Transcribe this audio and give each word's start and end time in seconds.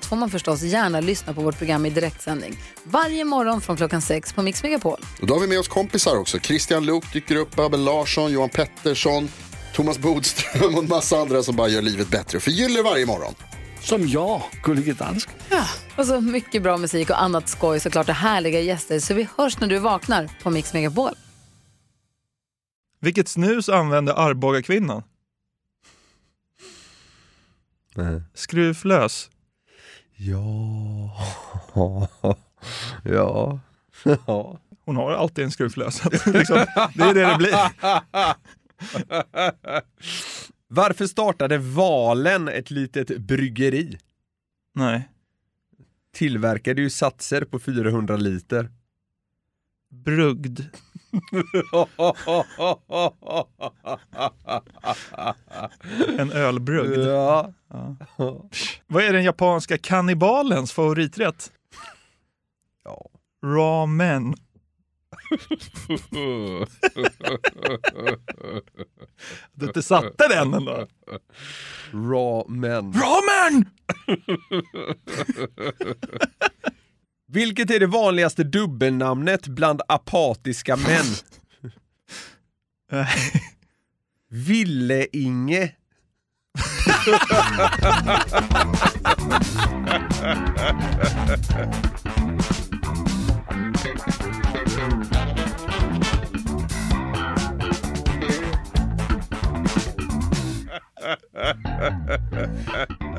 allt 0.00 0.06
får 0.06 0.16
man 0.16 0.30
förstås 0.30 0.62
gärna 0.62 1.00
lyssna 1.00 1.34
på 1.34 1.40
vårt 1.40 1.58
program 1.58 1.86
i 1.86 1.90
direktsändning. 1.90 2.56
Varje 2.84 3.24
morgon 3.24 3.60
från 3.60 3.76
klockan 3.76 4.02
sex 4.02 4.32
på 4.32 4.42
Mix 4.42 4.62
Megapol. 4.62 5.00
Och 5.20 5.26
då 5.26 5.34
har 5.34 5.40
vi 5.40 5.46
med 5.46 5.58
oss 5.58 5.68
kompisar 5.68 6.16
också. 6.16 6.38
Christian 6.38 6.86
Luuk 6.86 7.12
dyker 7.12 7.36
upp, 7.36 7.58
Abel 7.58 7.84
Larsson, 7.84 8.32
Johan 8.32 8.48
Pettersson, 8.48 9.28
Thomas 9.74 9.98
Bodström 9.98 10.74
och 10.74 10.82
en 10.82 10.88
massa 10.88 11.16
andra 11.16 11.42
som 11.42 11.56
bara 11.56 11.68
gör 11.68 11.82
livet 11.82 12.08
bättre 12.08 12.36
och 12.36 12.42
förgyller 12.42 12.82
varje 12.82 13.06
morgon. 13.06 13.34
Som 13.80 14.08
jag, 14.08 14.42
Gullige 14.62 14.92
Dansken. 14.92 15.34
Och 15.96 16.06
så 16.06 16.20
mycket 16.20 16.62
bra 16.62 16.76
musik 16.76 17.10
och 17.10 17.22
annat 17.22 17.48
skoj 17.48 17.80
såklart 17.80 18.08
och 18.08 18.14
härliga 18.14 18.60
gäster. 18.60 19.00
Så 19.00 19.14
vi 19.14 19.28
hörs 19.36 19.60
när 19.60 19.68
du 19.68 19.78
vaknar 19.78 20.30
på 20.42 20.50
Mix 20.50 20.72
Megapol. 20.72 21.14
Vilket 23.00 23.28
snus 23.28 23.68
använde 23.68 24.14
Arboga-kvinnan? 24.14 25.02
Skruvlös. 28.34 29.30
Ja. 30.22 31.16
ja. 33.04 33.60
ja. 34.26 34.60
Hon 34.84 34.96
har 34.96 35.12
alltid 35.12 35.44
en 35.44 35.50
skruvlös. 35.50 36.04
liksom, 36.26 36.66
det 36.94 37.02
är 37.02 37.14
det 37.14 37.26
det 37.26 37.36
blir. 37.38 37.54
Varför 40.68 41.06
startade 41.06 41.58
Valen 41.58 42.48
ett 42.48 42.70
litet 42.70 43.18
bryggeri? 43.18 43.98
Nej. 44.74 45.08
Tillverkade 46.12 46.82
ju 46.82 46.90
satser 46.90 47.44
på 47.44 47.58
400 47.58 48.16
liter. 48.16 48.70
Brugd. 49.90 50.60
En 56.18 56.32
ölbrugd. 56.32 56.98
Ja. 56.98 57.52
Vad 58.86 59.04
är 59.04 59.12
den 59.12 59.24
japanska 59.24 59.78
kannibalens 59.78 60.72
favoriträtt? 60.72 61.52
Ja. 62.84 63.06
Ramen. 63.46 64.34
Du 69.52 69.66
inte 69.66 69.82
satte 69.82 70.28
den 70.28 70.54
ändå. 70.54 70.86
Ramen. 71.92 72.92
Ramen! 72.92 73.64
Vilket 77.32 77.70
är 77.70 77.80
det 77.80 77.86
vanligaste 77.86 78.44
dubbelnamnet 78.44 79.46
bland 79.46 79.82
apatiska 79.88 80.76
män? 80.76 81.04
Ville-Inge. 84.30 85.72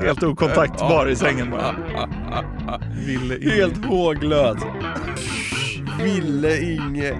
Helt 0.00 0.22
okontaktbar 0.22 1.08
i 1.08 1.16
sängen 1.16 1.50
bara. 1.50 1.76
Ville 3.06 3.36
in. 3.36 3.50
Helt 3.50 3.84
håglös. 3.84 4.62
Ville-Inge. 6.02 7.14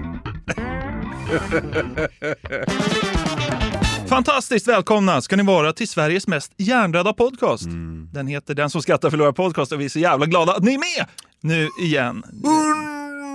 Fantastiskt 4.09 4.67
välkomna 4.67 5.21
ska 5.21 5.35
ni 5.35 5.43
vara 5.43 5.73
till 5.73 5.87
Sveriges 5.87 6.27
mest 6.27 6.51
hjärndöda 6.57 7.13
podcast. 7.13 7.65
Den 8.13 8.27
heter 8.27 8.53
Den 8.53 8.69
som 8.69 8.81
skrattar 8.81 9.09
förlorar 9.09 9.31
podcast 9.31 9.71
och 9.71 9.81
vi 9.81 9.85
är 9.85 9.89
så 9.89 9.99
jävla 9.99 10.25
glada 10.25 10.53
att 10.53 10.63
ni 10.63 10.73
är 10.73 10.77
med 10.77 11.07
nu 11.41 11.69
igen. 11.79 12.23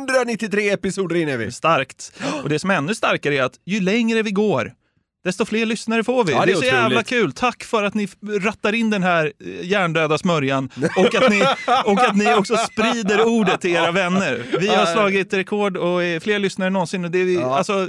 193 0.08 0.70
episoder 0.70 1.16
in 1.16 1.28
är 1.28 1.36
vi. 1.36 1.52
Starkt. 1.52 2.12
Och 2.42 2.48
det 2.48 2.58
som 2.58 2.70
är 2.70 2.74
ännu 2.74 2.94
starkare 2.94 3.36
är 3.36 3.42
att 3.42 3.54
ju 3.66 3.80
längre 3.80 4.22
vi 4.22 4.30
går, 4.30 4.72
desto 5.28 5.44
fler 5.44 5.66
lyssnare 5.66 6.04
får 6.04 6.24
vi. 6.24 6.32
Ja, 6.32 6.40
det 6.40 6.46
det 6.46 6.52
är 6.52 6.56
så 6.56 6.64
jävla 6.64 6.86
otroligt. 6.86 7.06
kul. 7.08 7.32
Tack 7.32 7.64
för 7.64 7.82
att 7.84 7.94
ni 7.94 8.08
rattar 8.40 8.72
in 8.72 8.90
den 8.90 9.02
här 9.02 9.32
eh, 9.44 9.66
hjärndöda 9.68 10.18
smörjan 10.18 10.70
och 10.96 11.14
att 11.14 11.30
ni, 11.30 11.42
och 11.84 12.00
att 12.00 12.16
ni 12.16 12.34
också 12.34 12.56
sprider 12.56 13.24
ordet 13.26 13.60
till 13.60 13.70
era 13.74 13.90
vänner. 13.92 14.44
Vi 14.60 14.68
har 14.68 14.86
slagit 14.86 15.32
rekord 15.34 15.76
och 15.76 16.04
är 16.04 16.20
fler 16.20 16.38
lyssnare 16.38 16.66
än 16.66 16.72
någonsin. 16.72 17.04
Och 17.04 17.10
det 17.10 17.18
är 17.18 17.24
vi, 17.24 17.34
Ja. 17.34 17.56
alltså, 17.58 17.88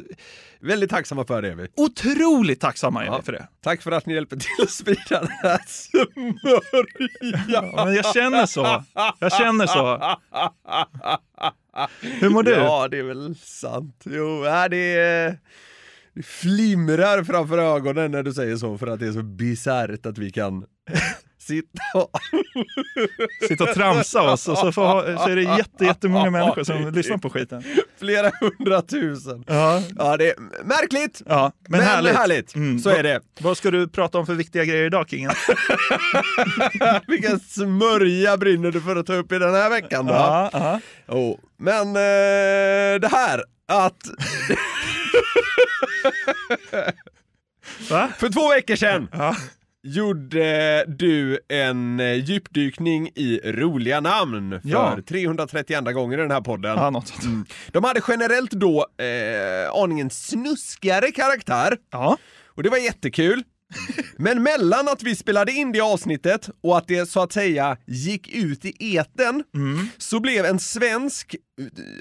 Väldigt 0.61 0.89
tacksamma 0.89 1.25
för 1.25 1.41
det 1.41 1.47
är 1.49 1.55
vi. 1.55 1.67
otroligt 1.77 2.59
tacksamma 2.59 3.05
är 3.05 3.17
vi 3.17 3.23
för 3.23 3.31
det. 3.31 3.47
Tack 3.63 3.81
för 3.81 3.91
att 3.91 4.05
ni 4.05 4.13
hjälper 4.13 4.35
till 4.35 4.63
att 4.63 4.69
sprida 4.71 4.99
den 5.19 5.29
här 5.43 5.59
smörjan. 5.67 7.45
Ja, 7.47 7.85
men 7.85 7.95
jag 7.95 8.13
känner 8.13 8.45
så. 8.45 8.83
Jag 9.19 9.31
känner 9.33 9.67
så. 9.67 10.15
Hur 12.01 12.29
mår 12.29 12.43
du? 12.43 12.51
Ja, 12.51 12.87
det 12.87 12.99
är 12.99 13.03
väl 13.03 13.35
sant. 13.43 14.01
Jo, 14.05 14.43
det, 14.69 14.77
är, 14.77 15.37
det 16.19 16.23
flimrar 16.23 17.23
framför 17.23 17.57
ögonen 17.57 18.11
när 18.11 18.23
du 18.23 18.33
säger 18.33 18.57
så 18.57 18.77
för 18.77 18.87
att 18.87 18.99
det 18.99 19.07
är 19.07 19.11
så 19.11 19.23
bisarrt 19.23 20.05
att 20.05 20.17
vi 20.17 20.31
kan 20.31 20.65
sitta 21.39 21.81
och... 21.93 22.09
Sitta 23.47 23.63
och 23.63 23.73
tramsa 23.73 24.31
oss 24.31 24.47
och 24.47 24.57
så, 24.57 24.71
får, 24.71 25.17
så 25.17 25.29
är 25.29 25.35
det 25.35 25.41
jätte, 25.41 25.85
jättemånga 25.85 26.29
människor 26.29 26.63
som 26.63 26.91
lyssnar 26.93 27.17
på 27.17 27.29
skiten. 27.29 27.63
Flera 27.99 28.31
hundratusen. 28.41 29.43
Ja, 29.47 29.83
Ja, 29.97 30.17
det 30.17 30.29
är 30.29 30.35
märkligt. 30.63 31.21
ja 31.25 31.51
men, 31.67 31.79
Men 31.79 31.87
härligt. 31.87 32.15
härligt. 32.15 32.55
Mm. 32.55 32.79
Så 32.79 32.89
är 32.89 33.03
det. 33.03 33.21
Vad 33.39 33.57
ska 33.57 33.71
du 33.71 33.87
prata 33.87 34.17
om 34.17 34.25
för 34.25 34.33
viktiga 34.33 34.65
grejer 34.65 34.85
idag, 34.85 35.09
Kingen? 35.09 35.31
Vilken 37.07 37.39
smörja 37.39 38.37
brinner 38.37 38.71
du 38.71 38.81
för 38.81 38.95
att 38.95 39.05
ta 39.05 39.13
upp 39.13 39.31
i 39.31 39.39
den 39.39 39.53
här 39.53 39.69
veckan 39.69 40.05
då? 40.05 40.13
Ja, 40.13 40.49
ja. 40.53 40.79
Oh. 41.07 41.37
Men 41.57 41.87
eh, 41.87 42.99
det 42.99 43.09
här 43.11 43.43
att 43.69 43.97
Va? 47.89 48.09
för 48.17 48.29
två 48.29 48.49
veckor 48.49 48.75
sedan 48.75 49.07
Ja. 49.11 49.35
gjorde 49.83 50.85
du 50.87 51.39
en 51.49 51.99
eh, 51.99 52.13
djupdykning 52.13 53.07
i 53.15 53.39
roliga 53.45 53.99
namn 53.99 54.59
för 54.61 54.69
Ja. 54.69 54.97
332 55.09 55.91
gånger 55.91 56.17
i 56.17 56.21
den 56.21 56.31
här 56.31 56.41
podden. 56.41 56.77
Ja, 56.77 56.89
något 56.89 57.07
sånt. 57.07 57.53
De 57.71 57.83
hade 57.83 58.01
generellt 58.07 58.51
då 58.51 58.87
eh, 58.97 59.71
aningen 59.83 60.09
snuskigare 60.09 61.11
karaktär 61.11 61.77
Ja. 61.91 62.17
och 62.47 62.63
det 62.63 62.69
var 62.69 62.77
jättekul. 62.77 63.43
Men 64.17 64.43
mellan 64.43 64.87
att 64.87 65.03
vi 65.03 65.15
spelade 65.15 65.51
in 65.51 65.71
det 65.71 65.81
avsnittet 65.81 66.49
och 66.61 66.77
att 66.77 66.87
det 66.87 67.09
så 67.09 67.23
att 67.23 67.33
säga 67.33 67.77
gick 67.87 68.27
ut 68.27 68.65
i 68.65 68.95
eten 68.95 69.43
så 69.97 70.19
blev 70.19 70.45
en 70.45 70.59
svensk, 70.59 71.35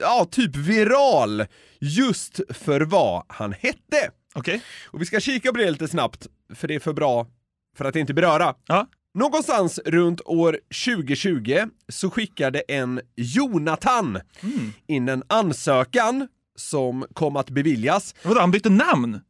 ja 0.00 0.28
typ 0.30 0.56
viral, 0.56 1.44
just 1.80 2.40
för 2.50 2.80
vad 2.80 3.24
han 3.28 3.52
hette. 3.52 4.10
Okej. 4.34 4.62
Och 4.86 5.00
vi 5.00 5.06
ska 5.06 5.20
kika 5.20 5.52
på 5.52 5.58
det 5.58 5.70
lite 5.70 5.88
snabbt, 5.88 6.26
för 6.54 6.68
det 6.68 6.74
är 6.74 6.80
för 6.80 6.92
bra 6.92 7.26
för 7.76 7.84
att 7.84 7.96
inte 7.96 8.14
beröra. 8.14 8.54
Ja. 8.66 8.86
Någonstans 9.14 9.80
runt 9.84 10.20
år 10.24 10.58
2020 10.84 11.58
så 11.88 12.10
skickade 12.10 12.60
en 12.60 13.00
Jonathan 13.16 14.18
in 14.86 15.08
en 15.08 15.22
ansökan 15.26 16.28
som 16.56 17.06
kom 17.12 17.36
att 17.36 17.50
beviljas. 17.50 18.14
Vadå, 18.22 18.40
han 18.40 18.50
bytte 18.50 18.70
namn? 18.70 19.20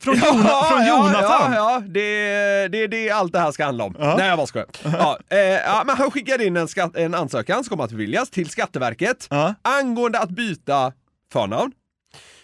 Från, 0.00 0.14
Jona, 0.14 0.64
från 0.70 0.86
Jonathan? 0.86 1.52
Ja, 1.52 1.54
ja, 1.54 1.82
det, 1.86 2.68
det, 2.68 2.86
det 2.86 3.08
är 3.08 3.14
allt 3.14 3.32
det 3.32 3.38
här 3.38 3.52
ska 3.52 3.64
handla 3.64 3.84
om. 3.84 3.96
Ja. 3.98 4.14
Nej, 4.18 4.28
jag 4.28 4.36
bara 4.38 4.46
skojar. 4.46 4.68
Ja, 4.84 5.18
eh, 5.30 5.38
ja, 5.38 5.82
men 5.86 5.96
han 5.96 6.10
skickade 6.10 6.44
in 6.44 6.56
en, 6.56 6.68
skatt, 6.68 6.96
en 6.96 7.14
ansökan 7.14 7.64
som 7.64 7.70
kom 7.76 7.80
att 7.84 7.90
beviljas 7.90 8.30
till 8.30 8.48
Skatteverket 8.50 9.26
Ja. 9.30 9.54
angående 9.62 10.18
att 10.18 10.30
byta 10.30 10.92
förnamn. 11.32 11.72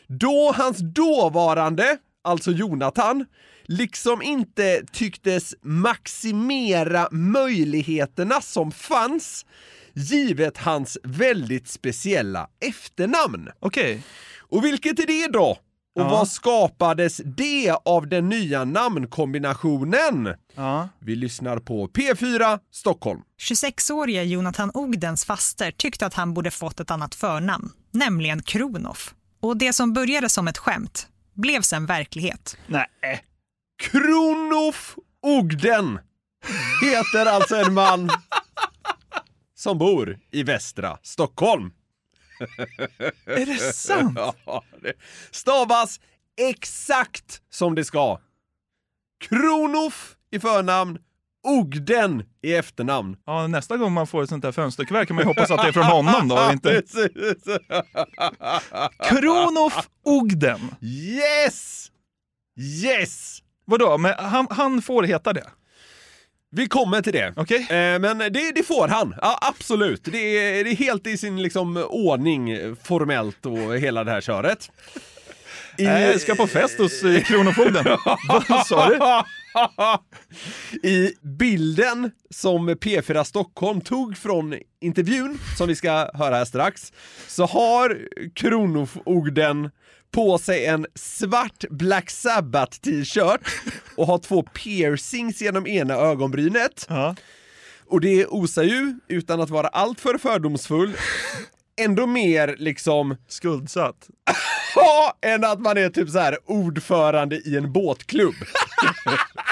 Då 0.06 0.54
hans 0.56 0.78
dåvarande, 0.78 1.96
alltså 2.24 2.50
Jonathan, 2.50 3.24
liksom 3.64 4.22
inte 4.22 4.82
tycktes 4.92 5.54
maximera 5.62 7.08
möjligheterna 7.10 8.40
som 8.40 8.72
fanns 8.72 9.46
givet 9.94 10.58
hans 10.58 10.98
väldigt 11.04 11.68
speciella 11.68 12.48
efternamn. 12.64 13.48
Okej. 13.60 14.02
Och 14.50 14.64
vilket 14.64 14.98
är 14.98 15.06
det 15.06 15.26
då? 15.32 15.58
Och 15.94 16.00
Ja. 16.02 16.08
vad 16.08 16.28
skapades 16.28 17.20
det 17.24 17.76
av 17.84 18.08
den 18.08 18.28
nya 18.28 18.64
namnkombinationen? 18.64 20.34
Ja. 20.54 20.88
Vi 20.98 21.16
lyssnar 21.16 21.58
på 21.58 21.88
P4 21.88 22.58
Stockholm. 22.72 23.20
26-årige 23.40 24.22
Jonathan 24.22 24.70
Ogdens 24.74 25.24
faster 25.24 25.70
tyckte 25.70 26.06
att 26.06 26.14
han 26.14 26.34
borde 26.34 26.50
fått 26.50 26.80
ett 26.80 26.90
annat 26.90 27.14
förnamn, 27.14 27.72
nämligen 27.90 28.42
Kronoff. 28.42 29.14
Och 29.40 29.56
det 29.56 29.72
som 29.72 29.92
började 29.92 30.28
som 30.28 30.48
ett 30.48 30.58
skämt 30.58 31.08
blev 31.34 31.60
sen 31.62 31.86
verklighet. 31.86 32.56
Nej. 32.66 32.86
Kronof 33.82 34.96
Ogden 35.22 35.98
heter 36.82 37.26
alltså 37.26 37.56
en 37.56 37.74
man 37.74 38.10
som 39.54 39.78
bor 39.78 40.18
i 40.30 40.42
västra 40.42 40.98
Stockholm. 41.02 41.70
Är 43.24 43.46
det 43.46 43.58
sant? 43.58 44.18
Ja, 44.46 44.64
det 44.82 44.92
stavas 45.30 46.00
exakt 46.36 47.42
som 47.50 47.74
det 47.74 47.84
ska. 47.84 48.18
Kronof 49.20 50.16
i 50.30 50.40
förnamn, 50.40 50.98
Ogden 51.42 52.24
i 52.42 52.54
efternamn. 52.54 53.16
Ja, 53.26 53.46
nästa 53.46 53.76
gång 53.76 53.92
man 53.92 54.06
får 54.06 54.22
ett 54.22 54.28
sånt 54.28 54.42
där 54.42 54.52
fönsterkuvert 54.52 55.06
kan 55.06 55.16
man 55.16 55.22
ju 55.22 55.28
hoppas 55.28 55.50
att 55.50 55.62
det 55.62 55.68
är 55.68 55.72
från 55.72 55.84
honom 55.84 56.28
då. 56.28 56.50
Inte... 56.52 56.82
Kronof 59.08 59.88
Ogden. 60.04 60.60
Yes! 60.80 61.90
Yes! 62.60 63.38
Vadå, 63.64 63.98
men 63.98 64.14
han, 64.18 64.46
han 64.50 64.82
får 64.82 65.02
heta 65.02 65.32
det? 65.32 65.46
Vi 66.56 66.68
kommer 66.68 67.02
till 67.02 67.12
det. 67.12 67.32
Okej? 67.36 67.58
Eh, 67.60 67.98
men 67.98 68.18
det, 68.18 68.52
det 68.54 68.62
får 68.66 68.88
han. 68.88 69.14
Ja, 69.22 69.38
absolut. 69.42 70.04
Det 70.04 70.18
är, 70.18 70.64
det 70.64 70.70
är 70.70 70.76
helt 70.76 71.06
i 71.06 71.16
sin 71.18 71.42
liksom, 71.42 71.76
ordning 71.88 72.76
formellt 72.82 73.46
och 73.46 73.76
hela 73.76 74.04
det 74.04 74.10
här 74.10 74.20
köret. 74.20 74.70
I, 75.78 75.84
jag 75.84 76.20
ska 76.20 76.34
på 76.34 76.46
fest 76.46 76.78
hos 76.78 77.02
eh, 77.02 77.22
Kronofogden. 77.22 77.84
Vad 78.48 78.66
sa 78.66 78.88
du? 78.88 78.98
I 80.88 81.12
bilden 81.22 82.10
som 82.30 82.70
P4 82.70 83.24
Stockholm 83.24 83.80
tog 83.80 84.16
från 84.16 84.54
intervjun, 84.80 85.38
som 85.58 85.68
vi 85.68 85.76
ska 85.76 85.90
höra 86.14 86.36
här 86.36 86.44
strax, 86.44 86.92
så 87.28 87.46
har 87.46 87.98
Kronofogden 88.34 89.70
på 90.14 90.38
sig 90.38 90.66
en 90.66 90.86
svart 90.94 91.64
Black 91.70 92.10
Sabbath 92.10 92.78
t-shirt 92.78 93.40
och 93.96 94.06
har 94.06 94.18
två 94.18 94.42
piercings 94.42 95.42
genom 95.42 95.66
ena 95.66 95.94
ögonbrynet. 95.94 96.86
Ja. 96.88 97.16
Och 97.86 98.00
det 98.00 98.26
osar 98.26 98.62
ju, 98.62 98.94
utan 99.08 99.40
att 99.40 99.50
vara 99.50 99.68
alltför 99.68 100.18
fördomsfull, 100.18 100.92
ändå 101.80 102.06
mer 102.06 102.56
liksom 102.58 103.16
Skuldsatt. 103.28 104.08
Ja, 104.76 105.18
än 105.22 105.44
att 105.44 105.60
man 105.60 105.78
är 105.78 105.88
typ 105.88 106.10
så 106.10 106.18
här 106.18 106.38
ordförande 106.46 107.36
i 107.36 107.56
en 107.56 107.72
båtklubb. 107.72 108.34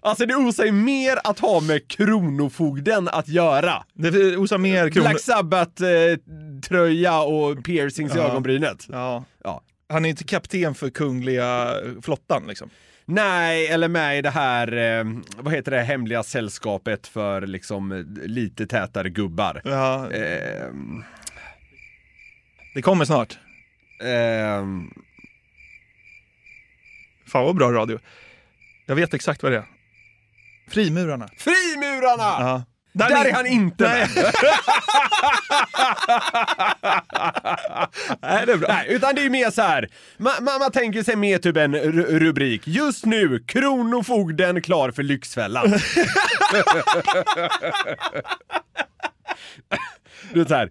alltså 0.00 0.26
det 0.26 0.34
osar 0.34 0.64
ju 0.64 0.72
mer 0.72 1.16
att 1.24 1.38
ha 1.38 1.60
med 1.60 1.88
Kronofogden 1.88 3.08
att 3.08 3.28
göra. 3.28 3.84
Det 3.94 4.36
osar 4.36 4.58
mer 4.58 4.90
kronor... 4.90 5.08
Black 5.08 5.20
Sabbath-tröja 5.20 7.20
och 7.20 7.64
piercings 7.64 8.14
i 8.14 8.18
Ja. 8.18 8.24
ögonbrynet. 8.30 8.86
Ja. 8.88 9.24
Ja. 9.44 9.62
Han 9.88 10.04
är 10.04 10.08
inte 10.08 10.24
kapten 10.24 10.74
för 10.74 10.90
kungliga 10.90 11.74
flottan 12.02 12.42
liksom. 12.48 12.70
Nej, 13.04 13.66
eller 13.66 13.88
med 13.88 14.18
i 14.18 14.22
det 14.22 14.30
här, 14.30 14.72
eh, 14.76 15.04
vad 15.38 15.54
heter 15.54 15.70
det, 15.70 15.82
hemliga 15.82 16.22
sällskapet 16.22 17.06
för 17.06 17.46
liksom 17.46 17.92
eh, 17.92 17.98
lite 18.28 18.66
tätare 18.66 19.10
gubbar. 19.10 19.60
Ja, 19.64 20.10
Ehm, 20.12 21.04
det 22.74 22.82
kommer 22.82 23.04
snart. 23.04 23.38
ehm, 24.04 24.90
Fan 27.26 27.44
vad 27.44 27.56
bra 27.56 27.72
radio. 27.72 27.98
Jag 28.86 28.94
vet 28.94 29.14
exakt 29.14 29.42
vad 29.42 29.52
det 29.52 29.58
är. 29.58 29.64
Frimurarna. 30.70 31.28
Frimurarna! 31.38 32.22
Ja. 32.22 32.62
Där 32.92 33.24
är 33.24 33.32
han 33.32 33.46
inte 33.46 33.84
Nej. 33.84 34.08
med. 34.14 34.32
Nej, 38.22 38.46
det 38.46 38.52
är 38.52 38.56
bra. 38.56 38.68
Nej, 38.68 38.86
utan 38.88 39.14
det 39.14 39.22
är 39.22 39.30
mer 39.30 39.50
så 39.50 39.62
här. 39.62 39.88
Man, 40.18 40.32
man, 40.44 40.72
tänker 40.72 41.02
sig 41.02 41.16
mer 41.16 41.38
typ 41.38 41.56
en 41.56 41.74
ru- 41.76 42.18
rubrik. 42.18 42.62
Just 42.66 43.04
nu, 43.04 43.44
Kronofogden 43.46 44.62
klar 44.62 44.90
för 44.90 45.02
Lyxfällan. 45.02 45.72
är 50.40 50.44
så 50.48 50.54
här. 50.54 50.70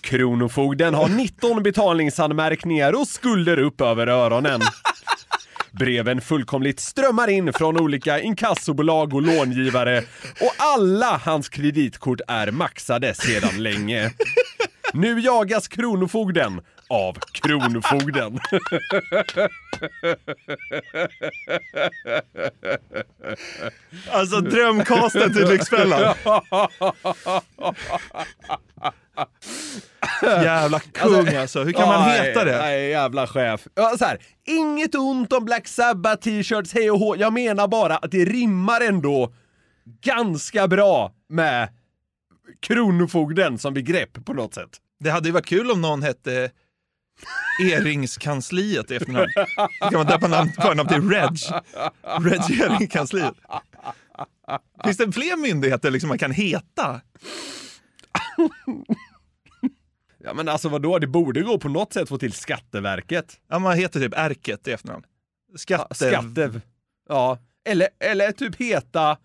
Kronofogden 0.00 0.94
har 0.94 1.08
19 1.08 1.62
betalningsanmärkningar 1.62 2.92
och 3.00 3.08
skulder 3.08 3.58
upp 3.58 3.80
över 3.80 4.06
öronen. 4.06 4.60
Breven 5.78 6.20
fullkomligt 6.20 6.80
strömmar 6.80 7.28
in 7.28 7.52
från 7.52 7.80
olika 7.80 8.20
inkassobolag 8.20 9.14
och 9.14 9.22
långivare 9.22 9.98
och 10.40 10.52
alla 10.58 11.20
hans 11.24 11.48
kreditkort 11.48 12.20
är 12.28 12.50
maxade 12.50 13.14
sedan 13.14 13.62
länge. 13.62 14.10
Nu 14.92 15.20
jagas 15.20 15.68
Kronofogden 15.68 16.60
av 16.88 17.16
Kronofogden. 17.32 18.38
Alltså 24.10 24.40
drömcasten 24.40 25.32
till 25.32 25.48
Lyxfällan. 25.48 26.14
Jävla 30.22 30.80
kung 30.80 31.34
alltså. 31.34 31.64
Hur 31.64 31.72
kan 31.72 31.88
man 31.88 32.10
heta 32.10 32.44
det? 32.44 32.58
Nej, 32.58 32.90
jävla 32.90 33.26
chef. 33.26 33.66
Ja, 33.74 33.94
så 33.98 34.04
här, 34.04 34.18
inget 34.44 34.94
ont 34.94 35.32
om 35.32 35.44
Black 35.44 35.68
Sabbath 35.68 36.22
t-shirts, 36.22 36.74
hej 36.74 36.90
och 36.90 36.98
hå. 36.98 37.16
Jag 37.16 37.32
menar 37.32 37.68
bara 37.68 37.96
att 37.96 38.10
det 38.10 38.24
rimmar 38.24 38.80
ändå 38.80 39.32
ganska 40.02 40.68
bra 40.68 41.12
med 41.28 41.68
Kronofogden 42.60 43.58
som 43.58 43.74
begrepp 43.74 44.24
på 44.24 44.32
något 44.32 44.54
sätt. 44.54 44.70
Det 45.00 45.10
hade 45.10 45.28
ju 45.28 45.32
varit 45.32 45.46
kul 45.46 45.70
om 45.70 45.80
någon 45.80 46.02
hette 46.02 46.50
Eringskansliet 47.62 48.90
i 48.90 48.96
efternamn. 48.96 49.32
Då 49.80 49.90
kan 49.90 49.98
man 49.98 50.06
döpa 50.06 50.28
namn, 50.28 50.52
förnamn 50.52 50.88
till 50.88 51.10
Reg. 51.10 51.38
Reg 52.20 52.60
Eringskansliet. 52.60 53.34
Finns 54.84 54.96
det 54.96 55.12
fler 55.12 55.36
myndigheter 55.36 55.90
liksom 55.90 56.08
man 56.08 56.18
kan 56.18 56.32
heta? 56.32 57.00
Ja 60.18 60.34
men 60.34 60.48
alltså 60.48 60.68
vadå, 60.68 60.98
det 60.98 61.06
borde 61.06 61.42
gå 61.42 61.58
på 61.58 61.68
något 61.68 61.92
sätt 61.92 62.08
få 62.08 62.18
till 62.18 62.32
Skatteverket. 62.32 63.40
Ja, 63.48 63.58
man 63.58 63.76
heter 63.76 64.00
typ 64.00 64.14
Ärket 64.16 64.68
i 64.68 64.72
efternamn. 64.72 65.04
Skatte... 65.56 65.94
Skatte... 65.94 66.60
Ja, 67.08 67.38
eller, 67.68 67.88
eller 68.00 68.32
typ 68.32 68.56
heta 68.56 69.18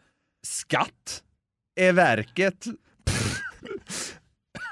Skatt 0.47 1.23
är 1.75 1.93
verket. 1.93 2.65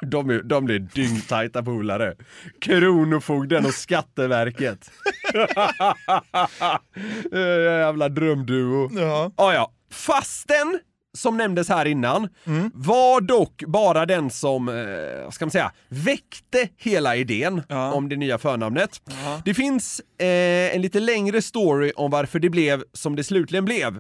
De, 0.01 0.29
är, 0.29 0.43
de 0.43 0.65
blir 0.65 0.79
dyngtajta 0.79 1.63
polare. 1.63 2.13
Kronofogden 2.61 3.65
och 3.65 3.73
Skatteverket. 3.73 4.91
Jävla 7.65 8.09
drömduo. 8.09 8.89
Ja. 8.99 9.31
Ah, 9.35 9.53
ja. 9.53 9.71
Fasten, 9.91 10.79
som 11.17 11.37
nämndes 11.37 11.69
här 11.69 11.85
innan, 11.85 12.29
var 12.73 13.21
dock 13.21 13.63
bara 13.67 14.05
den 14.05 14.29
som, 14.29 14.69
eh, 14.69 15.29
ska 15.31 15.45
man 15.45 15.51
säga, 15.51 15.71
väckte 15.89 16.69
hela 16.77 17.15
idén 17.15 17.61
Ja. 17.69 17.91
om 17.93 18.09
det 18.09 18.15
nya 18.15 18.37
förnamnet. 18.37 19.01
Det 19.45 19.53
finns 19.53 20.01
eh, 20.19 20.75
en 20.75 20.81
lite 20.81 20.99
längre 20.99 21.41
story 21.41 21.91
om 21.95 22.11
varför 22.11 22.39
det 22.39 22.49
blev 22.49 22.83
som 22.93 23.15
det 23.15 23.23
slutligen 23.23 23.65
blev. 23.65 23.97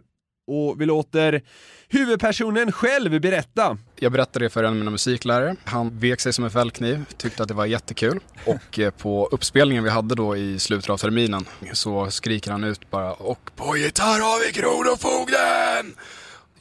Och 0.49 0.81
vi 0.81 0.85
låter 0.85 1.41
huvudpersonen 1.87 2.71
själv 2.71 3.21
berätta. 3.21 3.77
Jag 3.95 4.11
berättade 4.11 4.45
det 4.45 4.49
för 4.49 4.63
en 4.63 4.69
av 4.69 4.75
mina 4.75 4.91
musiklärare. 4.91 5.55
Han 5.65 5.99
vek 5.99 6.19
sig 6.19 6.33
som 6.33 6.43
en 6.45 6.51
fällkniv, 6.51 7.05
tyckte 7.17 7.43
att 7.43 7.47
det 7.47 7.53
var 7.53 7.65
jättekul. 7.65 8.19
Och 8.45 8.79
eh, 8.79 8.91
på 8.91 9.29
uppspelningen 9.31 9.83
vi 9.83 9.89
hade 9.89 10.15
då 10.15 10.37
i 10.37 10.59
slutet 10.59 10.89
av 10.89 10.97
terminen 10.97 11.45
så 11.73 12.11
skriker 12.11 12.51
han 12.51 12.63
ut 12.63 12.89
bara 12.89 13.13
och 13.13 13.51
på 13.55 13.77
gitarr 13.77 14.19
har 14.19 14.47
vi 14.47 14.53
Kronofogden! 14.53 15.95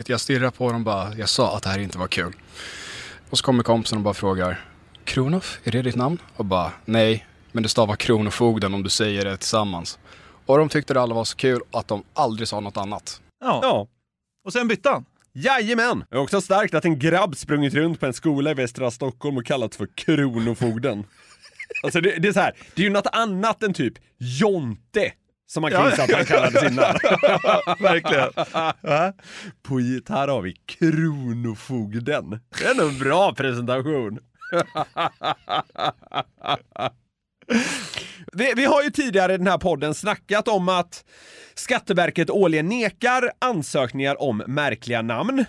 Jag 0.06 0.20
stirrar 0.20 0.50
på 0.50 0.66
honom 0.66 0.84
bara, 0.84 1.14
jag 1.14 1.28
sa 1.28 1.56
att 1.56 1.62
det 1.62 1.68
här 1.68 1.78
inte 1.78 1.98
var 1.98 2.08
kul. 2.08 2.32
Och 3.30 3.38
så 3.38 3.44
kommer 3.44 3.62
kompisen 3.62 3.98
och 3.98 4.04
bara 4.04 4.14
frågar 4.14 4.64
Kronof, 5.04 5.58
är 5.64 5.70
det 5.70 5.82
ditt 5.82 5.96
namn? 5.96 6.18
Och 6.36 6.44
bara, 6.44 6.72
nej, 6.84 7.26
men 7.52 7.62
det 7.62 7.68
stavar 7.68 7.96
Kronofogden 7.96 8.74
om 8.74 8.82
du 8.82 8.90
säger 8.90 9.24
det 9.24 9.36
tillsammans. 9.36 9.98
Och 10.46 10.58
de 10.58 10.68
tyckte 10.68 10.94
det 10.94 11.00
alla 11.00 11.14
var 11.14 11.24
så 11.24 11.36
kul 11.36 11.60
att 11.70 11.88
de 11.88 12.04
aldrig 12.14 12.48
sa 12.48 12.60
något 12.60 12.76
annat 12.76 13.20
ja. 13.40 13.60
Ja, 13.62 13.88
Och 14.44 14.52
sen 14.52 14.68
bytte 14.68 14.88
han. 14.90 15.04
Jajamän! 15.32 16.04
Det 16.10 16.16
är 16.16 16.20
också 16.20 16.40
starkt 16.40 16.74
att 16.74 16.84
en 16.84 16.98
grabb 16.98 17.36
sprungit 17.36 17.74
runt 17.74 18.00
på 18.00 18.06
en 18.06 18.12
skola 18.12 18.50
i 18.50 18.54
västra 18.54 18.90
Stockholm 18.90 19.36
och 19.36 19.46
kallats 19.46 19.76
för 19.76 19.88
Kronofogden. 19.94 21.04
Alltså 21.82 22.00
det, 22.00 22.16
det 22.18 22.28
är 22.28 22.32
så 22.32 22.40
här, 22.40 22.52
det 22.74 22.82
är 22.82 22.84
ju 22.84 22.92
något 22.92 23.06
annat 23.12 23.62
än 23.62 23.72
typ 23.74 23.94
Jonte 24.18 25.12
som 25.46 25.60
man 25.60 25.70
kan 25.70 25.90
gissa 25.90 26.02
att 26.02 26.12
han 26.12 26.24
kallades 26.24 26.62
innan. 26.72 26.94
Verkligen. 27.80 28.28
Ja. 28.82 29.12
På 29.62 29.80
gitarr 29.80 30.28
har 30.28 30.42
vi 30.42 30.52
Kronofogden. 30.52 32.30
Det 32.58 32.64
är 32.64 32.74
nog 32.74 32.88
en 32.88 32.98
bra 32.98 33.34
presentation. 33.34 34.18
Vi, 38.32 38.52
vi 38.56 38.64
har 38.64 38.82
ju 38.82 38.90
tidigare 38.90 39.34
i 39.34 39.38
den 39.38 39.46
här 39.46 39.58
podden 39.58 39.94
snackat 39.94 40.48
om 40.48 40.68
att 40.68 41.04
Skatteverket 41.54 42.30
årligen 42.30 42.68
nekar 42.68 43.30
ansökningar 43.38 44.22
om 44.22 44.42
märkliga 44.46 45.02
namn. 45.02 45.44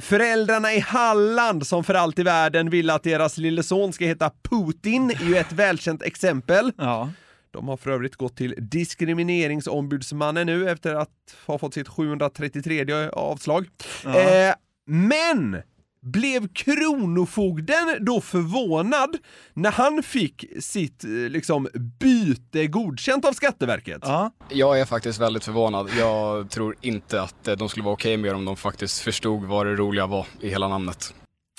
Föräldrarna 0.00 0.72
i 0.72 0.80
Halland 0.80 1.66
som 1.66 1.84
för 1.84 1.94
allt 1.94 2.18
i 2.18 2.22
världen 2.22 2.70
vill 2.70 2.90
att 2.90 3.02
deras 3.02 3.38
lille 3.38 3.62
son 3.62 3.92
ska 3.92 4.04
heta 4.04 4.30
Putin 4.50 5.10
är 5.10 5.24
ju 5.24 5.36
ett 5.36 5.52
välkänt 5.52 6.02
exempel. 6.02 6.72
Ja. 6.76 7.10
De 7.50 7.68
har 7.68 7.76
för 7.76 7.90
övrigt 7.90 8.16
gått 8.16 8.36
till 8.36 8.54
diskrimineringsombudsmannen 8.58 10.46
nu 10.46 10.70
efter 10.70 10.94
att 10.94 11.08
ha 11.46 11.58
fått 11.58 11.74
sitt 11.74 11.88
733 11.88 13.08
avslag. 13.12 13.68
Eh, 14.04 14.54
men 14.86 15.62
blev 16.02 16.48
Kronofogden 16.48 17.96
då 18.00 18.20
förvånad 18.20 19.16
när 19.54 19.70
han 19.70 20.02
fick 20.02 20.44
sitt 20.60 21.04
eh, 21.04 21.10
liksom, 21.10 21.68
byte 22.00 22.66
godkänt 22.66 23.24
av 23.24 23.32
Skatteverket? 23.32 23.98
Ja. 24.02 24.30
Jag 24.48 24.80
är 24.80 24.84
faktiskt 24.84 25.20
väldigt 25.20 25.44
förvånad. 25.44 25.90
Jag 25.98 26.50
tror 26.50 26.76
inte 26.80 27.22
att 27.22 27.48
eh, 27.48 27.56
de 27.56 27.68
skulle 27.68 27.84
vara 27.84 27.94
okej 27.94 28.16
med 28.16 28.34
om 28.34 28.44
de 28.44 28.56
faktiskt 28.56 29.00
förstod 29.00 29.44
vad 29.44 29.66
det 29.66 29.74
roliga 29.74 30.06
var 30.06 30.26
i 30.40 30.48
hela 30.48 30.68
namnet. 30.68 31.14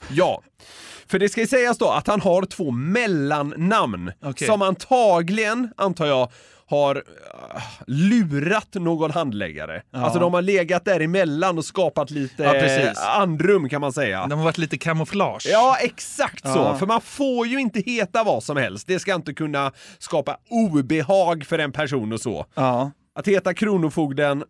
Ja. 0.09 0.41
För 1.07 1.19
det 1.19 1.29
ska 1.29 1.41
ju 1.41 1.47
sägas 1.47 1.77
då 1.77 1.89
att 1.89 2.07
han 2.07 2.21
har 2.21 2.45
två 2.45 2.71
mellannamn 2.71 4.11
Okej. 4.21 4.47
som 4.47 4.61
antagligen, 4.61 5.73
antar 5.77 6.05
jag, 6.05 6.31
har 6.71 6.95
uh, 6.95 7.03
lurat 7.87 8.73
någon 8.73 9.11
handläggare. 9.11 9.83
Ja. 9.91 9.99
Alltså 9.99 10.19
de 10.19 10.33
har 10.33 10.41
legat 10.41 10.85
däremellan 10.85 11.57
och 11.57 11.65
skapat 11.65 12.11
lite 12.11 12.43
Ja, 12.43 12.51
precis. 12.51 12.99
andrum 12.99 13.69
kan 13.69 13.81
man 13.81 13.93
säga. 13.93 14.27
De 14.27 14.39
har 14.39 14.45
varit 14.45 14.57
lite 14.57 14.77
kamouflage. 14.77 15.47
Ja, 15.51 15.77
exakt 15.81 16.43
så. 16.43 16.59
Ja. 16.59 16.77
För 16.77 16.85
man 16.85 17.01
får 17.01 17.47
ju 17.47 17.59
inte 17.59 17.79
heta 17.79 18.23
vad 18.23 18.43
som 18.43 18.57
helst. 18.57 18.87
Det 18.87 18.99
ska 18.99 19.15
inte 19.15 19.33
kunna 19.33 19.71
skapa 19.99 20.37
obehag 20.49 21.45
för 21.45 21.59
en 21.59 21.71
person 21.71 22.13
och 22.13 22.21
så. 22.21 22.45
Ja. 22.55 22.91
Att 23.15 23.27
heta 23.27 23.53
Kronofogden 23.53 24.43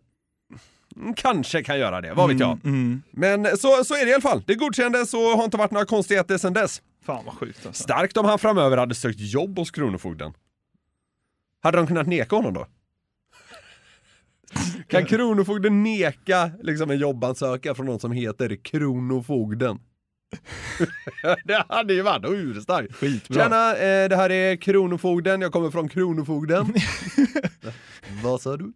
mm, 0.96 1.14
kanske 1.14 1.62
kan 1.62 1.78
göra 1.78 2.00
det, 2.00 2.14
vad 2.14 2.28
vet 2.28 2.40
jag. 2.40 2.58
Mm. 2.64 3.02
Men 3.10 3.44
så, 3.56 3.84
så 3.84 3.94
är 3.94 4.04
det 4.04 4.10
i 4.10 4.14
alla 4.14 4.22
fall. 4.22 4.42
Det 4.46 4.54
godkändes 4.54 5.14
och 5.14 5.20
har 5.20 5.44
inte 5.44 5.56
varit 5.56 5.70
några 5.70 5.86
konstigheter 5.86 6.38
sedan 6.38 6.52
dess. 6.52 6.82
Fan 7.06 7.24
vad 7.24 7.34
sjukt 7.34 7.66
alltså. 7.66 7.82
Starkt 7.82 8.16
om 8.16 8.24
han 8.26 8.38
framöver 8.38 8.76
hade 8.76 8.94
sökt 8.94 9.20
jobb 9.20 9.58
hos 9.58 9.70
Kronofogden. 9.70 10.32
Hade 11.62 11.76
de 11.76 11.86
kunnat 11.86 12.06
neka 12.06 12.36
honom 12.36 12.54
då? 12.54 12.66
Kan 14.88 15.06
Kronofogden 15.06 15.82
neka 15.82 16.50
liksom 16.62 16.90
en 16.90 16.98
jobbansökan 16.98 17.74
från 17.74 17.86
någon 17.86 18.00
som 18.00 18.12
heter 18.12 18.56
Kronofogden? 18.56 19.78
det 21.44 21.64
hade 21.68 21.94
ju 21.94 22.02
varit 22.02 22.24
urstarkt. 22.28 22.94
Skitbra. 22.94 23.42
Tjena, 23.42 23.76
eh, 23.76 24.08
det 24.08 24.16
här 24.16 24.30
är 24.30 24.56
Kronofogden, 24.56 25.40
jag 25.40 25.52
kommer 25.52 25.70
från 25.70 25.88
Kronofogden. 25.88 26.74
Vad 28.22 28.40
sa 28.40 28.56
du? 28.56 28.72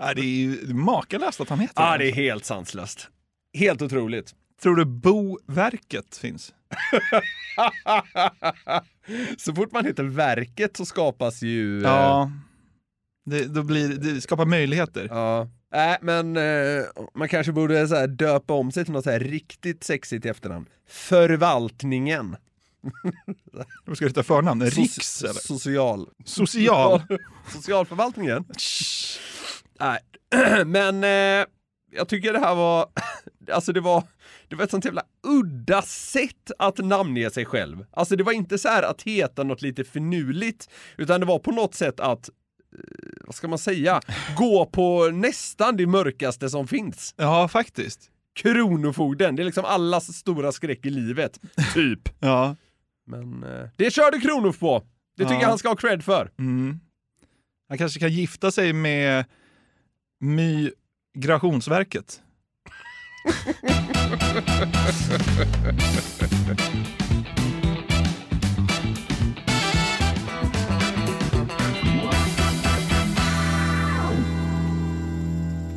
Ja, 0.00 0.14
det 0.14 0.20
är 0.20 0.24
ju 0.24 0.74
makalöst 0.74 1.40
att 1.40 1.48
han 1.48 1.60
heter 1.60 1.82
Ja, 1.82 1.94
ah, 1.94 1.98
det 1.98 2.08
är 2.08 2.12
helt 2.12 2.44
sanslöst. 2.44 3.08
Helt 3.54 3.82
otroligt. 3.82 4.34
Tror 4.62 4.76
du 4.76 4.84
Boverket 4.84 6.16
finns? 6.16 6.54
Så 9.38 9.54
fort 9.54 9.72
man 9.72 9.84
heter 9.86 10.04
Verket 10.04 10.76
så 10.76 10.84
skapas 10.86 11.42
ju... 11.42 11.78
eh, 11.78 11.82
Ja. 11.90 12.30
Det, 13.24 13.44
då 13.44 13.62
blir, 13.62 13.88
det 13.88 14.20
skapar 14.20 14.46
möjligheter. 14.46 15.06
Ja. 15.10 15.48
Nej, 15.72 15.98
men 16.02 16.36
eh, 16.36 16.82
man 17.14 17.28
kanske 17.28 17.52
borde 17.52 17.88
så 17.88 17.94
här, 17.96 18.06
döpa 18.06 18.54
om 18.54 18.72
sig 18.72 18.84
till 18.84 18.92
något 18.92 19.04
så 19.04 19.10
här 19.10 19.20
riktigt 19.20 19.84
sexigt 19.84 20.26
i 20.26 20.28
efternamn. 20.28 20.66
Förvaltningen. 20.88 22.36
Vad 23.84 23.96
ska 23.96 24.06
du 24.06 24.12
ta 24.12 24.22
förnamn? 24.22 24.66
Riks 24.70 25.22
eller? 25.22 25.32
Social. 25.32 26.08
Social? 26.24 27.02
Socialförvaltningen. 27.52 28.44
Nej, 29.80 29.98
men 30.66 31.04
eh, 31.04 31.46
jag 31.90 32.08
tycker 32.08 32.32
det 32.32 32.38
här 32.38 32.54
var, 32.54 32.86
alltså 33.52 33.72
det 33.72 33.80
var, 33.80 34.04
det 34.52 34.56
var 34.56 34.64
ett 34.64 34.70
sånt 34.70 34.84
jävla 34.84 35.02
udda 35.22 35.82
sätt 35.82 36.50
att 36.58 36.78
namnge 36.78 37.30
sig 37.30 37.44
själv. 37.44 37.86
Alltså 37.90 38.16
det 38.16 38.22
var 38.24 38.32
inte 38.32 38.58
så 38.58 38.68
här 38.68 38.82
att 38.82 39.02
heta 39.02 39.42
något 39.44 39.62
lite 39.62 39.84
finurligt, 39.84 40.70
utan 40.96 41.20
det 41.20 41.26
var 41.26 41.38
på 41.38 41.50
något 41.52 41.74
sätt 41.74 42.00
att 42.00 42.28
eh, 42.28 42.34
vad 43.26 43.34
ska 43.34 43.48
man 43.48 43.58
säga, 43.58 44.00
gå 44.36 44.66
på 44.66 45.10
nästan 45.10 45.76
det 45.76 45.86
mörkaste 45.86 46.50
som 46.50 46.68
finns. 46.68 47.14
Ja, 47.16 47.48
faktiskt. 47.48 48.10
Kronofogden, 48.34 49.36
det 49.36 49.42
är 49.42 49.44
liksom 49.44 49.64
allas 49.64 50.14
stora 50.16 50.52
skräck 50.52 50.86
i 50.86 50.90
livet, 50.90 51.40
typ. 51.74 52.08
Ja. 52.18 52.56
Men 53.06 53.42
eh, 53.44 53.68
det 53.76 53.90
körde 53.90 54.18
Kronof 54.20 54.58
på. 54.58 54.82
Det 55.16 55.22
tycker 55.24 55.34
Ja. 55.34 55.40
jag 55.40 55.48
han 55.48 55.58
ska 55.58 55.68
ha 55.68 55.76
cred 55.76 56.04
för. 56.04 56.30
Mm. 56.38 56.80
Han 57.68 57.78
kanske 57.78 58.00
kan 58.00 58.12
gifta 58.12 58.50
sig 58.50 58.72
med 58.72 59.24
Migrationsverket. 61.14 62.22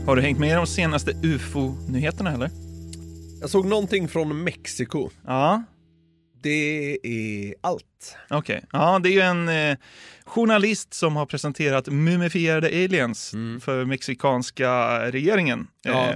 Har 0.06 0.16
du 0.16 0.22
hängt 0.22 0.40
med 0.40 0.50
i 0.50 0.54
de 0.54 0.68
senaste 0.68 1.12
ufo-nyheterna 1.24 2.34
eller? 2.34 2.50
Jag 3.42 3.50
såg 3.50 3.66
någonting 3.66 4.08
från 4.08 4.44
Mexiko. 4.44 5.10
Ja, 5.26 5.64
Det 6.44 6.98
är 7.04 7.54
allt. 7.62 8.16
okej. 8.30 8.64
Ja, 8.72 9.00
det 9.04 9.10
är 9.10 9.14
ju 9.14 9.20
en 9.22 9.50
eh, 9.50 9.78
journalist 10.26 10.94
som 10.94 11.16
har 11.16 11.26
presenterat 11.26 11.88
mumifierade 11.88 12.68
aliens 12.68 13.32
för 13.62 13.86
mexikanska 13.86 14.72
regeringen. 15.12 15.68
Ja. 15.84 16.10
Eh, 16.10 16.16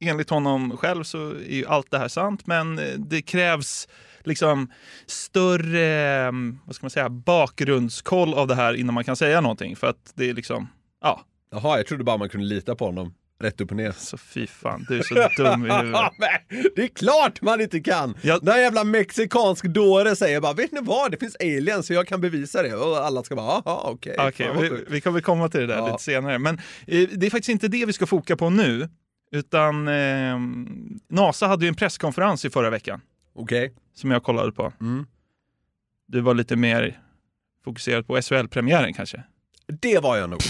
enligt 0.00 0.30
honom 0.30 0.76
själv 0.76 1.04
så 1.04 1.30
är 1.30 1.54
ju 1.54 1.66
allt 1.66 1.90
det 1.90 1.98
här 1.98 2.08
sant, 2.08 2.46
men 2.46 2.78
eh, 2.78 2.84
det 2.98 3.22
krävs 3.22 3.88
liksom 4.24 4.70
större 5.06 6.26
eh, 6.26 6.32
vad 6.64 6.74
ska 6.74 6.84
man 6.84 6.90
säga, 6.90 7.08
bakgrundskoll 7.10 8.34
av 8.34 8.46
det 8.46 8.54
här 8.54 8.74
innan 8.74 8.94
man 8.94 9.04
kan 9.04 9.16
säga 9.16 9.40
någonting. 9.40 9.76
För 9.76 9.86
att 9.86 10.12
det 10.14 10.30
är 10.30 10.34
liksom, 10.34 10.68
ja, 11.02 11.20
Jaha, 11.52 11.76
jag 11.76 11.86
trodde 11.86 12.04
bara 12.04 12.16
man 12.16 12.28
kunde 12.28 12.46
lita 12.46 12.74
på 12.74 12.84
honom. 12.86 13.14
Rätt 13.42 13.60
upp 13.60 13.70
och 13.70 13.76
ner. 13.76 13.92
så 13.92 14.18
fy 14.18 14.46
fan, 14.46 14.86
du 14.88 14.98
är 14.98 15.02
så 15.02 15.42
dum 15.42 15.66
i 15.66 15.72
huvudet. 15.80 16.12
Det 16.76 16.82
är 16.82 16.88
klart 16.88 17.42
man 17.42 17.60
inte 17.60 17.80
kan! 17.80 18.16
Ja. 18.22 18.38
När 18.42 18.54
en 18.56 18.62
jävla 18.62 18.84
mexikansk 18.84 19.64
dåre 19.64 20.16
säger 20.16 20.40
bara 20.40 20.52
vet 20.52 20.72
ni 20.72 20.80
vad, 20.82 21.10
det 21.10 21.16
finns 21.16 21.36
aliens 21.40 21.86
så 21.86 21.92
jag 21.92 22.06
kan 22.06 22.20
bevisa 22.20 22.62
det. 22.62 22.74
Och 22.74 22.96
alla 23.06 23.22
ska 23.22 23.36
bara 23.36 23.62
jaha 23.64 23.80
okej. 23.90 24.14
Fan, 24.16 24.56
vad 24.56 24.62
vi, 24.64 24.84
vi 24.88 25.00
kommer 25.00 25.20
komma 25.20 25.48
till 25.48 25.60
det 25.60 25.66
där 25.66 25.76
Ja. 25.76 25.86
lite 25.86 26.02
senare. 26.02 26.38
Men 26.38 26.54
eh, 26.86 27.08
det 27.12 27.26
är 27.26 27.30
faktiskt 27.30 27.48
inte 27.48 27.68
det 27.68 27.86
vi 27.86 27.92
ska 27.92 28.06
foka 28.06 28.36
på 28.36 28.50
nu. 28.50 28.88
Utan 29.32 29.88
eh, 29.88 30.38
NASA 31.08 31.46
hade 31.46 31.64
ju 31.64 31.68
en 31.68 31.74
presskonferens 31.74 32.44
i 32.44 32.50
förra 32.50 32.70
veckan 32.70 33.00
Okej. 33.34 33.74
som 33.94 34.10
jag 34.10 34.22
kollade 34.22 34.52
på. 34.52 34.72
Mm. 34.80 35.06
Du 36.06 36.20
var 36.20 36.34
lite 36.34 36.56
mer 36.56 37.00
fokuserad 37.64 38.06
på 38.06 38.22
SHL-premiären 38.22 38.94
kanske? 38.94 39.22
Det 39.66 39.98
var 39.98 40.16
jag 40.16 40.30
nog. 40.30 40.40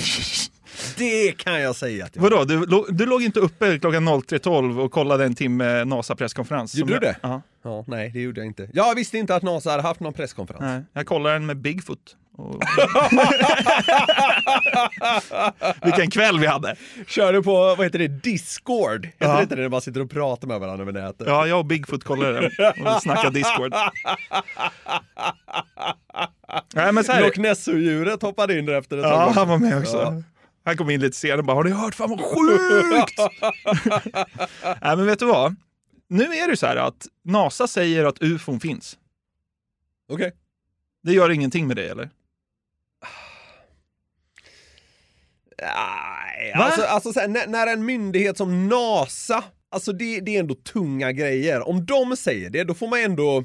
det 0.98 1.32
kan 1.32 1.60
jag 1.60 1.76
säga 1.76 2.04
att 2.04 2.16
jag 2.16 2.22
Vadå, 2.22 2.44
du, 2.44 2.84
du 2.88 3.06
låg 3.06 3.22
inte 3.22 3.40
uppe 3.40 3.78
klockan 3.78 4.08
03.12 4.08 4.80
och 4.80 4.92
kollade 4.92 5.24
en 5.24 5.34
timme 5.34 5.84
NASA-presskonferens? 5.84 6.76
Gjorde 6.76 6.92
du 6.92 6.98
det? 6.98 7.16
Ja. 7.22 7.42
Ja, 7.62 7.84
nej 7.86 8.10
det 8.10 8.20
gjorde 8.20 8.40
jag 8.40 8.46
inte. 8.46 8.70
Jag 8.72 8.94
visste 8.94 9.18
inte 9.18 9.34
att 9.34 9.42
NASA 9.42 9.70
hade 9.70 9.82
haft 9.82 10.00
någon 10.00 10.12
presskonferens. 10.12 10.60
Nej, 10.60 10.82
jag 10.92 11.06
kollade 11.06 11.34
den 11.34 11.46
med 11.46 11.56
Bigfoot. 11.56 12.16
Och... 12.32 12.62
Vilken 15.82 16.10
kväll 16.10 16.38
vi 16.38 16.46
hade! 16.46 16.76
Körde 17.06 17.42
på, 17.42 17.52
vad 17.52 17.80
heter 17.86 17.98
det, 17.98 18.08
Discord? 18.08 19.04
Heter 19.06 19.26
Ja. 19.26 19.36
det 19.36 19.42
inte 19.42 19.54
det 19.54 19.62
när 19.62 19.68
man 19.68 19.80
sitter 19.80 20.00
och 20.00 20.10
pratar 20.10 20.48
med 20.48 20.60
varandra 20.60 20.82
över 20.82 20.92
nätet? 20.92 21.26
Ja, 21.26 21.46
jag 21.46 21.58
och 21.58 21.66
Bigfoot 21.66 22.04
kollade 22.04 22.32
den 22.56 22.86
och 22.86 23.02
snackade 23.02 23.38
Discord. 23.38 23.74
Nej, 26.74 26.92
men 26.92 27.04
så 27.04 27.12
här, 27.12 27.20
Loch 27.22 27.38
Ness-djuret 27.38 28.22
hoppade 28.22 28.58
in 28.58 28.66
där 28.66 28.74
efter 28.74 28.96
ett 28.98 29.04
Ja, 29.04 29.10
tag. 29.24 29.32
han 29.32 29.48
var 29.48 29.58
med 29.58 29.78
också. 29.78 29.96
Ja. 29.96 30.22
Han 30.64 30.76
kom 30.76 30.90
in 30.90 31.00
lite 31.00 31.16
senare 31.16 31.38
och 31.38 31.44
bara, 31.44 31.56
har 31.56 31.64
ni 31.64 31.70
hört? 31.70 31.94
Fan 31.94 32.10
vad 32.10 32.20
sjukt! 32.20 33.18
Nej, 34.82 34.96
men 34.96 35.06
vet 35.06 35.18
du 35.18 35.26
vad? 35.26 35.56
Nu 36.08 36.24
är 36.24 36.48
det 36.50 36.56
så 36.56 36.66
här 36.66 36.76
att 36.76 37.06
NASA 37.24 37.66
säger 37.66 38.04
att 38.04 38.22
ufon 38.22 38.60
finns. 38.60 38.98
Okej. 40.12 40.32
Det 41.02 41.12
gör 41.12 41.30
ingenting 41.30 41.66
med 41.66 41.76
det, 41.76 41.88
eller? 41.88 42.10
Nej, 45.60 46.52
Va? 46.56 46.64
alltså, 46.64 46.82
alltså 46.82 47.12
så 47.12 47.20
här, 47.20 47.28
när, 47.28 47.46
när 47.46 47.66
en 47.66 47.84
myndighet 47.84 48.36
som 48.36 48.68
NASA, 48.68 49.44
alltså 49.70 49.92
det, 49.92 50.20
det 50.20 50.36
är 50.36 50.40
ändå 50.40 50.54
tunga 50.54 51.12
grejer. 51.12 51.68
Om 51.68 51.86
de 51.86 52.16
säger 52.16 52.50
det, 52.50 52.64
då 52.64 52.74
får 52.74 52.88
man 52.88 53.00
ändå... 53.00 53.44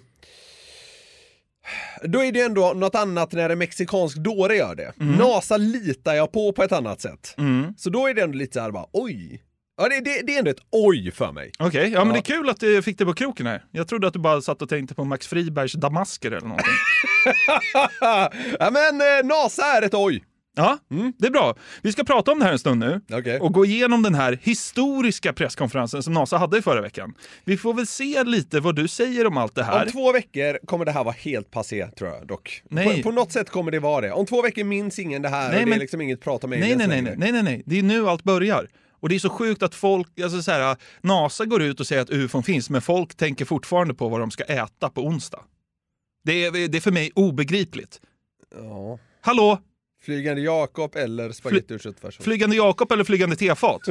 Då 2.04 2.24
är 2.24 2.32
det 2.32 2.42
ändå 2.42 2.74
något 2.76 2.96
annat 2.96 3.32
när 3.32 3.50
en 3.50 3.58
mexikansk 3.58 4.18
dåre 4.18 4.56
gör 4.56 4.76
det. 4.76 4.94
NASA 4.98 5.58
litar 5.58 6.14
jag 6.14 6.32
på 6.32 6.52
på 6.52 6.64
ett 6.64 6.72
annat 6.72 7.02
sätt. 7.02 7.36
Mm. 7.38 7.74
Så 7.78 7.90
då 7.90 8.08
är 8.08 8.14
det 8.14 8.22
ändå 8.22 8.38
lite 8.38 8.54
såhär 8.54 8.72
bara, 8.72 8.86
oj, 8.94 9.42
Ja, 9.78 9.90
det, 9.90 10.00
det, 10.00 10.22
det 10.28 10.36
är 10.36 10.40
ändå 10.40 10.52
ett 10.52 10.66
oj 10.72 11.12
för 11.12 11.32
mig. 11.32 11.52
Okej, 11.60 11.90
ja 11.94 12.00
men 12.00 12.08
Ja. 12.08 12.14
det 12.14 12.20
är 12.20 12.36
kul 12.36 12.50
att 12.50 12.60
du 12.60 12.82
fick 12.82 12.98
det 12.98 13.06
på 13.06 13.14
kroken 13.14 13.46
här. 13.48 13.64
Jag 13.72 13.88
trodde 13.88 14.08
att 14.08 14.14
du 14.14 14.20
bara 14.20 14.42
satt 14.42 14.62
och 14.62 14.70
tänkte 14.70 14.96
på 14.96 15.04
Max 15.04 15.28
Fribergs 15.28 15.74
damasker 15.74 16.32
eller 16.32 16.48
någonting. 16.48 16.74
ja, 18.60 18.70
men 18.72 19.02
eh, 19.02 19.26
NASA 19.26 19.64
är 19.66 19.82
ett 19.82 19.94
oj. 19.94 20.24
Ja, 20.56 20.78
det 21.18 21.28
är 21.28 21.32
bra. 21.32 21.56
Vi 21.82 21.92
ska 21.92 22.04
prata 22.04 22.32
om 22.32 22.40
det 22.40 22.46
här 22.46 22.52
en 22.52 22.60
stund 22.60 22.80
nu 22.80 23.02
Okej. 23.12 23.40
och 23.40 23.54
gå 23.54 23.66
igenom 23.66 24.02
den 24.04 24.16
här 24.16 24.40
historiska 24.44 25.34
presskonferensen 25.34 26.04
som 26.04 26.14
NASA 26.14 26.38
hade 26.38 26.58
i 26.58 26.62
förra 26.62 26.82
veckan. 26.82 27.14
Vi 27.46 27.58
får 27.58 27.74
väl 27.74 27.88
se 27.88 28.24
lite 28.24 28.60
vad 28.60 28.76
du 28.76 28.88
säger 28.88 29.28
om 29.28 29.38
allt 29.38 29.56
det 29.56 29.64
här. 29.64 29.86
Om 29.86 29.92
två 29.92 30.12
veckor 30.12 30.66
kommer 30.66 30.86
det 30.86 30.92
här 30.92 31.04
vara 31.04 31.16
helt 31.20 31.52
passé 31.52 31.88
tror 31.88 32.10
jag 32.10 32.28
dock. 32.28 32.62
Nej. 32.70 33.04
På, 33.04 33.10
på 33.10 33.16
något 33.16 33.32
sätt 33.32 33.50
kommer 33.50 33.72
det 33.72 33.80
vara 33.80 34.02
det. 34.02 34.12
Om 34.12 34.26
två 34.26 34.42
veckor 34.42 34.64
minns 34.64 35.00
ingen 35.00 35.22
det 35.22 35.30
här 35.30 35.48
Nej, 35.50 35.54
och 35.58 35.60
det 35.60 35.66
men- 35.66 35.74
är 35.74 35.80
liksom 35.80 36.02
inget 36.02 36.22
prat 36.22 36.44
om 36.44 36.50
Nej, 36.50 36.62
aliens 36.62 36.78
nej, 36.78 36.88
nej, 36.88 37.02
nej, 37.02 37.16
nej, 37.18 37.32
nej, 37.32 37.44
nej. 37.44 37.64
Det 37.66 37.80
är 37.80 37.84
nu 37.84 38.10
allt 38.10 38.24
börjar. 38.24 38.68
Och 39.00 39.10
det 39.10 39.16
är 39.16 39.20
så 39.20 39.30
sjukt 39.30 39.64
att 39.64 39.76
folk, 39.76 40.20
alltså 40.20 40.42
så 40.42 40.52
här, 40.52 40.78
NASA 41.02 41.46
går 41.46 41.62
ut 41.62 41.80
och 41.80 41.88
säger 41.88 42.02
att 42.02 42.10
ufon 42.10 42.44
finns, 42.44 42.70
men 42.70 42.82
folk 42.82 43.16
tänker 43.16 43.46
fortfarande 43.46 43.94
på 43.94 44.10
vad 44.10 44.20
de 44.20 44.32
ska 44.32 44.44
äta 44.44 44.90
på 44.90 45.02
onsdag. 45.02 45.40
Det 46.24 46.46
är, 46.46 46.52
det 46.68 46.78
är 46.78 46.82
för 46.82 46.92
mig 46.92 47.12
obegripligt. 47.16 48.02
Ja. 48.56 49.00
Hallå? 49.22 49.60
Flygande 50.06 50.42
Jakob 50.42 50.96
eller 50.96 51.32
spagetti 51.32 51.76
och 51.76 51.80
köttfärs. 51.80 52.18
Flygande 52.18 52.56
Jakob 52.56 52.92
eller 52.92 53.04
flygande 53.04 53.36
tefat? 53.36 53.82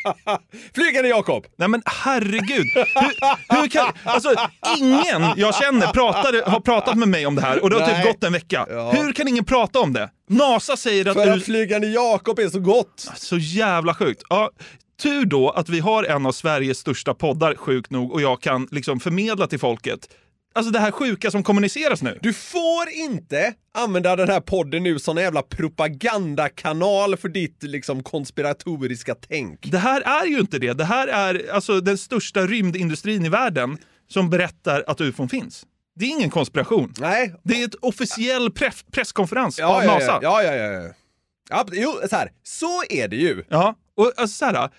Flygande 0.74 1.08
Jakob! 1.08 1.46
Nej 1.56 1.68
men 1.68 1.82
herregud! 1.86 2.66
Hur, 2.74 3.60
hur 3.60 3.68
kan, 3.68 3.92
alltså, 4.04 4.34
ingen 4.78 5.22
jag 5.36 5.54
känner 5.54 5.92
pratade, 5.92 6.42
har 6.46 6.60
pratat 6.60 6.98
med 6.98 7.08
mig 7.08 7.26
om 7.26 7.34
det 7.34 7.42
här 7.42 7.62
och 7.62 7.70
det 7.70 7.76
har 7.76 7.86
Nej. 7.86 7.96
typ 7.96 8.12
gått 8.12 8.24
en 8.24 8.32
vecka. 8.32 8.66
Ja. 8.70 8.92
Hur 8.92 9.12
kan 9.12 9.28
ingen 9.28 9.44
prata 9.44 9.80
om 9.80 9.92
det? 9.92 10.10
NASA 10.28 10.76
säger 10.76 11.08
att... 11.08 11.14
För 11.14 11.30
att 11.30 11.44
Flygande 11.44 11.88
Jakob 11.88 12.38
är 12.38 12.48
så 12.48 12.60
gott! 12.60 13.10
Så 13.16 13.36
jävla 13.38 13.94
sjukt. 13.94 14.22
Ja, 14.28 14.50
tur 15.02 15.24
då 15.24 15.50
att 15.50 15.68
vi 15.68 15.80
har 15.80 16.04
en 16.04 16.26
av 16.26 16.32
Sveriges 16.32 16.78
största 16.78 17.14
poddar, 17.14 17.54
sjukt 17.54 17.90
nog, 17.90 18.12
och 18.12 18.22
jag 18.22 18.42
kan 18.42 18.68
liksom 18.70 19.00
förmedla 19.00 19.46
till 19.46 19.58
folket 19.58 20.08
Alltså 20.56 20.72
det 20.72 20.78
här 20.78 20.90
sjuka 20.90 21.30
som 21.30 21.42
kommuniceras 21.42 22.02
nu. 22.02 22.18
Du 22.22 22.32
får 22.32 22.88
inte 22.90 23.54
använda 23.74 24.16
den 24.16 24.28
här 24.28 24.40
podden 24.40 24.82
nu 24.82 24.98
som 24.98 25.18
en 25.18 25.24
jävla 25.24 25.42
propagandakanal 25.42 27.16
för 27.16 27.28
ditt 27.28 27.62
liksom 27.62 28.02
konspiratoriska 28.02 29.14
tänk. 29.14 29.70
Det 29.70 29.78
här 29.78 30.00
är 30.00 30.26
ju 30.26 30.38
inte 30.40 30.58
det. 30.58 30.72
Det 30.72 30.84
här 30.84 31.08
är 31.08 31.52
alltså 31.52 31.80
den 31.80 31.98
största 31.98 32.40
rymdindustrin 32.46 33.24
i 33.24 33.28
världen 33.28 33.78
som 34.08 34.30
berättar 34.30 34.84
att 34.86 35.00
ufon 35.00 35.28
finns. 35.28 35.64
Det 35.96 36.04
är 36.04 36.08
ingen 36.08 36.30
konspiration. 36.30 36.94
Nej. 36.98 37.34
Det 37.42 37.60
är 37.62 37.64
ett 37.64 37.74
officiell 37.74 38.50
press 38.50 38.84
presskonferens 38.92 39.58
Ja, 39.58 39.66
av 39.76 39.84
ja, 39.84 39.94
NASA. 39.94 40.18
ja, 40.22 40.42
ja, 40.42 40.54
ja, 40.54 40.72
ja. 40.72 40.90
ja 41.50 41.66
jo, 41.72 41.94
så 42.10 42.16
här, 42.16 42.30
så 42.42 42.82
är 42.90 43.08
det 43.08 43.16
ju. 43.16 43.44
Ja, 43.48 43.74
och 43.96 44.12
alltså 44.16 44.36
så 44.36 44.44
här, 44.44 44.70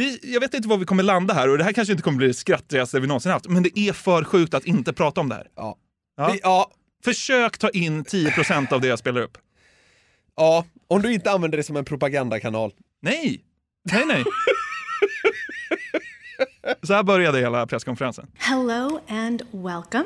vi, 0.00 0.18
jag 0.22 0.40
vet 0.40 0.54
inte 0.54 0.68
var 0.68 0.76
vi 0.76 0.84
kommer 0.84 1.02
landa 1.02 1.34
här 1.34 1.48
och 1.48 1.58
det 1.58 1.64
här 1.64 1.72
kanske 1.72 1.92
inte 1.92 2.02
kommer 2.02 2.18
bli 2.18 2.26
det 2.26 2.34
skrattrigaste 2.34 3.00
vi 3.00 3.06
någonsin 3.06 3.32
haft, 3.32 3.48
men 3.48 3.62
det 3.62 3.78
är 3.78 3.92
för 3.92 4.24
sjukt 4.24 4.54
att 4.54 4.64
inte 4.64 4.92
prata 4.92 5.20
om 5.20 5.28
det 5.28 5.34
här. 5.34 5.46
Ja. 5.56 5.76
Ja. 6.16 6.30
Vi, 6.32 6.40
ja, 6.42 6.70
Försök 7.04 7.58
ta 7.58 7.70
in 7.70 8.04
10% 8.04 8.72
av 8.72 8.80
det 8.80 8.88
jag 8.88 8.98
spelar 8.98 9.20
upp. 9.20 9.38
ja, 10.36 10.64
om 10.88 11.02
du 11.02 11.12
inte 11.12 11.30
använder 11.30 11.58
det 11.58 11.64
som 11.64 11.76
en 11.76 11.84
propagandakanal. 11.84 12.72
Nej! 13.02 13.44
Nej, 13.92 14.04
nej. 14.06 14.24
Så 16.82 16.94
här 16.94 17.02
började 17.02 17.38
hela 17.38 17.66
presskonferensen. 17.66 18.26
Hello 18.38 19.00
and 19.08 19.42
welcome. 19.50 20.04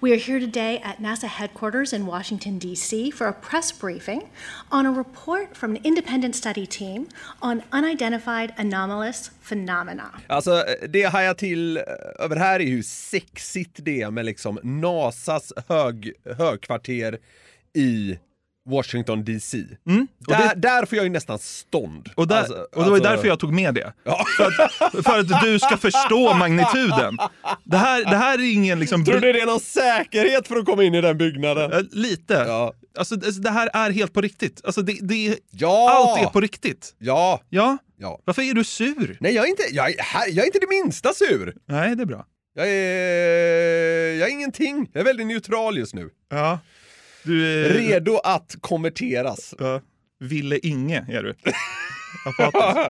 We 0.00 0.10
are 0.10 0.18
here 0.18 0.40
today 0.40 0.80
at 0.84 0.98
NASA 0.98 1.26
headquarters 1.26 1.92
in 1.92 2.06
Washington, 2.06 2.58
D.C. 2.58 3.10
for 3.10 3.26
a 3.26 3.32
press 3.32 3.80
briefing 3.80 4.22
on 4.70 4.86
a 4.86 4.92
report 4.92 5.56
from 5.56 5.70
an 5.70 5.78
independent 5.84 6.36
study 6.36 6.66
team 6.66 7.06
on 7.40 7.62
unidentified 7.72 8.52
anomalous 8.56 9.30
phenomena. 9.42 10.04
Alltså, 10.26 10.64
det 10.88 10.98
jag 10.98 11.10
hajar 11.10 11.34
till 11.34 11.76
eh, 11.76 11.82
över 12.18 12.36
här 12.36 12.60
är 12.60 12.66
hur 12.66 12.82
sexigt 12.82 13.78
det 13.82 14.02
är 14.02 14.10
med 14.10 14.24
liksom 14.24 14.58
NASAs 14.62 15.52
hög, 15.68 16.12
högkvarter 16.38 17.18
i 17.74 18.18
Washington 18.68 19.24
DC. 19.24 19.58
Mm. 19.88 20.06
Där, 20.18 20.38
det, 20.38 20.54
där 20.60 20.86
får 20.86 20.96
jag 20.96 21.04
ju 21.04 21.10
nästan 21.10 21.38
stånd. 21.38 22.08
och, 22.14 22.28
där, 22.28 22.38
Alltså, 22.38 22.52
och 22.54 22.68
det 22.72 22.90
var 22.90 22.96
alltså- 22.96 23.10
därför 23.10 23.28
jag 23.28 23.38
tog 23.38 23.52
med 23.52 23.74
det. 23.74 23.92
Ja. 24.04 24.24
För, 24.36 24.46
att, 24.46 25.04
för 25.04 25.18
att 25.18 25.42
du 25.42 25.58
ska 25.58 25.76
förstå 25.76 26.34
magnituden. 26.34 27.18
Det 27.64 27.76
här, 27.76 28.04
det 28.04 28.16
här 28.16 28.38
är 28.38 28.52
ingen 28.52 28.80
liksom... 28.80 29.04
Tror 29.04 29.20
du 29.20 29.32
det 29.32 29.40
är 29.40 29.46
någon 29.46 29.60
säkerhet 29.60 30.48
för 30.48 30.56
att 30.56 30.64
komma 30.66 30.84
in 30.84 30.94
i 30.94 31.00
den 31.00 31.18
byggnaden? 31.18 31.88
Lite. 31.92 32.34
Ja. 32.34 32.72
Alltså, 32.98 33.16
det 33.16 33.50
här 33.50 33.70
är 33.72 33.90
helt 33.90 34.12
på 34.12 34.20
riktigt. 34.20 34.60
Alltså, 34.64 34.82
det, 34.82 34.98
det, 35.02 35.38
Ja! 35.50 35.90
Allt 35.90 36.26
är 36.26 36.30
på 36.30 36.40
riktigt. 36.40 36.94
Ja! 36.98 37.40
Ja. 37.48 37.78
Ja. 37.98 38.20
Varför 38.24 38.42
är 38.42 38.54
du 38.54 38.64
sur? 38.64 39.16
Nej, 39.20 39.34
jag 39.34 39.44
är, 39.44 39.48
inte, 39.48 39.62
jag, 39.70 39.90
är, 39.90 39.96
jag 40.28 40.38
är 40.42 40.46
inte 40.46 40.58
det 40.58 40.68
minsta 40.68 41.12
sur. 41.12 41.54
Nej, 41.68 41.96
det 41.96 42.02
är 42.02 42.06
bra. 42.06 42.26
Jag 42.54 42.66
är, 42.68 44.14
jag 44.14 44.28
är 44.28 44.32
ingenting. 44.32 44.90
Jag 44.92 45.00
är 45.00 45.04
väldigt 45.04 45.26
neutral 45.26 45.78
just 45.78 45.94
nu. 45.94 46.10
Ja. 46.30 46.58
Du. 47.22 47.68
Redo 47.68 48.16
att 48.24 48.56
konverteras. 48.60 49.54
Ja. 49.58 49.80
Ville 50.20 50.58
Inge 50.58 51.06
är 51.08 51.22
du. 51.22 51.34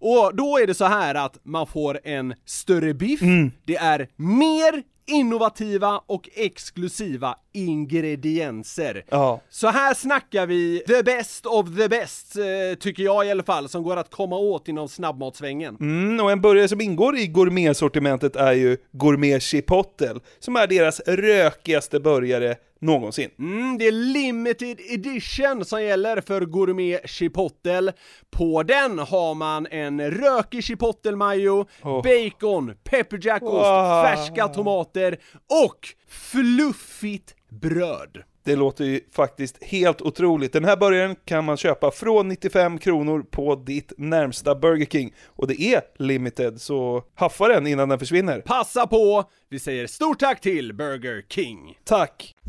Och 0.00 0.36
då 0.36 0.58
är 0.58 0.66
det 0.66 0.74
så 0.74 0.84
här 0.84 1.14
att 1.14 1.38
man 1.42 1.66
får 1.66 2.00
en 2.04 2.34
större 2.44 2.94
biff, 2.94 3.20
det 3.64 3.76
är 3.76 4.08
mer 4.16 4.82
innovativa 5.10 6.00
och 6.06 6.28
exklusiva 6.34 7.34
ingredienser. 7.52 9.04
Ja. 9.10 9.40
Så 9.50 9.68
här 9.68 9.94
snackar 9.94 10.46
vi 10.46 10.82
the 10.86 11.02
best 11.02 11.46
of 11.46 11.66
the 11.76 11.88
best, 11.88 12.36
eh, 12.36 12.78
tycker 12.80 13.02
jag 13.02 13.26
i 13.26 13.30
alla 13.30 13.42
fall, 13.42 13.68
som 13.68 13.82
går 13.82 13.96
att 13.96 14.10
komma 14.10 14.36
åt 14.36 14.68
inom 14.68 14.88
snabbmatsvängen. 14.88 15.76
Mm, 15.80 16.24
och 16.24 16.30
en 16.32 16.40
burgare 16.40 16.68
som 16.68 16.80
ingår 16.80 17.16
i 17.16 17.26
gourmetsortimentet 17.26 18.36
är 18.36 18.52
ju 18.52 18.76
Gourmet 18.92 19.42
Chipotle, 19.42 20.14
som 20.38 20.56
är 20.56 20.66
deras 20.66 21.00
rökigaste 21.00 22.00
burgare 22.00 22.56
någonsin. 22.82 23.30
Mm, 23.38 23.78
det 23.78 23.86
är 23.86 23.92
limited 23.92 24.80
edition 24.90 25.64
som 25.64 25.82
gäller 25.82 26.20
för 26.20 26.40
Gourmet 26.40 27.10
Chipotle. 27.10 27.92
På 28.30 28.62
den 28.62 28.98
har 28.98 29.34
man 29.34 29.66
en 29.66 30.10
rökig 30.10 30.64
chipotle 30.64 31.16
mayo, 31.16 31.66
Oh. 31.82 32.02
bacon, 32.02 32.72
pepperjackost, 32.84 33.52
Wow. 33.52 34.04
färska 34.04 34.48
tomater 34.48 34.99
och 35.48 35.88
fluffigt 36.08 37.34
bröd. 37.48 38.22
Det 38.44 38.56
låter 38.56 38.84
ju 38.84 39.00
faktiskt 39.12 39.64
helt 39.64 40.02
otroligt. 40.02 40.52
Den 40.52 40.64
här 40.64 40.76
burgaren 40.76 41.16
kan 41.24 41.44
man 41.44 41.56
köpa 41.56 41.90
från 41.90 42.28
95 42.28 42.78
kronor 42.78 43.22
på 43.30 43.54
ditt 43.54 43.92
närmsta 43.96 44.54
Burger 44.54 44.86
King. 44.86 45.14
Och 45.26 45.46
det 45.46 45.62
är 45.62 45.80
limited, 45.98 46.60
så 46.60 47.04
haffa 47.14 47.48
den 47.48 47.66
innan 47.66 47.88
den 47.88 47.98
försvinner. 47.98 48.40
Passa 48.40 48.86
på! 48.86 49.24
Vi 49.48 49.58
säger 49.58 49.86
stort 49.86 50.18
tack 50.18 50.40
till 50.40 50.74
Burger 50.74 51.24
King. 51.28 51.78
Tack! 51.84 52.34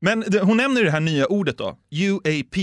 Men 0.00 0.24
hon 0.42 0.56
nämner 0.56 0.84
det 0.84 0.90
här 0.90 1.00
nya 1.00 1.26
ordet 1.26 1.58
då, 1.58 1.76
UAP. 1.90 2.56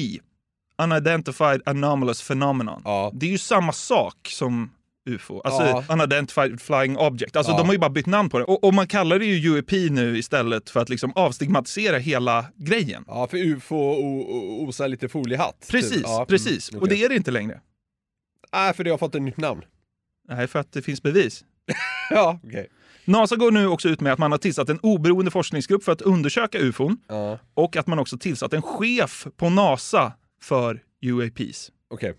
Unidentified 0.78 1.62
Anomalous 1.66 2.28
Phenomenon. 2.28 2.82
Ja. 2.86 3.12
Det 3.14 3.26
är 3.26 3.30
ju 3.30 3.38
samma 3.38 3.72
sak 3.74 4.16
som 4.32 4.72
UFO, 5.10 5.42
alltså 5.42 5.64
Ja. 5.64 5.84
Unidentified 5.90 6.62
Flying 6.62 6.98
Object. 6.98 7.36
Alltså 7.36 7.52
Ja. 7.54 7.58
de 7.58 7.66
har 7.68 7.74
ju 7.74 7.80
bara 7.80 7.90
bytt 7.90 8.06
namn 8.06 8.30
på 8.30 8.40
det. 8.40 8.46
Och, 8.46 8.64
och 8.64 8.74
man 8.74 8.88
kallar 8.88 9.20
det 9.20 9.26
ju 9.26 9.50
UAP 9.56 9.72
nu 9.92 10.18
istället 10.18 10.70
för 10.70 10.80
att 10.80 10.90
liksom 10.90 11.12
avstigmatisera 11.16 11.98
hela 11.98 12.46
grejen. 12.56 13.04
Ja, 13.08 13.28
för 13.28 13.38
ufo 13.38 13.76
o- 13.76 14.22
o- 14.30 14.68
osar 14.68 14.88
lite 14.88 15.10
foliehatt. 15.10 15.66
Precis, 15.70 15.92
typ. 15.92 16.02
Ja, 16.04 16.26
precis. 16.30 16.70
mm, 16.72 16.80
Och 16.82 16.88
okej. 16.88 16.98
det 16.98 17.06
är 17.06 17.10
det 17.10 17.16
inte 17.16 17.32
längre. 17.32 17.62
Nej, 18.54 18.74
för 18.74 18.84
det 18.84 18.90
har 18.92 18.98
fått 18.98 19.16
ett 19.16 19.22
nytt 19.22 19.38
namn. 19.38 19.62
Nej, 20.30 20.48
för 20.48 20.60
att 20.60 20.72
det 20.72 20.82
finns 20.82 21.04
bevis. 21.04 21.44
Ja, 22.10 22.40
okej. 22.44 22.68
NASA 23.06 23.36
går 23.36 23.52
nu 23.52 23.68
också 23.68 23.90
ut 23.90 24.02
med 24.02 24.14
att 24.14 24.20
man 24.20 24.32
har 24.32 24.38
tillsatt 24.38 24.70
en 24.70 24.80
oberoende 24.80 25.32
forskningsgrupp 25.32 25.84
för 25.84 25.92
att 25.92 26.02
undersöka 26.02 26.58
ufon 26.60 26.98
Ja, 27.08 27.40
och 27.54 27.76
att 27.76 27.88
man 27.88 28.00
också 28.00 28.18
tillsatt 28.18 28.54
en 28.54 28.62
chef 28.62 29.28
på 29.38 29.50
NASA 29.50 30.14
för 30.42 30.80
UAPs. 31.06 31.72
okej. 31.90 32.14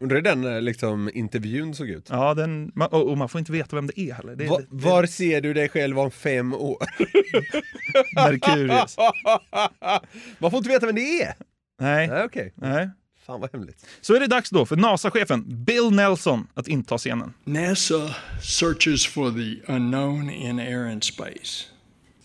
Undrar 0.00 0.16
hur 0.16 0.22
den 0.22 0.44
eh, 0.44 0.60
liksom, 0.62 1.10
intervjun 1.14 1.74
såg 1.74 1.88
ut? 1.88 2.06
Ja, 2.10 2.34
den, 2.34 2.72
och 2.90 3.10
och 3.10 3.18
man 3.18 3.28
får 3.28 3.38
inte 3.38 3.52
veta 3.52 3.76
vem 3.76 3.86
det 3.86 4.00
är 4.00 4.14
heller. 4.14 4.36
Det 4.36 4.46
Va, 4.46 4.58
det- 4.58 4.66
var 4.70 5.06
ser 5.06 5.40
du 5.40 5.54
dig 5.54 5.68
själv 5.68 5.98
om 5.98 6.10
fem 6.10 6.54
år? 6.54 6.76
Merkurius. 8.14 8.96
Man 10.38 10.50
får 10.50 10.58
inte 10.58 10.68
veta 10.70 10.86
vem 10.86 10.94
det 10.94 11.22
är! 11.22 11.34
Nej. 11.80 12.08
Nej, 12.08 12.24
okej. 12.24 12.52
Nej. 12.56 12.90
Fan 13.28 13.40
vad 13.40 13.50
hemligt. 13.52 13.86
Så 14.00 14.14
är 14.14 14.20
det 14.20 14.26
dags 14.26 14.50
då 14.50 14.66
för 14.66 14.76
NASA-chefen 14.76 15.64
Bill 15.64 15.90
Nelson 15.90 16.46
att 16.54 16.68
inta 16.68 16.98
scenen. 16.98 17.34
NASA 17.44 18.14
searches 18.42 19.06
for 19.06 19.30
the 19.30 19.72
unknown 19.72 20.30
in 20.30 20.58
air 20.58 20.92
and 20.92 21.04
space, 21.04 21.66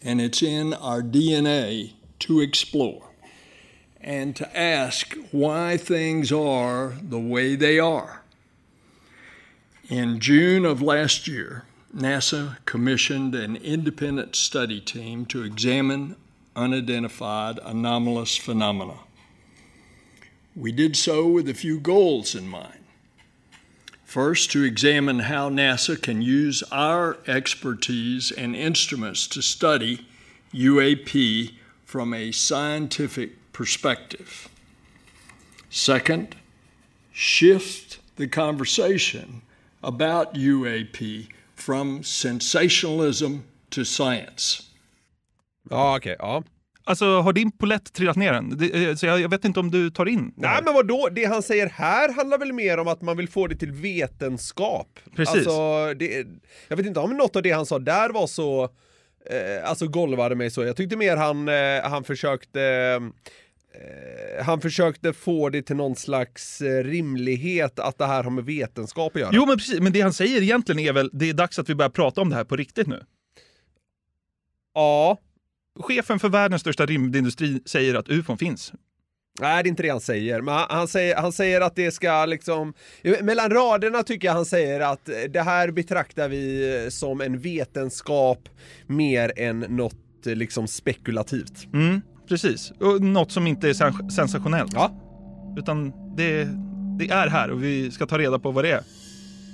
and 0.05 0.21
it's 0.21 0.43
in 0.43 0.73
our 0.73 1.01
DNA 1.01 1.89
to 2.17 2.41
explore 2.41 3.01
and 4.03 4.35
to 4.35 4.45
ask 4.55 5.13
why 5.31 5.77
things 5.77 6.31
are 6.31 6.95
the 7.09 7.33
way 7.33 7.57
they 7.57 7.79
are. 7.79 8.09
In 9.87 10.19
June 10.21 10.65
of 10.65 10.81
last 10.81 11.27
year, 11.27 11.61
NASA 11.95 12.55
commissioned 12.65 13.35
an 13.35 13.55
independent 13.57 14.35
study 14.35 14.79
team 14.81 15.25
to 15.25 15.43
examine 15.43 16.15
unidentified 16.55 17.59
anomalous 17.65 18.37
phenomena. 18.37 18.93
We 20.55 20.71
did 20.71 20.95
so 20.95 21.27
with 21.27 21.49
a 21.49 21.53
few 21.53 21.79
goals 21.79 22.35
in 22.35 22.47
mind. 22.47 22.83
First, 24.03 24.51
to 24.51 24.63
examine 24.63 25.21
how 25.21 25.49
NASA 25.49 25.99
can 25.99 26.21
use 26.21 26.61
our 26.71 27.17
expertise 27.25 28.31
and 28.31 28.55
instruments 28.55 29.25
to 29.29 29.41
study 29.41 30.05
UAP 30.53 31.53
from 31.83 32.13
a 32.13 32.31
scientific 32.31 33.51
perspective. 33.51 34.49
Second, 35.71 36.35
shift 37.11 37.97
the 38.17 38.27
conversation 38.27 39.41
about 39.81 40.35
UAP 40.35 41.29
from 41.55 42.03
sensationalism 42.03 43.45
to 43.71 43.83
science. 43.83 44.69
Ja, 45.71 45.95
okej. 45.95 46.17
ja. 46.19 46.43
Alltså, 46.85 47.05
har 47.05 47.33
din 47.33 47.51
polett 47.51 47.93
trillat 47.93 48.15
ner 48.15 48.33
än? 48.33 48.57
Det, 48.57 48.85
eh, 48.85 48.95
så 48.95 49.05
jag, 49.05 49.21
jag 49.21 49.29
vet 49.29 49.45
inte 49.45 49.59
om 49.59 49.71
du 49.71 49.89
tar 49.89 50.05
in 50.05 50.33
det 50.35 50.47
här. 50.47 50.53
Nej 50.55 50.63
men 50.65 50.73
vadå, 50.73 51.09
det 51.11 51.25
han 51.25 51.43
säger 51.43 51.69
här 51.69 52.13
handlar 52.13 52.37
väl 52.37 52.53
mer 52.53 52.77
om 52.77 52.87
att 52.87 53.01
man 53.01 53.17
vill 53.17 53.29
få 53.29 53.47
det 53.47 53.55
till 53.55 53.71
vetenskap. 53.71 54.99
Precis. 55.15 55.35
Alltså, 55.35 55.93
det, 55.93 56.27
jag 56.67 56.77
vet 56.77 56.85
inte 56.85 56.99
om 56.99 57.17
något 57.17 57.35
av 57.35 57.41
det 57.41 57.51
han 57.51 57.65
sa 57.65 57.79
där 57.79 58.09
var 58.09 58.27
så, 58.27 58.63
eh, 59.29 59.69
alltså 59.69 59.87
golvade 59.87 60.35
mig 60.35 60.51
så. 60.51 60.63
Jag 60.63 60.75
tyckte 60.75 60.95
mer 60.95 61.17
han, 61.17 61.49
eh, 61.49 61.89
han 61.89 62.03
försökte 62.03 62.61
eh, 63.73 64.45
han 64.45 64.61
försökte 64.61 65.13
få 65.13 65.49
det 65.49 65.61
till 65.61 65.75
någon 65.75 65.95
slags 65.95 66.61
eh, 66.61 66.83
rimlighet 66.83 67.79
att 67.79 67.97
det 67.97 68.05
här 68.05 68.23
har 68.23 68.31
med 68.31 68.45
vetenskap 68.45 69.15
att 69.15 69.21
göra. 69.21 69.31
Jo, 69.33 69.45
men 69.45 69.57
precis. 69.57 69.79
Men 69.79 69.93
det 69.93 70.01
han 70.01 70.13
säger 70.13 70.41
egentligen 70.41 70.79
är 70.79 70.93
väl, 70.93 71.09
det 71.13 71.29
är 71.29 71.33
dags 71.33 71.59
att 71.59 71.69
vi 71.69 71.75
börjar 71.75 71.89
prata 71.89 72.21
om 72.21 72.29
det 72.29 72.35
här 72.35 72.43
på 72.43 72.55
riktigt 72.55 72.87
nu. 72.87 73.03
Ja. 74.73 75.17
Chefen 75.79 76.19
för 76.19 76.29
världens 76.29 76.61
största 76.61 76.85
rymdindustri 76.85 77.61
säger 77.65 77.95
att 77.95 78.09
ufon 78.09 78.37
finns. 78.37 78.73
Nej, 79.39 79.63
det 79.63 79.67
är 79.67 79.69
inte 79.69 79.83
det 79.83 79.89
han 79.89 80.01
säger. 80.01 80.41
Men 80.41 80.65
han, 80.69 80.87
säger, 80.87 81.15
han 81.15 81.31
säger 81.31 81.61
att 81.61 81.75
det 81.75 81.91
ska 81.91 82.25
liksom... 82.25 82.73
Mellan 83.21 83.49
raderna 83.49 84.03
tycker 84.03 84.27
jag 84.27 84.35
han 84.35 84.45
säger 84.45 84.79
att 84.79 85.09
det 85.29 85.41
här 85.41 85.71
betraktar 85.71 86.29
vi 86.29 86.87
som 86.91 87.21
en 87.21 87.39
vetenskap 87.39 88.49
mer 88.87 89.33
än 89.37 89.59
något 89.59 90.25
liksom 90.25 90.67
spekulativt. 90.67 91.67
Mm, 91.73 92.01
precis. 92.29 92.71
Och 92.79 93.01
något 93.01 93.31
som 93.31 93.47
inte 93.47 93.69
är 93.69 93.73
sens- 93.73 94.15
sensationellt. 94.15 94.73
Ja. 94.73 94.91
Utan 95.57 95.93
det, 96.15 96.47
det 96.99 97.09
är 97.13 97.27
här 97.27 97.51
och 97.51 97.63
vi 97.63 97.91
ska 97.91 98.05
ta 98.05 98.17
reda 98.17 98.39
på 98.39 98.51
vad 98.51 98.63
det 98.63 98.71
är. 98.71 98.83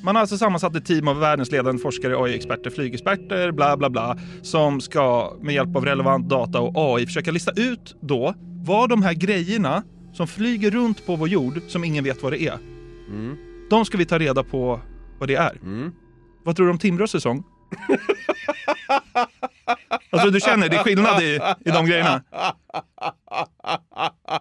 Man 0.03 0.15
har 0.15 0.21
alltså 0.21 0.37
sammansatt 0.37 0.75
ett 0.75 0.85
team 0.85 1.07
av 1.07 1.19
världens 1.19 1.51
ledande 1.51 1.81
forskare, 1.81 2.17
AI-experter, 2.17 2.69
flygexperter, 2.69 3.51
bla 3.51 3.77
bla 3.77 3.89
bla, 3.89 4.17
som 4.41 4.81
ska 4.81 5.33
med 5.41 5.55
hjälp 5.55 5.75
av 5.75 5.85
relevant 5.85 6.29
data 6.29 6.59
och 6.59 6.73
AI 6.75 7.05
försöka 7.05 7.31
lista 7.31 7.51
ut 7.51 7.95
då 8.01 8.33
vad 8.65 8.89
de 8.89 9.03
här 9.03 9.13
grejerna 9.13 9.83
som 10.13 10.27
flyger 10.27 10.71
runt 10.71 11.05
på 11.05 11.15
vår 11.15 11.27
jord 11.29 11.61
som 11.67 11.83
ingen 11.83 12.03
vet 12.03 12.23
vad 12.23 12.33
det 12.33 12.41
är. 12.41 12.57
Mm. 13.09 13.37
De 13.69 13.85
ska 13.85 13.97
vi 13.97 14.05
ta 14.05 14.19
reda 14.19 14.43
på 14.43 14.81
vad 15.19 15.29
det 15.29 15.35
är. 15.35 15.57
Vad 16.43 16.55
tror 16.55 16.65
du 16.65 16.71
om 16.71 16.79
Timrås 16.79 17.11
säsong? 17.11 17.43
Alltså 20.09 20.29
du 20.29 20.39
känner, 20.39 20.69
det 20.69 20.75
är 20.75 20.83
skillnad 20.83 21.21
i, 21.23 21.39
i 21.65 21.71
de 21.71 21.85
grejerna. 21.85 22.23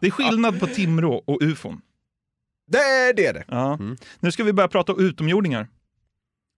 Det 0.00 0.06
är 0.06 0.10
skillnad 0.10 0.60
på 0.60 0.66
Timrå 0.66 1.22
och 1.26 1.38
ufon. 1.42 1.80
Det 2.68 2.78
är 2.78 3.14
det. 3.14 3.26
är 3.26 3.32
det. 3.32 3.44
Ja. 3.48 3.78
Nu 4.20 4.32
ska 4.32 4.44
vi 4.44 4.52
börja 4.52 4.68
prata 4.68 4.92
om 4.92 5.00
utomjordingar. 5.00 5.68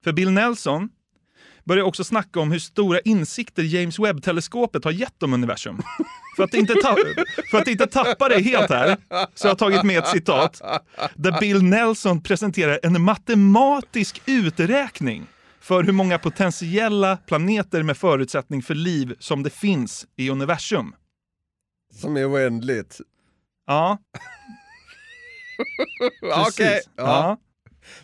För 0.05 0.12
Bill 0.12 0.31
Nelson 0.31 0.88
börjar 1.64 1.85
också 1.85 2.05
snacka 2.05 2.40
om 2.40 2.53
hur 2.53 2.59
stora 2.59 3.01
insikter 3.01 3.62
James 3.62 3.99
Webb-teleskopet 3.99 4.85
har 4.85 4.92
gett 4.92 5.23
om 5.23 5.33
universum. 5.33 5.83
För 6.37 6.44
att, 6.44 6.55
inte 6.55 6.75
för 7.51 7.59
att 7.59 7.68
inte 7.68 7.87
tappa 7.87 8.29
det 8.29 8.40
helt 8.40 8.70
här, 8.70 8.96
så 9.35 9.46
jag 9.46 9.51
har 9.51 9.57
tagit 9.57 9.83
med 9.83 9.99
ett 9.99 10.09
citat 10.09 10.62
där 11.14 11.40
Bill 11.40 11.62
Nelson 11.62 12.23
presenterar 12.23 12.81
en 12.83 13.03
matematisk 13.03 14.23
uträkning 14.27 15.27
för 15.61 15.83
hur 15.83 15.92
många 15.92 16.18
potentiella 16.18 17.16
planeter 17.16 17.83
med 17.83 17.96
förutsättning 17.96 18.62
för 18.62 18.75
liv 18.75 19.16
som 19.18 19.42
det 19.42 19.51
finns 19.51 20.07
i 20.16 20.31
universum. 20.31 20.94
Som 21.94 22.16
är 22.16 22.31
oändligt. 22.33 23.01
Ja. 23.66 23.99
Okej. 26.23 26.66
Precis. 26.66 26.90
Ja. 26.96 27.03
Ja. 27.05 27.38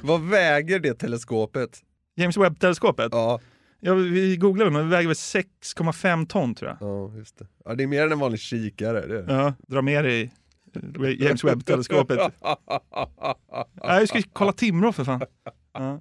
Vad 0.01 0.21
väger 0.21 0.79
det 0.79 0.95
teleskopet? 0.95 1.81
James 2.17 2.37
Webb-teleskopet? 2.37 3.09
Ja. 3.13 3.41
Ja, 3.81 3.95
vi 3.95 4.37
googlade 4.37 4.71
men 4.71 4.83
det 4.85 4.89
väger 4.91 5.09
väl 5.09 5.15
6,5 5.15 6.27
ton 6.27 6.55
tror 6.55 6.71
jag. 6.71 6.89
Ja, 6.89 7.13
just 7.17 7.39
det. 7.39 7.47
Ja, 7.65 7.75
det 7.75 7.83
är 7.83 7.87
mer 7.87 8.03
än 8.03 8.13
en 8.13 8.19
vanlig 8.19 8.41
kikare. 8.41 9.07
Det. 9.07 9.33
Ja, 9.35 9.55
dra 9.69 9.83
med 9.83 10.05
dig 10.05 10.33
James 11.19 11.45
Webb-teleskopet. 11.45 12.19
Nej, 13.85 14.01
vi 14.01 14.07
ska 14.07 14.23
kolla 14.33 14.53
Timrå 14.53 14.93
för 14.93 15.05
fan. 15.05 15.21
Ja. 15.73 16.01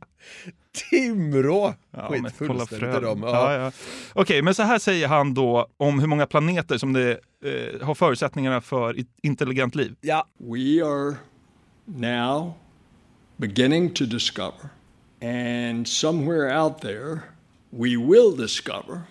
Timrå! 0.89 1.73
Ja, 1.91 2.07
Skit 2.11 2.21
men 2.21 2.31
kolla 2.37 2.53
fullständigt 2.53 2.71
i 2.71 2.91
Frölunda. 2.91 3.09
dem. 3.09 3.21
Ja. 3.23 3.53
Ja. 3.53 3.59
Ja, 3.63 3.71
Okej, 4.13 4.41
men 4.41 4.55
så 4.55 4.63
här 4.63 4.79
säger 4.79 5.07
han 5.07 5.33
då 5.33 5.67
om 5.77 5.99
hur 5.99 6.07
många 6.07 6.25
planeter 6.25 6.77
som 6.77 6.93
det 6.93 7.11
eh, 7.45 7.85
har 7.85 7.95
förutsättningarna 7.95 8.61
för 8.61 8.95
intelligent 9.23 9.75
liv. 9.75 9.95
Ja. 10.01 10.27
We 10.39 10.85
are 10.85 11.15
now 11.87 12.55
beginning 13.39 13.93
to 13.93 14.07
discover, 14.07 14.71
and 15.21 15.87
somewhere 15.87 16.49
out 16.49 16.81
there, 16.81 17.33
we 17.71 17.97
will 17.97 18.35
discover 18.35 19.07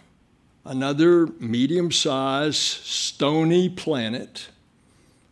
another 0.65 1.27
medium 1.39 1.93
sized 1.93 2.57
stony 2.57 3.69
planet 3.69 4.49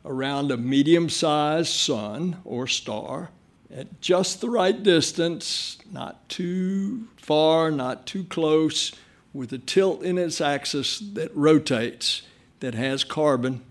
around 0.05 0.50
a 0.50 0.57
medium 0.57 1.09
sized 1.09 1.72
sun 1.72 2.37
or 2.44 2.66
star 2.66 3.31
at 3.74 4.00
just 4.00 4.40
the 4.40 4.50
right 4.50 4.83
distance, 4.83 5.78
not 5.90 6.28
too 6.28 7.09
far, 7.16 7.70
not 7.70 8.07
too 8.07 8.24
close, 8.24 8.92
with 9.33 9.52
a 9.52 9.59
tilt 9.59 10.02
in 10.02 10.18
its 10.18 10.40
axis 10.40 10.98
that 10.98 11.35
rotates, 11.35 12.22
that 12.61 12.74
has 12.74 13.02
carbon, 13.02 13.62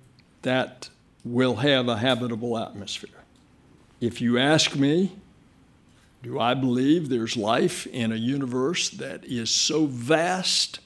that 0.42 0.90
will 1.24 1.58
have 1.58 1.88
a 1.88 1.98
habitable 1.98 2.58
atmosphere. 2.58 3.21
If 4.02 4.20
you 4.20 4.40
ask 4.40 4.76
me, 4.76 5.16
do 6.24 6.40
I 6.40 6.56
believe 6.56 7.08
there's 7.08 7.38
life 7.38 7.86
in 7.88 8.12
a 8.12 8.16
universe 8.16 8.90
that 8.90 9.24
is 9.26 9.52
so 9.52 9.86
vast 9.86 10.80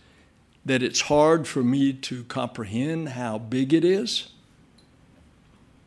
that 0.65 0.83
it's 0.83 1.01
hard 1.01 1.47
for 1.47 1.63
me 1.63 1.93
to 1.93 2.25
comprehend 2.25 3.09
how 3.09 3.37
big 3.37 3.73
it 3.73 3.85
is? 3.85 4.29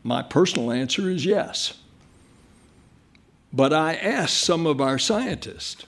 My 0.03 0.23
personal 0.23 0.71
answer 0.71 1.11
is 1.11 1.27
yes. 1.27 1.75
But 3.53 3.75
I 3.75 3.95
asked 3.95 4.39
some 4.39 4.67
of 4.67 4.81
our 4.81 4.99
scientists, 4.99 5.85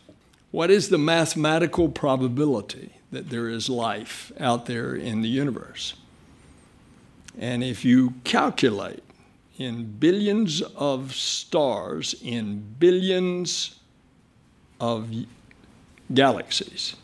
what 0.50 0.70
is 0.70 0.88
the 0.90 0.98
mathematical 0.98 1.88
probability 1.88 2.96
that 3.12 3.30
there 3.30 3.48
is 3.48 3.70
life 3.70 4.30
out 4.38 4.66
there 4.66 4.94
in 4.94 5.22
the 5.22 5.28
universe? 5.28 5.94
And 7.38 7.64
if 7.64 7.84
you 7.84 8.14
calculate 8.24 9.04
in 9.60 9.84
billions 9.98 10.62
of 10.74 11.14
stars, 11.14 12.14
in 12.22 12.74
billions 12.78 13.78
of 14.78 15.10
galaxies, 16.14 16.96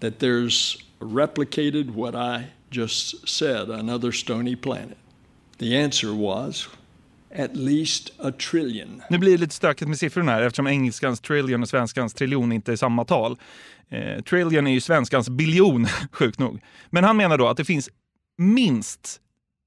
that 0.00 0.18
there's 0.18 0.82
replicated 1.00 1.94
what 1.94 2.16
I 2.16 2.46
just 2.70 3.28
said, 3.28 3.70
another 3.70 4.12
stony 4.12 4.56
planet. 4.56 4.98
The 5.58 5.76
answer 5.76 6.12
was 6.12 6.68
at 7.30 7.56
least 7.56 8.10
a 8.18 8.32
trillion. 8.32 9.02
Nu 9.10 9.18
blir 9.18 9.32
det 9.32 9.38
lite 9.38 9.54
stökigt 9.54 9.88
med 9.88 9.98
siffrorna 9.98 10.32
här 10.32 10.42
eftersom 10.42 10.66
engelskans 10.66 11.20
trillion 11.20 11.62
och 11.62 11.68
svenskans 11.68 12.14
triljon 12.14 12.52
inte 12.52 12.72
är 12.72 12.76
samma 12.76 13.04
tal. 13.04 13.38
Eh, 13.88 14.22
trillion 14.22 14.66
är 14.66 14.70
ju 14.70 14.80
svenskans 14.80 15.28
biljon, 15.28 15.86
sjukt 16.12 16.38
nog. 16.38 16.60
Men 16.90 17.04
han 17.04 17.16
menar 17.16 17.38
då 17.38 17.48
att 17.48 17.56
det 17.56 17.64
finns 17.64 17.90
minst 18.38 19.21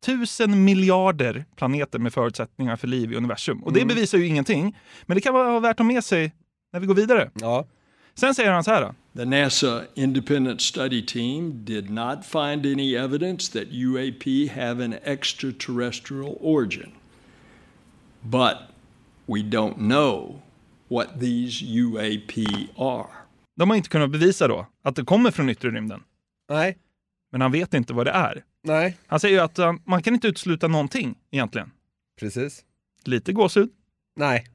tusen 0.06 0.64
miljarder 0.64 1.46
planeter 1.56 2.00
med 2.00 2.14
förutsättningar 2.14 2.76
för 2.76 2.88
liv 2.88 3.14
i 3.14 3.16
universum. 3.16 3.64
Och 3.64 3.74
det 3.74 3.82
Mm. 3.82 3.96
bevisar 3.96 4.18
ju 4.18 4.26
ingenting, 4.28 4.78
men 5.06 5.16
det 5.16 5.22
kan 5.22 5.34
vara 5.34 5.60
värt 5.60 5.72
att 5.72 5.80
ha 5.80 5.86
med 5.86 6.04
sig 6.04 6.34
när 6.74 6.80
vi 6.80 6.88
går 6.88 6.96
vidare. 6.96 7.32
Ja. 7.34 7.68
Sen 8.16 8.36
säger 8.36 8.52
han 8.52 8.64
så 8.64 8.72
här. 8.72 8.82
Då. 8.82 8.94
The 9.20 9.26
NASA 9.26 9.82
Independent 9.94 10.62
Study 10.62 11.06
Team 11.06 11.66
did 11.66 11.90
not 11.90 12.26
find 12.26 12.66
any 12.66 12.96
evidence 12.96 13.60
that 13.60 13.68
UAP 13.74 14.48
have 14.62 14.86
an 14.86 14.94
extraterrestrial 15.04 16.38
origin. 16.42 16.92
But 18.22 18.58
we 19.26 19.40
don't 19.42 19.76
know 19.76 20.40
what 20.90 21.08
these 21.20 21.66
UAP 21.66 22.32
are. 22.78 23.08
De 23.58 23.70
har 23.70 23.78
inte 23.78 23.90
kunnat 23.90 24.12
bevisa 24.12 24.48
då 24.48 24.68
att 24.84 24.96
det 24.96 25.04
kommer 25.04 25.32
från 25.32 25.50
yttre 25.50 25.70
rymden. 25.70 26.02
Nej. 26.50 26.78
Men 27.36 27.42
han 27.42 27.52
vet 27.52 27.74
inte 27.74 27.94
vad 27.94 28.08
det 28.08 28.12
är. 28.12 28.44
Nej. 28.64 28.98
Han 29.08 29.20
säger 29.20 29.36
ju 29.36 29.42
att 29.42 29.60
uh, 29.60 29.74
man 29.86 30.04
kan 30.04 30.14
inte 30.14 30.28
utesluta 30.28 30.68
någonting 30.68 31.16
egentligen. 31.32 31.72
Precis. 32.20 32.64
Lite 33.04 33.34
gåshud. 33.34 33.70
Nej. 34.16 34.46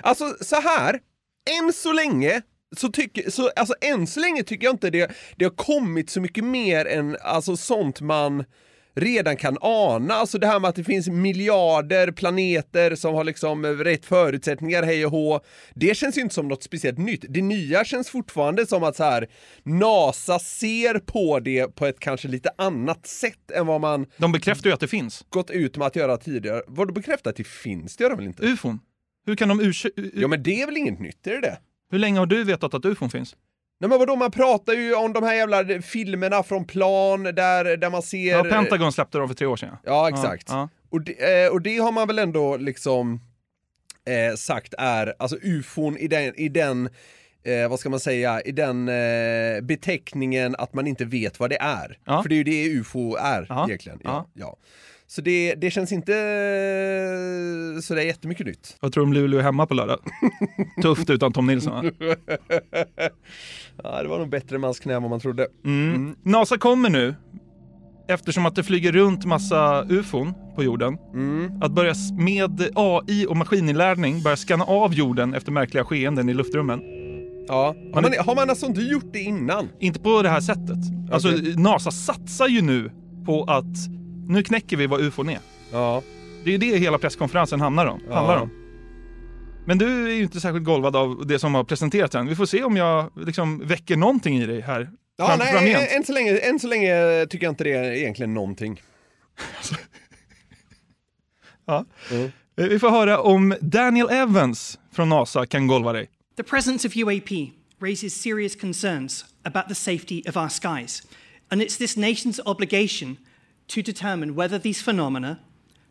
Alltså 0.00 0.36
så 0.40 0.60
här, 0.60 1.00
än 1.60 1.72
så 1.72 1.92
länge 1.92 2.42
så 2.76 2.88
tycker, 2.88 3.30
så, 3.30 3.50
alltså 3.56 3.74
än 3.80 4.06
så 4.06 4.20
länge 4.20 4.42
tycker 4.42 4.64
jag 4.64 4.74
inte 4.74 4.90
det, 4.90 5.12
det 5.36 5.44
har 5.44 5.52
kommit 5.56 6.10
så 6.10 6.20
mycket 6.20 6.44
mer 6.44 6.86
än 6.86 7.16
alltså 7.20 7.56
sånt 7.56 8.00
man 8.00 8.44
redan 8.96 9.36
kan 9.36 9.58
ana. 9.60 10.14
Alltså 10.14 10.38
det 10.38 10.46
här 10.46 10.60
med 10.60 10.68
att 10.68 10.76
det 10.76 10.84
finns 10.84 11.08
miljarder 11.08 12.10
planeter 12.12 12.94
som 12.94 13.14
har 13.14 13.24
liksom 13.24 13.66
rätt 13.66 14.06
förutsättningar, 14.06 14.82
hej 14.82 15.06
och 15.06 15.12
hå. 15.12 15.40
Det 15.74 15.96
känns 15.96 16.16
ju 16.16 16.20
inte 16.20 16.34
som 16.34 16.48
något 16.48 16.62
speciellt 16.62 16.98
nytt. 16.98 17.24
Det 17.28 17.42
nya 17.42 17.84
känns 17.84 18.10
fortfarande 18.10 18.66
som 18.66 18.82
att 18.82 18.96
så 18.96 19.04
här, 19.04 19.28
NASA 19.62 20.38
ser 20.38 20.98
på 20.98 21.40
det 21.40 21.74
på 21.74 21.86
ett 21.86 21.98
kanske 21.98 22.28
lite 22.28 22.50
annat 22.58 23.06
sätt 23.06 23.50
än 23.50 23.66
vad 23.66 23.80
man 23.80 24.06
De 24.16 24.32
bekräftar 24.32 24.70
ju 24.70 24.74
att 24.74 24.80
det 24.80 24.88
finns. 24.88 25.24
gått 25.28 25.50
ut 25.50 25.76
med 25.76 25.86
att 25.86 25.96
göra 25.96 26.16
tidigare. 26.16 26.62
Vad 26.66 26.88
du 26.88 26.92
bekräftar 26.94 27.30
att 27.30 27.36
det 27.36 27.46
finns, 27.46 27.96
det 27.96 28.04
gör 28.04 28.10
de 28.10 28.16
väl 28.16 28.26
inte? 28.26 28.42
Ufon. 28.46 28.80
Hur 29.26 29.36
kan 29.36 29.48
de 29.48 29.60
ursäkta... 29.60 30.02
Ja 30.14 30.28
men 30.28 30.42
det 30.42 30.62
är 30.62 30.66
väl 30.66 30.76
inget 30.76 31.00
nytt, 31.00 31.26
är 31.26 31.30
det 31.30 31.40
det? 31.40 31.58
Hur 31.90 31.98
länge 31.98 32.18
har 32.18 32.26
du 32.26 32.44
vetat 32.44 32.74
att 32.74 32.84
ufon 32.84 33.10
finns? 33.10 33.36
Nej 33.78 33.88
men 33.90 33.98
vadå, 33.98 34.16
man 34.16 34.30
pratar 34.30 34.72
ju 34.72 34.94
om 34.94 35.12
de 35.12 35.22
här 35.24 35.34
jävla 35.34 35.82
filmerna 35.82 36.42
från 36.42 36.64
plan 36.64 37.22
där, 37.22 37.76
där 37.76 37.90
man 37.90 38.02
ser... 38.02 38.32
Ja, 38.36 38.44
Pentagon 38.44 38.92
släppte 38.92 39.18
dem 39.18 39.28
för 39.28 39.34
tre 39.34 39.46
år 39.46 39.56
sedan. 39.56 39.76
Ja, 39.84 40.08
exakt. 40.08 40.44
Ja, 40.48 40.68
Och, 40.90 41.02
det, 41.02 41.44
eh, 41.44 41.52
och 41.52 41.62
det 41.62 41.78
har 41.78 41.92
man 41.92 42.06
väl 42.08 42.18
ändå 42.18 42.56
liksom 42.56 43.20
eh, 44.08 44.36
sagt 44.36 44.74
är, 44.78 45.14
alltså 45.18 45.36
ufon 45.42 45.96
i 45.96 46.08
den, 46.08 46.34
i 46.40 46.48
den 46.48 46.88
eh, 47.44 47.68
vad 47.70 47.80
ska 47.80 47.88
man 47.90 48.00
säga, 48.00 48.40
i 48.40 48.52
den 48.52 48.88
eh, 48.88 49.60
beteckningen 49.62 50.56
att 50.58 50.74
man 50.74 50.86
inte 50.86 51.04
vet 51.04 51.40
vad 51.40 51.50
det 51.50 51.58
är. 51.60 51.98
Ja. 52.04 52.22
För 52.22 52.28
det 52.28 52.34
är 52.34 52.36
ju 52.36 52.44
det 52.44 52.64
ufo 52.80 53.16
är 53.16 53.46
Ja. 53.48 53.66
egentligen. 53.66 54.00
Ja. 54.04 54.26
Ja. 54.34 54.56
Så 55.08 55.20
det, 55.20 55.54
det 55.54 55.70
känns 55.70 55.92
inte 55.92 56.12
eh, 56.14 57.80
sådär 57.80 58.02
jättemycket 58.02 58.46
nytt. 58.46 58.76
Vad 58.80 58.92
tror 58.92 59.04
du 59.04 59.06
om 59.06 59.12
Luleå 59.12 59.38
är 59.38 59.42
hemma 59.42 59.66
på 59.66 59.74
lördag? 59.74 59.98
Tufft 60.82 61.10
utan 61.10 61.32
Tom 61.32 61.46
Nilsson 61.46 61.72
va? 61.74 61.82
ja, 63.84 64.02
det 64.02 64.08
var 64.08 64.18
nog 64.18 64.28
bättre 64.28 64.58
mans 64.58 64.80
knä 64.80 64.94
än 64.94 65.02
vad 65.02 65.10
man 65.10 65.20
trodde. 65.20 65.46
Mm. 65.64 66.16
NASA 66.22 66.58
kommer 66.58 66.90
nu, 66.90 67.14
eftersom 68.08 68.46
att 68.46 68.54
det 68.54 68.62
flyger 68.62 68.92
runt 68.92 69.24
massa 69.24 69.84
ufon 69.88 70.34
på 70.56 70.64
jorden, 70.64 70.96
Mm. 71.14 71.62
att 71.62 71.72
börja 71.72 71.94
med 72.18 72.70
AI 72.74 73.26
och 73.28 73.36
maskininlärning 73.36 74.22
börja 74.22 74.36
scanna 74.36 74.64
av 74.64 74.94
jorden 74.94 75.34
efter 75.34 75.52
märkliga 75.52 75.84
skeenden 75.84 76.28
i 76.28 76.34
luftrummen. 76.34 76.80
Ja. 77.48 77.74
Har 77.94 78.02
man, 78.02 78.12
har 78.26 78.34
man 78.34 78.50
alltså 78.50 78.66
inte 78.66 78.80
gjort 78.80 79.12
det 79.12 79.20
innan? 79.20 79.68
Inte 79.80 80.00
på 80.00 80.22
det 80.22 80.28
här 80.28 80.40
sättet. 80.40 80.78
Alltså 81.12 81.28
NASA 81.56 81.90
satsar 81.90 82.48
ju 82.48 82.62
nu 82.62 82.90
på 83.26 83.44
att 83.44 83.64
nu 84.28 84.42
knäcker 84.42 84.76
vi 84.76 84.86
vad 84.86 85.00
ufon 85.00 85.28
är. 85.28 85.38
Ja. 85.72 86.02
Det 86.44 86.50
är 86.50 86.52
ju 86.52 86.58
det 86.58 86.78
hela 86.78 86.98
presskonferensen 86.98 87.60
handlar 87.60 87.86
om. 87.86 88.00
Handlar 88.10 88.34
Ja. 88.36 88.40
om. 88.40 88.50
Men 89.66 89.78
du 89.78 90.06
är 90.10 90.14
ju 90.14 90.22
inte 90.22 90.40
särskilt 90.40 90.64
golvad 90.64 90.96
av 90.96 91.26
det 91.26 91.38
som 91.38 91.54
har 91.54 91.64
presenterats 91.64 92.14
än. 92.14 92.26
Vi 92.26 92.34
får 92.36 92.46
se 92.46 92.62
om 92.64 92.76
jag 92.76 93.10
liksom 93.16 93.66
väcker 93.66 93.96
någonting 93.96 94.38
i 94.38 94.46
dig 94.46 94.60
här 94.60 94.90
Ja, 95.18 95.26
fram, 95.26 95.38
nej, 95.38 95.52
framgent. 95.52 95.90
än 95.96 96.04
så, 96.04 96.12
länge, 96.12 96.36
än 96.38 96.58
så 96.60 96.66
länge 96.66 97.26
tycker 97.30 97.46
jag 97.46 97.52
inte 97.52 97.64
det 97.64 97.72
är 97.72 97.92
egentligen 97.92 98.34
någonting. 98.34 98.82
Ja. 101.66 101.84
Vi 102.56 102.78
får 102.78 102.90
höra 102.90 103.20
om 103.20 103.54
Daniel 103.60 104.08
Evans 104.10 104.78
från 104.92 105.08
NASA 105.08 105.46
kan 105.46 105.66
golva 105.66 105.92
dig. 105.92 106.08
The 106.36 106.42
presence 106.42 106.88
of 106.88 106.96
UAP 106.96 107.30
raises 107.82 108.22
serious 108.22 108.56
concerns 108.60 109.24
about 109.44 109.68
the 109.68 109.74
safety 109.74 110.22
of 110.28 110.36
our 110.36 110.48
skies, 110.48 111.02
and 111.50 111.62
it's 111.62 111.78
this 111.78 111.96
nation's 111.96 112.40
obligation 112.44 113.16
to 113.68 113.82
determine 113.82 114.34
whether 114.34 114.58
these 114.58 114.82
phenomena 114.82 115.38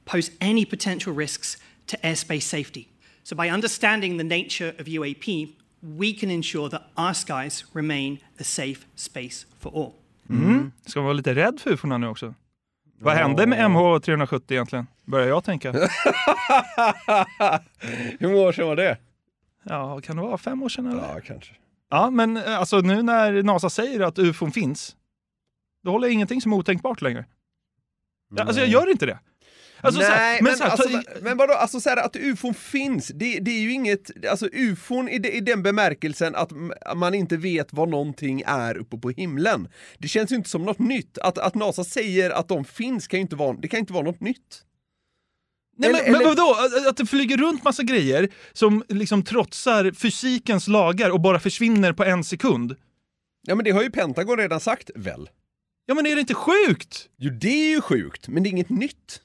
pose 0.06 0.32
any 0.42 0.66
potential 0.66 1.14
risks 1.14 1.58
to 1.88 1.98
airspace 1.98 2.42
safety. 2.42 2.88
So, 3.24 3.36
by 3.36 3.50
understanding 3.50 4.18
the 4.18 4.24
nature 4.24 4.74
of 4.80 4.86
UAP, 4.86 5.54
we 5.98 6.14
can 6.14 6.32
ensure 6.32 6.70
that 6.70 6.82
our 6.98 7.14
skies 7.14 7.66
remain 7.74 8.20
a 8.40 8.44
safe 8.44 8.86
space 8.96 9.46
for 9.60 9.72
all. 9.76 9.94
Mm. 10.30 10.72
Ska 10.86 11.00
man 11.00 11.06
vara 11.06 11.14
lite 11.14 11.36
rädd 11.36 11.60
för 11.60 11.72
ufona 11.72 11.98
nu 11.98 12.08
också? 12.08 12.34
Vad 13.00 13.14
hände 13.14 13.46
med 13.46 13.60
MH370 13.60 14.42
egentligen? 14.52 14.88
Börjar 15.06 15.28
jag 15.28 15.44
tänka. 15.44 15.72
Hur 18.20 18.28
många 18.28 18.42
år 18.42 18.52
sedan 18.52 18.68
var 18.68 18.76
det? 18.76 18.98
Ja, 19.64 20.02
kan 20.02 20.16
det 20.16 20.22
vara 20.22 20.38
fem 20.38 20.64
år 20.64 20.70
sedan 20.70 20.86
eller? 20.86 21.02
Ja, 21.02 21.20
kanske. 21.26 21.54
Ja, 21.90 22.10
men 22.10 22.38
eh, 22.38 22.60
alltså 22.60 22.80
nu 22.80 23.02
när 23.02 23.44
NASA 23.44 23.70
säger 23.70 24.00
att 24.00 24.20
ufon 24.20 24.52
finns, 24.52 24.96
då 25.84 25.92
håller 25.92 26.08
jag 26.08 26.14
ingenting 26.14 26.42
som 26.42 26.54
otänkbart 26.54 27.02
längre. 27.02 27.26
Alltså 28.44 28.62
jag 28.62 28.70
gör 28.70 28.92
inte 28.92 29.06
det. 29.06 29.20
Alltså, 29.82 30.02
så 30.02 30.08
här, 30.08 30.18
Nej, 30.18 30.40
men, 30.44 30.58
så 30.58 30.64
här, 30.64 30.72
alltså, 30.72 30.90
ta- 30.90 31.02
men- 31.14 31.24
men 31.24 31.38
vadå, 31.38 31.54
alltså 31.54 31.80
så 31.80 31.90
här, 31.90 31.98
att 31.98 32.16
ufon 32.16 32.54
finns, 32.54 33.08
det, 33.08 33.40
det 33.40 33.52
är 33.52 33.60
ju 33.60 33.72
inget, 33.72 34.26
alltså 34.30 34.50
ufon 34.54 35.10
i, 35.10 35.16
i 35.34 35.40
den 35.40 35.64
bemärkelsen 35.64 36.36
att 36.36 36.52
man 36.96 37.14
inte 37.14 37.38
vet 37.38 37.68
vad 37.74 37.90
någonting 37.90 38.44
är 38.46 38.78
uppe 38.78 38.98
på 38.98 39.10
himlen. 39.10 39.68
Det 39.98 40.08
känns 40.08 40.32
ju 40.32 40.36
inte 40.36 40.50
som 40.50 40.64
något 40.64 40.80
nytt. 40.80 41.18
Att, 41.18 41.38
att 41.38 41.56
NASA 41.56 41.84
säger 41.84 42.30
att 42.30 42.48
de 42.48 42.66
finns 42.66 43.08
kan 43.08 43.18
ju 43.20 43.22
inte 43.22 43.36
vara, 43.36 43.58
det 43.58 43.68
kan 43.68 43.80
inte 43.80 43.94
vara 43.94 44.04
något 44.04 44.22
nytt. 44.22 44.62
Nej, 45.78 45.92
men, 45.92 46.00
Eller- 46.02 46.12
men 46.12 46.22
eller- 46.22 46.36
vadå? 46.36 46.56
Att- 46.80 46.88
Att 46.88 46.98
det 46.98 47.06
flyger 47.06 47.38
runt 47.38 47.64
massa 47.64 47.84
grejer 47.84 48.30
som 48.54 48.84
liksom 48.90 49.24
trotsar 49.24 49.92
fysikens 49.92 50.68
lagar 50.68 51.10
och 51.10 51.22
bara 51.22 51.40
försvinner 51.40 51.94
på 51.94 52.04
en 52.04 52.24
sekund. 52.24 52.76
Ja 53.48 53.56
men 53.56 53.66
det 53.66 53.72
har 53.72 53.84
ju 53.84 53.92
Pentagon 53.92 54.38
redan 54.38 54.60
sagt, 54.60 54.90
väl? 54.96 55.30
Ja 55.86 55.96
men 55.96 56.06
är 56.06 56.16
det 56.16 56.22
inte 56.22 56.34
sjukt? 56.34 57.10
Jo 57.18 57.32
det 57.32 57.48
är 57.68 57.70
ju 57.70 57.82
sjukt, 57.82 58.28
men 58.28 58.44
det 58.44 58.50
är 58.50 58.52
inget 58.52 58.70
nytt. 58.70 59.22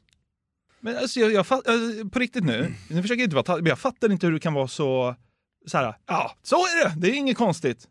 Men 0.80 0.96
alltså, 0.96 1.20
jag, 1.20 1.32
jag, 1.32 1.46
fatt- 1.46 1.68
alltså, 1.68 2.08
på 2.08 2.18
riktigt 2.18 2.44
nu, 2.44 2.74
nu 2.90 3.02
försöker 3.02 3.20
jag 3.20 3.26
inte 3.26 3.36
vara 3.36 3.44
ta- 3.44 3.56
men 3.56 3.66
jag 3.66 3.78
fattar 3.78 4.12
inte 4.12 4.26
hur 4.26 4.32
det 4.34 4.40
kan 4.40 4.54
vara 4.54 4.68
så, 4.68 5.14
så 5.66 5.78
här, 5.78 5.94
ja, 6.06 6.36
så 6.42 6.56
är 6.56 6.84
det, 6.84 6.94
det 7.00 7.08
är 7.10 7.14
inget 7.14 7.36
konstigt. 7.36 7.88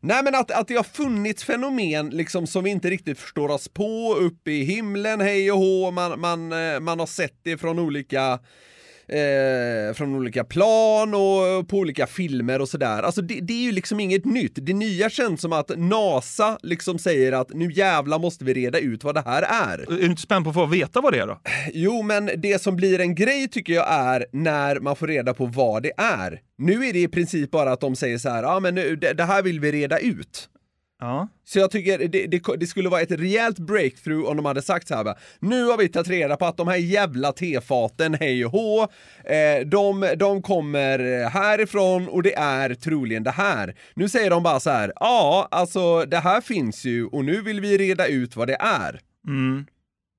Nej 0.00 0.22
men 0.24 0.34
att, 0.34 0.50
att 0.50 0.68
det 0.68 0.74
har 0.76 0.82
funnits 0.84 1.44
fenomen 1.44 2.10
liksom 2.10 2.46
som 2.46 2.64
vi 2.64 2.70
inte 2.70 2.90
riktigt 2.90 3.18
förstår 3.18 3.48
oss 3.48 3.68
på, 3.68 4.14
uppe 4.14 4.50
i 4.50 4.64
himlen, 4.64 5.20
hej 5.20 5.52
och 5.52 5.58
hå, 5.58 5.90
man, 5.90 6.20
man, 6.20 6.52
eh, 6.52 6.80
man 6.80 6.98
har 6.98 7.06
sett 7.06 7.38
det 7.42 7.58
från 7.58 7.78
olika 7.78 8.38
Eh, 9.08 9.94
från 9.94 10.14
olika 10.14 10.44
plan 10.44 11.14
och 11.14 11.68
på 11.68 11.76
olika 11.76 12.06
filmer 12.06 12.60
och 12.60 12.68
sådär. 12.68 13.02
Alltså 13.02 13.22
det, 13.22 13.40
det 13.40 13.52
är 13.52 13.62
ju 13.62 13.72
liksom 13.72 14.00
inget 14.00 14.24
nytt. 14.24 14.52
Det 14.54 14.72
nya 14.72 15.10
känns 15.10 15.40
som 15.40 15.52
att 15.52 15.70
NASA 15.76 16.58
liksom 16.62 16.98
säger 16.98 17.32
att 17.32 17.48
nu 17.54 17.72
jävla 17.72 18.18
måste 18.18 18.44
vi 18.44 18.54
reda 18.54 18.78
ut 18.78 19.04
vad 19.04 19.14
det 19.14 19.22
här 19.26 19.42
är. 19.42 19.78
Är 19.78 19.86
du 19.86 20.06
inte 20.06 20.22
spänd 20.22 20.44
på 20.44 20.50
att 20.50 20.56
få 20.56 20.66
veta 20.66 21.00
vad 21.00 21.12
det 21.12 21.18
är 21.18 21.26
då? 21.26 21.40
Jo, 21.72 22.02
men 22.02 22.30
det 22.36 22.62
som 22.62 22.76
blir 22.76 23.00
en 23.00 23.14
grej 23.14 23.48
tycker 23.48 23.72
jag 23.72 23.92
är 23.92 24.26
när 24.32 24.80
man 24.80 24.96
får 24.96 25.06
reda 25.06 25.34
på 25.34 25.46
vad 25.46 25.82
det 25.82 25.92
är. 25.96 26.40
Nu 26.58 26.86
är 26.86 26.92
det 26.92 27.02
i 27.02 27.08
princip 27.08 27.50
bara 27.50 27.72
att 27.72 27.80
de 27.80 27.96
säger 27.96 28.18
så 28.18 28.28
här, 28.28 28.42
ja 28.42 28.60
men 28.60 28.74
nu, 28.74 28.96
det, 28.96 29.12
det 29.12 29.24
här 29.24 29.42
vill 29.42 29.60
vi 29.60 29.72
reda 29.72 29.98
ut. 29.98 30.48
Ja. 31.04 31.28
Så 31.44 31.58
jag 31.58 31.70
tycker 31.70 31.98
det, 31.98 32.26
det, 32.26 32.56
det 32.56 32.66
skulle 32.66 32.88
vara 32.88 33.00
ett 33.00 33.10
rejält 33.10 33.58
breakthrough 33.58 34.30
om 34.30 34.36
de 34.36 34.46
hade 34.46 34.62
sagt 34.62 34.88
så 34.88 34.94
här 34.94 35.14
nu 35.38 35.64
har 35.64 35.78
vi 35.78 35.88
tagit 35.88 36.08
reda 36.08 36.36
på 36.36 36.46
att 36.46 36.56
de 36.56 36.68
här 36.68 36.76
jävla 36.76 37.32
tefaten, 37.32 38.14
hej 38.14 38.46
och 38.46 38.52
hå, 38.52 38.82
eh, 39.24 39.66
de, 39.66 40.14
de 40.16 40.42
kommer 40.42 41.28
härifrån 41.28 42.08
och 42.08 42.22
det 42.22 42.34
är 42.34 42.74
troligen 42.74 43.22
det 43.22 43.30
här. 43.30 43.76
Nu 43.94 44.08
säger 44.08 44.30
de 44.30 44.42
bara 44.42 44.60
så 44.60 44.70
här, 44.70 44.92
ja 44.96 45.48
alltså 45.50 46.04
det 46.04 46.18
här 46.18 46.40
finns 46.40 46.84
ju 46.84 47.06
och 47.06 47.24
nu 47.24 47.42
vill 47.42 47.60
vi 47.60 47.78
reda 47.78 48.06
ut 48.06 48.36
vad 48.36 48.48
det 48.48 48.56
är. 48.60 49.00
Mm. 49.26 49.66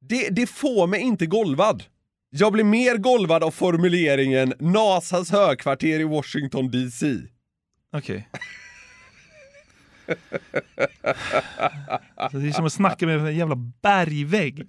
Det, 0.01 0.29
det 0.29 0.47
får 0.47 0.87
mig 0.87 1.01
inte 1.01 1.25
golvad. 1.25 1.83
Jag 2.29 2.53
blir 2.53 2.63
mer 2.63 2.97
golvad 2.97 3.43
av 3.43 3.51
formuleringen 3.51 4.53
NASAs 4.59 5.31
högkvarter 5.31 5.99
i 5.99 6.03
Washington 6.03 6.71
DC. 6.71 7.05
Okej. 7.93 8.29
Alltså, 12.15 12.37
det 12.37 12.47
är 12.47 12.51
som 12.51 12.65
att 12.65 12.73
snacka 12.73 13.05
med 13.05 13.19
en 13.19 13.35
jävla 13.35 13.55
bergvägg. 13.55 14.67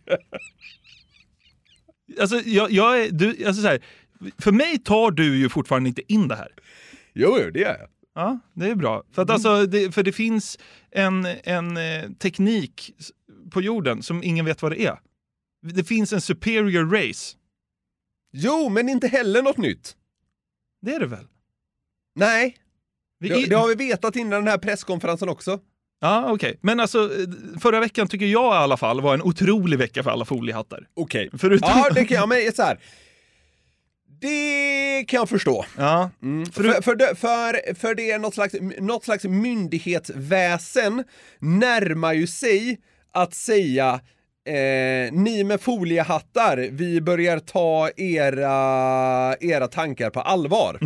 Alltså, 2.20 2.36
jag, 2.36 2.70
jag 2.70 3.00
är, 3.00 3.10
du, 3.10 3.46
alltså 3.46 3.62
så 3.62 3.68
här, 3.68 3.84
för 4.38 4.52
mig 4.52 4.78
tar 4.78 5.10
du 5.10 5.36
ju 5.36 5.48
fortfarande 5.48 5.88
inte 5.88 6.12
in 6.12 6.28
det 6.28 6.36
här. 6.36 6.48
Jo, 7.14 7.38
det 7.52 7.60
gör 7.60 7.78
jag. 7.78 7.88
Ja, 8.14 8.38
det 8.54 8.70
är 8.70 8.74
bra. 8.74 9.04
För, 9.12 9.22
att 9.22 9.30
alltså, 9.30 9.66
det, 9.66 9.94
för 9.94 10.02
det 10.02 10.12
finns 10.12 10.58
en, 10.90 11.26
en 11.44 11.76
eh, 11.76 12.10
teknik 12.18 12.94
på 13.50 13.62
jorden 13.62 14.02
som 14.02 14.22
ingen 14.22 14.44
vet 14.44 14.62
vad 14.62 14.72
det 14.72 14.86
är. 14.86 14.98
Det 15.62 15.84
finns 15.84 16.12
en 16.12 16.20
superior 16.20 16.90
race. 16.90 17.36
Jo, 18.32 18.68
men 18.68 18.88
inte 18.88 19.08
heller 19.08 19.42
något 19.42 19.56
nytt. 19.56 19.96
Det 20.82 20.94
är 20.94 21.00
det 21.00 21.06
väl? 21.06 21.26
Nej. 22.14 22.56
Vi 23.18 23.28
Det, 23.28 23.46
det 23.46 23.54
har 23.56 23.68
vi 23.68 23.74
vetat 23.74 24.16
innan 24.16 24.30
den 24.44 24.48
här 24.48 24.58
presskonferensen 24.58 25.28
också. 25.28 25.58
Ja, 26.00 26.32
okej. 26.32 26.58
Men 26.62 26.80
alltså, 26.80 26.98
eh, 27.04 27.58
förra 27.60 27.80
veckan 27.80 28.08
tycker 28.08 28.26
jag 28.26 28.54
i 28.54 28.56
alla 28.56 28.76
fall 28.76 29.00
var 29.00 29.14
en 29.14 29.22
otrolig 29.22 29.78
vecka 29.78 30.02
för 30.02 30.10
alla 30.10 30.24
foliehattar. 30.24 30.86
Okej. 30.96 31.30
Förutom... 31.38 31.68
Ja, 31.74 31.88
det 31.94 32.04
kan 32.04 32.16
jag, 32.16 32.28
men 32.28 32.52
så 32.52 32.62
här. 32.62 32.78
Det 34.20 35.04
kan 35.08 35.18
jag 35.18 35.28
förstå. 35.28 35.64
Ja. 35.76 36.10
För, 36.52 36.82
för, 36.82 36.94
det- 36.94 37.14
för, 37.16 37.74
för 37.74 37.94
det 37.94 38.10
är 38.10 38.18
något 38.18 38.34
slags, 38.34 38.54
något 38.80 39.04
slags 39.04 39.24
myndighetsväsen 39.24 41.04
närmar 41.38 42.12
ju 42.12 42.26
sig 42.26 42.78
att 43.12 43.34
säga 43.34 44.00
eh, 44.46 45.12
ni 45.12 45.44
med 45.44 45.60
foliehattar, 45.60 46.68
vi 46.70 47.00
börjar 47.00 47.38
ta 47.38 47.90
era, 47.96 49.36
era 49.40 49.68
tankar 49.68 50.10
på 50.10 50.20
allvar. 50.20 50.78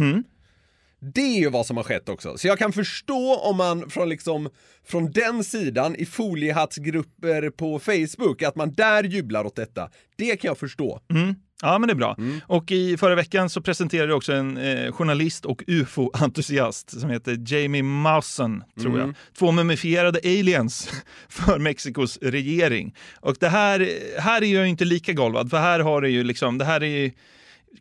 Det 1.14 1.20
är 1.20 1.38
ju 1.40 1.50
vad 1.50 1.66
som 1.66 1.76
har 1.76 1.84
skett 1.84 2.08
också. 2.08 2.38
Så 2.38 2.46
jag 2.46 2.58
kan 2.58 2.72
förstå 2.72 3.34
om 3.36 3.56
man 3.56 3.90
från 3.90 4.08
liksom 4.08 4.48
från 4.86 5.10
den 5.12 5.44
sidan 5.44 5.96
i 5.96 6.06
foliehattsgrupper 6.06 7.50
på 7.50 7.78
Facebook, 7.78 8.42
att 8.42 8.56
man 8.56 8.72
där 8.72 9.04
jublar 9.04 9.44
åt 9.44 9.56
detta. 9.56 9.90
Det 10.16 10.36
kan 10.36 10.48
jag 10.48 10.58
förstå. 10.58 11.00
Mm. 11.10 11.34
Ja, 11.62 11.78
men 11.78 11.86
det 11.88 11.92
är 11.92 11.96
bra. 11.96 12.16
Och 12.46 12.70
i 12.72 12.96
förra 12.96 13.14
veckan 13.14 13.50
så 13.50 13.60
presenterade 13.62 14.14
också 14.14 14.32
en 14.32 14.56
eh, 14.56 14.92
journalist 14.92 15.44
och 15.44 15.62
ufo-entusiast 15.66 17.00
som 17.00 17.10
heter 17.10 17.38
Jamie 17.46 17.82
Mawson, 17.82 18.62
tror 18.80 18.94
Mm. 18.94 19.00
jag, 19.06 19.14
två 19.38 19.52
mumifierade 19.52 20.18
aliens 20.24 20.90
för 21.28 21.58
Mexikos 21.58 22.18
regering. 22.22 22.94
Och 23.20 23.36
det 23.40 23.48
här, 23.48 23.88
här 24.20 24.42
är 24.42 24.46
jag 24.54 24.62
ju 24.62 24.68
inte 24.68 24.84
lika 24.84 25.12
golvad, 25.12 25.50
för 25.50 25.58
här 25.58 25.80
har 25.80 26.02
det 26.02 26.10
ju 26.10 26.24
liksom, 26.24 26.58
det 26.58 26.64
här 26.64 26.80
är 26.82 26.86
ju, 26.86 27.10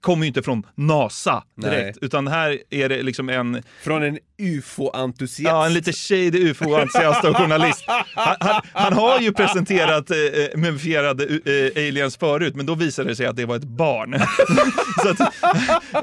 kommer 0.01 0.23
ju 0.23 0.27
inte 0.27 0.41
från 0.41 0.65
NASA 0.75 1.43
direkt, 1.55 1.97
utan 2.01 2.27
här 2.27 2.59
är 2.69 2.89
det 2.89 3.03
liksom 3.03 3.29
en... 3.29 3.63
Från 3.83 4.03
en 4.03 4.17
ufo-entusiast? 4.39 5.49
Ja, 5.49 5.65
en 5.65 5.73
lite 5.73 5.93
shady 5.93 6.51
ufo-entusiast 6.51 7.23
och 7.23 7.37
journalist. 7.37 7.83
Han, 7.87 8.35
han, 8.39 8.61
han 8.73 8.93
har 8.93 9.19
ju 9.19 9.33
presenterat 9.33 10.11
eh, 10.11 10.17
eh, 10.17 10.47
mumifierade 10.55 11.23
eh, 11.23 11.87
aliens 11.87 12.17
förut, 12.17 12.55
men 12.55 12.65
då 12.65 12.75
visade 12.75 13.09
det 13.09 13.15
sig 13.15 13.25
att 13.25 13.35
det 13.35 13.45
var 13.45 13.55
ett 13.55 13.63
barn. 13.63 14.19
Så 15.03 15.09
att, 15.09 15.19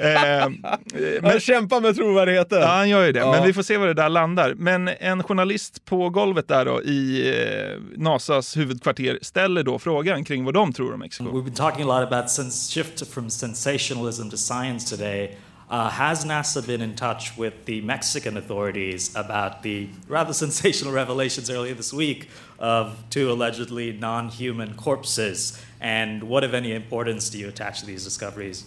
eh, 0.02 1.30
Han 1.30 1.40
kämpar 1.40 1.80
med 1.80 1.96
trovärdigheten. 1.96 2.60
Ja, 2.60 2.66
han 2.66 2.88
gör 2.88 3.06
ju 3.06 3.12
det. 3.12 3.18
Ja. 3.18 3.32
Men 3.32 3.46
vi 3.46 3.52
får 3.52 3.62
se 3.62 3.76
var 3.76 3.86
det 3.86 3.94
där 3.94 4.08
landar. 4.08 4.54
Men 4.56 4.90
en 5.00 5.22
journalist 5.22 5.84
på 5.84 6.10
golvet 6.10 6.48
där 6.48 6.64
då 6.64 6.82
i 6.82 7.28
eh, 7.28 8.02
NASAs 8.02 8.56
huvudkvarter 8.56 9.18
ställer 9.22 9.62
då 9.62 9.78
frågan 9.78 10.24
kring 10.24 10.44
vad 10.44 10.54
de 10.54 10.72
tror 10.72 10.94
om 10.94 11.00
Mexiko. 11.00 11.30
We've 11.30 11.44
been 11.44 11.54
talking 11.54 11.90
a 11.90 12.00
lot 12.00 12.12
about 12.12 12.30
since 12.30 12.72
shift 12.74 13.12
from 13.12 13.30
sensationalism 13.76 14.30
to 14.30 14.36
science 14.38 14.84
today. 14.84 15.36
Uh, 15.68 15.90
has 15.90 16.24
NASA 16.24 16.66
been 16.66 16.80
in 16.80 16.94
touch 16.94 17.36
with 17.36 17.66
the 17.66 17.80
Mexican 17.82 18.36
authorities 18.36 19.14
about 19.14 19.62
the 19.62 19.88
rather 20.08 20.32
sensational 20.44 20.92
revelations 20.92 21.50
earlier 21.50 21.74
this 21.74 21.92
week 21.92 22.28
of 22.58 23.04
two 23.10 23.30
allegedly 23.30 23.92
non-human 23.92 24.74
corpses? 24.76 25.62
And 25.80 26.22
what, 26.22 26.42
if 26.42 26.54
any, 26.54 26.72
importance 26.72 27.28
do 27.28 27.38
you 27.38 27.48
attach 27.48 27.80
to 27.80 27.86
these 27.86 28.04
discoveries? 28.04 28.64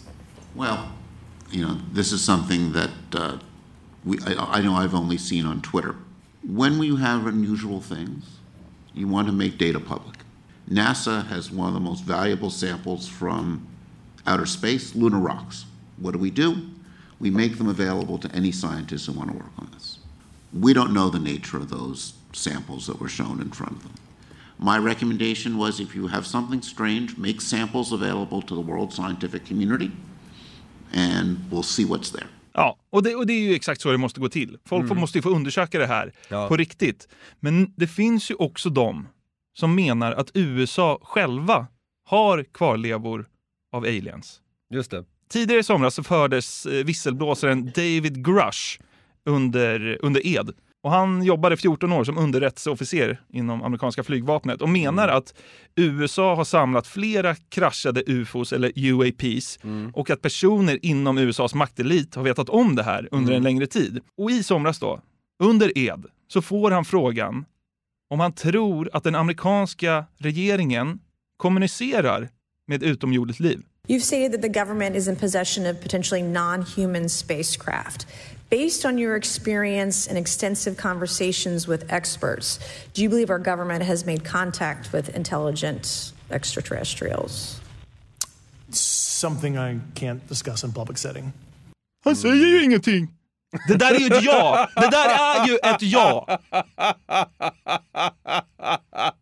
Well, 0.54 0.92
you 1.50 1.66
know, 1.66 1.78
this 1.92 2.12
is 2.12 2.22
something 2.22 2.72
that 2.72 2.90
uh, 3.12 3.38
we, 4.04 4.18
I, 4.24 4.58
I 4.58 4.60
know 4.60 4.74
I've 4.74 4.94
only 4.94 5.18
seen 5.18 5.44
on 5.44 5.60
Twitter. 5.62 5.96
When 6.46 6.78
we 6.78 6.94
have 6.96 7.26
unusual 7.26 7.80
things, 7.80 8.24
you 8.94 9.08
want 9.08 9.26
to 9.26 9.32
make 9.32 9.58
data 9.58 9.80
public. 9.80 10.18
NASA 10.70 11.26
has 11.26 11.50
one 11.50 11.66
of 11.68 11.74
the 11.74 11.80
most 11.80 12.04
valuable 12.04 12.50
samples 12.50 13.08
from 13.08 13.66
outer 14.26 14.46
space, 14.46 14.94
lunar 14.94 15.18
rocks. 15.20 15.64
What 16.02 16.12
do 16.12 16.18
we 16.18 16.30
do? 16.30 16.54
We 17.20 17.30
make 17.30 17.56
them 17.58 17.68
available 17.68 18.18
to 18.18 18.28
any 18.36 18.52
scientists 18.52 19.06
who 19.06 19.12
want 19.18 19.30
to 19.30 19.36
work 19.36 19.52
on 19.58 19.68
this. 19.74 19.98
We 20.52 20.72
don't 20.74 20.92
know 20.92 21.10
the 21.10 21.18
nature 21.32 21.58
of 21.58 21.68
those 21.68 22.14
samples 22.32 22.86
that 22.86 22.98
were 23.00 23.08
shown 23.10 23.40
in 23.40 23.50
front 23.50 23.72
of 23.76 23.82
them. 23.82 23.92
My 24.58 24.78
recommendation 24.78 25.56
was 25.58 25.80
if 25.80 25.94
you 25.96 26.06
have 26.08 26.26
something 26.26 26.62
strange, 26.62 27.16
make 27.16 27.40
samples 27.40 27.92
available 27.92 28.42
to 28.42 28.54
the 28.54 28.62
world 28.72 28.92
scientific 28.92 29.46
community 29.46 29.90
and 30.92 31.38
we'll 31.50 31.62
see 31.62 31.84
what's 31.84 32.10
there. 32.12 32.26
Ja, 32.52 32.76
och 32.90 33.02
det, 33.02 33.14
och 33.14 33.26
det 33.26 33.32
är 33.32 33.40
ju 33.40 33.54
exakt 33.54 33.80
så 33.80 33.92
det 33.92 33.98
måste 33.98 34.20
gå 34.20 34.28
till. 34.28 34.48
Folk 34.64 34.86
får, 34.88 34.94
Mm. 34.94 35.00
måste 35.00 35.18
ju 35.18 35.22
få 35.22 35.30
undersöka 35.30 35.78
det 35.78 35.86
här 35.86 36.12
Ja. 36.28 36.48
på 36.48 36.56
riktigt. 36.56 37.08
Men 37.40 37.72
det 37.76 37.86
finns 37.86 38.30
ju 38.30 38.34
också 38.34 38.70
de 38.70 39.08
som 39.58 39.74
menar 39.74 40.12
att 40.12 40.30
USA 40.34 40.98
själva 41.02 41.66
har 42.06 42.44
kvarlevor 42.54 43.26
av 43.72 43.82
aliens. 43.82 44.40
Just 44.70 44.90
det. 44.90 45.04
Tidigare 45.28 45.60
i 45.60 45.64
somras 45.64 45.94
så 45.94 46.02
fördes 46.02 46.66
eh, 46.66 46.84
visselblåsaren 46.84 47.66
David 47.66 48.24
Grush 48.24 48.80
under, 49.24 49.98
under 50.02 50.26
ed. 50.26 50.50
Och 50.82 50.90
han 50.90 51.22
jobbade 51.22 51.56
14 51.56 51.92
år 51.92 52.04
som 52.04 52.18
underrättelseofficer 52.18 53.20
inom 53.28 53.62
amerikanska 53.62 54.02
flygvapnet 54.02 54.62
och 54.62 54.68
menar 54.68 55.08
att 55.08 55.34
USA 55.76 56.34
har 56.34 56.44
samlat 56.44 56.86
flera 56.86 57.34
kraschade 57.34 58.02
ufos 58.06 58.52
eller 58.52 58.72
UAPs 58.76 59.58
och 59.94 60.10
att 60.10 60.22
personer 60.22 60.78
inom 60.82 61.18
USAs 61.18 61.54
maktelit 61.54 62.14
har 62.14 62.22
vetat 62.22 62.48
om 62.48 62.76
det 62.76 62.82
här 62.82 63.08
under 63.10 63.32
en 63.32 63.42
längre 63.42 63.66
tid. 63.66 64.00
Och 64.16 64.30
i 64.30 64.42
somras 64.42 64.78
då, 64.78 65.00
under 65.42 65.78
ed, 65.78 66.04
så 66.28 66.42
får 66.42 66.70
han 66.70 66.84
frågan 66.84 67.44
om 68.10 68.20
han 68.20 68.32
tror 68.32 68.90
att 68.92 69.04
den 69.04 69.14
amerikanska 69.14 70.04
regeringen 70.16 70.98
kommunicerar 71.36 72.28
med 72.70 72.82
utomjordiskt 72.82 73.40
liv. 73.40 73.62
You've 73.88 74.02
stated 74.02 74.32
that 74.32 74.42
the 74.42 74.60
government 74.60 74.96
is 74.96 75.08
in 75.08 75.16
possession 75.16 75.66
of 75.66 75.80
potentially 75.80 76.22
non 76.22 76.62
human 76.62 77.08
spacecraft. 77.08 78.06
Based 78.50 78.84
on 78.84 78.98
your 78.98 79.16
experience 79.16 80.10
and 80.10 80.18
extensive 80.18 80.76
conversations 80.76 81.68
with 81.68 81.92
experts, 81.92 82.58
do 82.94 83.02
you 83.02 83.08
believe 83.08 83.30
our 83.30 83.38
government 83.38 83.82
has 83.82 84.04
made 84.04 84.24
contact 84.24 84.92
with 84.92 85.16
intelligent 85.16 86.12
extraterrestrials? 86.30 87.60
Something 88.70 89.58
I 89.58 89.80
can't 89.94 90.26
discuss 90.28 90.64
in 90.64 90.72
public 90.72 90.98
setting. 90.98 91.32
Han 92.04 92.16
säger 92.16 92.46
ju 92.46 92.64
ingenting. 92.64 93.08
Det 93.68 93.76
där 93.76 93.94
är 93.94 93.98
ju 93.98 94.06
ett 94.06 94.24
ja! 94.24 94.68
Det 94.76 94.90
där 94.90 95.08
är 95.08 95.46
ju 95.46 95.58
ett 95.62 95.82
ja! 95.82 96.38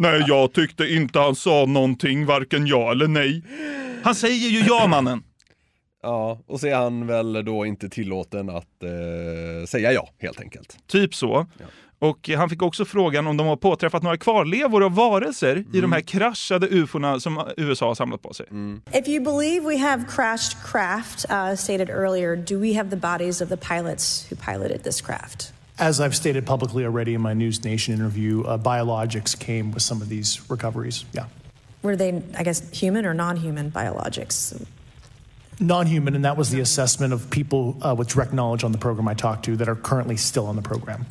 Nej, 0.00 0.24
jag 0.26 0.52
tyckte 0.52 0.84
inte 0.84 1.18
han 1.18 1.34
sa 1.34 1.64
någonting, 1.68 2.26
varken 2.26 2.66
ja 2.66 2.90
eller 2.90 3.08
nej. 3.08 3.42
Han 4.02 4.14
säger 4.14 4.48
ju 4.48 4.60
ja, 4.60 4.86
mannen. 4.86 5.22
Ja, 6.02 6.38
och 6.46 6.60
så 6.60 6.66
är 6.66 6.74
han 6.74 7.06
väl 7.06 7.44
då 7.44 7.66
inte 7.66 7.88
tillåten 7.88 8.50
att 8.50 8.82
eh, 8.82 9.66
säga 9.66 9.92
ja, 9.92 10.08
helt 10.18 10.40
enkelt. 10.40 10.78
Typ 10.86 11.14
så. 11.14 11.46
Och 11.98 12.30
han 12.36 12.50
fick 12.50 12.62
också 12.62 12.84
frågan 12.84 13.26
om 13.26 13.36
de 13.36 13.46
har 13.46 13.56
påträffat 13.56 14.02
några 14.02 14.16
kvarlevor 14.16 14.84
av 14.84 14.94
varelser 14.94 15.64
i 15.72 15.80
de 15.80 15.92
här 15.92 16.00
kraschade 16.00 16.66
ufona 16.66 17.20
som 17.20 17.52
USA 17.56 17.86
har 17.86 17.94
samlat 17.94 18.22
på 18.22 18.34
sig. 18.34 18.46
If 18.92 19.08
you 19.08 19.24
believe 19.24 19.66
we 19.66 19.78
have 19.78 20.04
crashed 20.08 20.58
craft, 20.72 21.24
uh, 21.30 21.56
stated 21.56 21.90
earlier, 21.90 22.36
do 22.36 22.58
we 22.58 22.76
have 22.76 22.90
the 22.90 22.96
bodies 22.96 23.40
of 23.40 23.48
the 23.48 23.56
pilots 23.56 24.30
who 24.30 24.36
piloted 24.36 24.82
this 24.82 25.00
craft? 25.00 25.53
As 25.78 26.00
I've 26.00 26.14
stated 26.14 26.46
publicly 26.46 26.84
already 26.84 27.14
in 27.14 27.20
my 27.20 27.34
News 27.34 27.64
Nation 27.64 27.94
interview, 27.94 28.42
uh, 28.44 28.58
biologics 28.58 29.36
came 29.38 29.72
with 29.72 29.82
some 29.82 30.00
of 30.02 30.08
these 30.08 30.40
recoveries. 30.48 31.04
Yeah. 31.12 31.26
Were 31.82 31.96
they, 31.96 32.22
I 32.38 32.44
guess, 32.44 32.62
human 32.70 33.04
or 33.04 33.12
non 33.14 33.36
human 33.36 33.70
biologics? 33.70 34.54
Non 35.58 35.86
human, 35.86 36.14
and 36.14 36.24
that 36.24 36.36
was 36.36 36.50
the 36.50 36.60
assessment 36.60 37.12
of 37.12 37.28
people 37.30 37.76
uh, 37.82 37.94
with 37.98 38.08
direct 38.08 38.32
knowledge 38.32 38.64
on 38.64 38.72
the 38.72 38.78
program 38.78 39.08
I 39.08 39.14
talked 39.14 39.44
to 39.46 39.56
that 39.56 39.68
are 39.68 39.76
currently 39.76 40.16
still 40.16 40.46
on 40.46 40.56
the 40.56 40.62
program. 40.62 41.06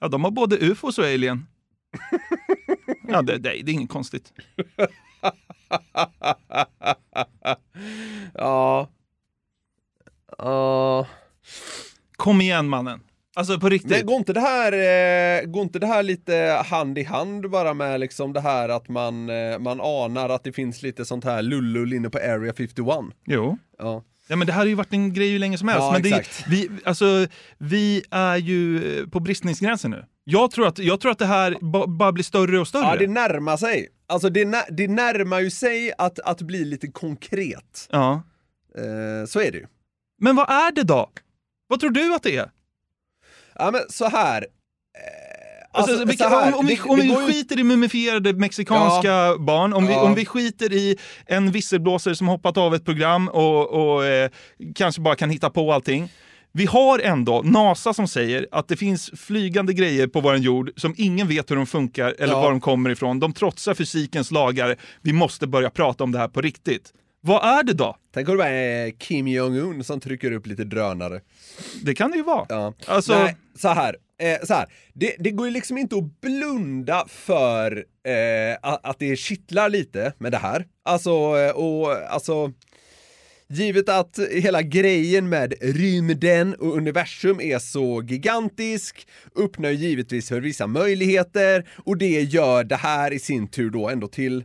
Ja, 0.00 0.08
de 0.08 0.24
har 0.24 0.30
både 0.30 0.58
ufos 0.58 0.98
och 0.98 1.04
alien. 1.04 1.46
Ja, 3.08 3.22
det, 3.22 3.38
det, 3.38 3.62
det 3.62 3.70
är 3.70 3.74
inget 3.74 3.90
konstigt. 3.90 4.32
ja. 8.34 8.88
Ja. 10.38 11.06
Kom 12.16 12.40
igen 12.40 12.68
mannen. 12.68 13.00
Alltså 13.36 13.60
på 13.60 13.68
riktigt. 13.68 13.90
Men 13.90 14.06
går 14.06 14.16
inte 14.16 14.32
det 14.32 14.40
här, 14.40 14.72
eh, 14.72 15.46
går 15.46 15.62
inte 15.62 15.78
det 15.78 15.86
här 15.86 16.02
lite 16.02 16.62
hand 16.66 16.98
i 16.98 17.02
hand 17.02 17.50
bara 17.50 17.74
med 17.74 18.00
liksom 18.00 18.32
det 18.32 18.40
här 18.40 18.68
att 18.68 18.88
man, 18.88 19.30
eh, 19.30 19.58
man 19.58 19.80
anar 19.80 20.28
att 20.28 20.44
det 20.44 20.52
finns 20.52 20.82
lite 20.82 21.04
sånt 21.04 21.24
här 21.24 21.42
lullull 21.42 21.92
inne 21.92 22.10
på 22.10 22.18
Area 22.18 22.52
51? 22.56 22.96
Jo. 23.26 23.58
Ja. 23.78 24.04
Ja, 24.28 24.36
men 24.36 24.46
det 24.46 24.52
här 24.52 24.60
har 24.60 24.66
ju 24.66 24.74
varit 24.74 24.92
en 24.92 25.12
grej 25.14 25.30
hur 25.32 25.38
länge 25.38 25.58
som 25.58 25.68
helst. 25.68 25.82
Ja, 25.82 25.92
men 25.92 26.02
det, 26.02 26.08
exakt. 26.08 26.44
vi, 26.48 26.70
alltså, 26.84 27.26
vi 27.58 28.02
är 28.10 28.36
ju 28.36 28.76
eh, 29.00 29.06
på 29.06 29.20
bristningsgränsen 29.20 29.90
nu. 29.90 30.04
Jag 30.24 30.50
tror 30.50 30.66
att, 30.66 30.78
jag 30.78 31.00
tror 31.00 31.12
att 31.12 31.18
det 31.18 31.26
här 31.26 31.56
ba, 31.60 31.86
bara 31.86 32.12
blir 32.12 32.24
större 32.24 32.58
och 32.60 32.68
större. 32.68 32.84
Ja, 32.84 32.96
det 32.96 33.06
närmar 33.06 33.56
sig. 33.56 33.88
Alltså 34.08 34.30
det, 34.30 34.44
nä- 34.44 34.66
det 34.70 34.88
närmar 34.88 35.40
ju 35.40 35.50
sig 35.50 35.92
att, 35.98 36.18
att 36.18 36.42
bli 36.42 36.64
lite 36.64 36.86
konkret. 36.86 37.88
Ja. 37.90 38.22
Eh, 38.78 39.26
så 39.26 39.40
är 39.40 39.52
det 39.52 39.58
ju. 39.58 39.66
Men 40.20 40.36
vad 40.36 40.50
är 40.50 40.72
det 40.72 40.82
då? 40.82 41.10
Vad 41.68 41.80
tror 41.80 41.90
du 41.90 42.14
att 42.14 42.22
det 42.22 42.36
är? 42.36 42.50
Ja 43.58 43.70
men 43.70 43.80
så 43.88 44.04
här. 44.08 44.46
Alltså, 45.72 45.92
Alltså, 45.92 46.06
vilka, 46.06 46.24
så 46.24 46.30
här, 46.30 46.52
om, 46.54 46.58
om 46.60 46.66
vi, 46.66 46.80
om 46.80 46.96
vi 46.96 47.02
ju- 47.06 47.14
skiter 47.16 47.58
i 47.60 47.64
mumifierade 47.64 48.32
mexikanska 48.32 49.36
barn, 49.38 49.72
om, 49.72 49.86
vi, 49.86 49.92
Ja. 49.92 50.02
om 50.02 50.14
vi 50.14 50.24
skiter 50.26 50.72
i 50.72 50.96
en 51.26 51.50
visselblåsare 51.52 52.14
som 52.16 52.28
hoppat 52.28 52.56
av 52.56 52.74
ett 52.74 52.84
program 52.84 53.28
och, 53.28 53.70
och 53.70 54.04
eh, 54.06 54.30
kanske 54.74 55.00
bara 55.00 55.14
kan 55.16 55.30
hitta 55.30 55.50
på 55.50 55.72
allting. 55.72 56.12
Vi 56.52 56.66
har 56.66 56.98
ändå 56.98 57.42
NASA 57.42 57.94
som 57.94 58.08
säger 58.08 58.46
att 58.52 58.68
det 58.68 58.76
finns 58.76 59.10
flygande 59.16 59.72
grejer 59.72 60.06
på 60.06 60.20
vår 60.20 60.36
jord 60.36 60.70
som 60.76 60.94
ingen 60.96 61.28
vet 61.28 61.50
hur 61.50 61.56
de 61.56 61.66
funkar 61.66 62.14
eller 62.18 62.32
Ja. 62.34 62.40
var 62.40 62.50
de 62.50 62.60
kommer 62.60 62.90
ifrån. 62.90 63.20
De 63.20 63.32
trotsar 63.32 63.74
fysikens 63.74 64.30
lagar. 64.30 64.76
Vi 65.02 65.12
måste 65.12 65.46
börja 65.46 65.70
prata 65.70 66.04
om 66.04 66.12
det 66.12 66.18
här 66.18 66.28
på 66.28 66.40
riktigt. 66.40 66.92
Vad 67.26 67.58
är 67.58 67.62
det 67.62 67.72
då? 67.72 67.96
Tänk 68.14 68.28
om 68.28 68.34
det 68.34 68.38
bara 68.38 68.48
är 68.48 68.90
Kim 68.90 69.28
Jong-Un 69.28 69.84
som 69.84 70.00
trycker 70.00 70.32
upp 70.32 70.46
lite 70.46 70.64
drönare. 70.64 71.20
Det 71.82 71.94
kan 71.94 72.10
det 72.10 72.16
ju 72.16 72.22
vara. 72.22 72.46
Ja. 72.48 72.74
Alltså- 72.86 73.12
Nej, 73.18 73.36
så 73.56 73.68
här. 73.68 73.96
Eh, 74.18 74.46
så 74.46 74.54
här. 74.54 74.66
Det, 74.92 75.16
det 75.18 75.30
går 75.30 75.46
ju 75.46 75.52
liksom 75.52 75.78
inte 75.78 75.96
att 75.96 76.20
blunda 76.20 77.04
för 77.08 77.84
eh, 78.06 78.56
att, 78.62 78.98
det 78.98 79.16
kittlar 79.16 79.68
lite 79.68 80.12
med 80.18 80.32
det 80.32 80.38
här. 80.38 80.66
Alltså, 80.84 81.10
eh, 81.10 81.50
och 81.50 82.12
alltså 82.12 82.52
Givet 83.48 83.88
att 83.88 84.18
hela 84.32 84.62
grejen 84.62 85.28
med 85.28 85.54
rymden 85.60 86.54
och 86.54 86.76
universum 86.76 87.40
är 87.40 87.58
så 87.58 88.02
gigantisk, 88.02 89.08
öppnar 89.38 89.70
ju 89.70 89.76
givetvis 89.76 90.28
för 90.28 90.40
vissa 90.40 90.66
möjligheter 90.66 91.68
och 91.84 91.98
det 91.98 92.20
gör 92.20 92.64
det 92.64 92.76
här 92.76 93.12
i 93.12 93.18
sin 93.18 93.48
tur 93.48 93.70
då 93.70 93.88
ändå 93.88 94.08
till 94.08 94.44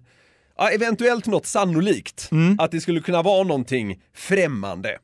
ja, 0.61 0.69
eventuellt 0.69 1.25
något 1.25 1.45
sannolikt. 1.45 2.29
Att 2.57 2.71
det 2.71 2.81
skulle 2.81 2.99
kunna 2.99 3.21
vara 3.21 3.43
någonting 3.43 4.01
främmande. 4.15 4.97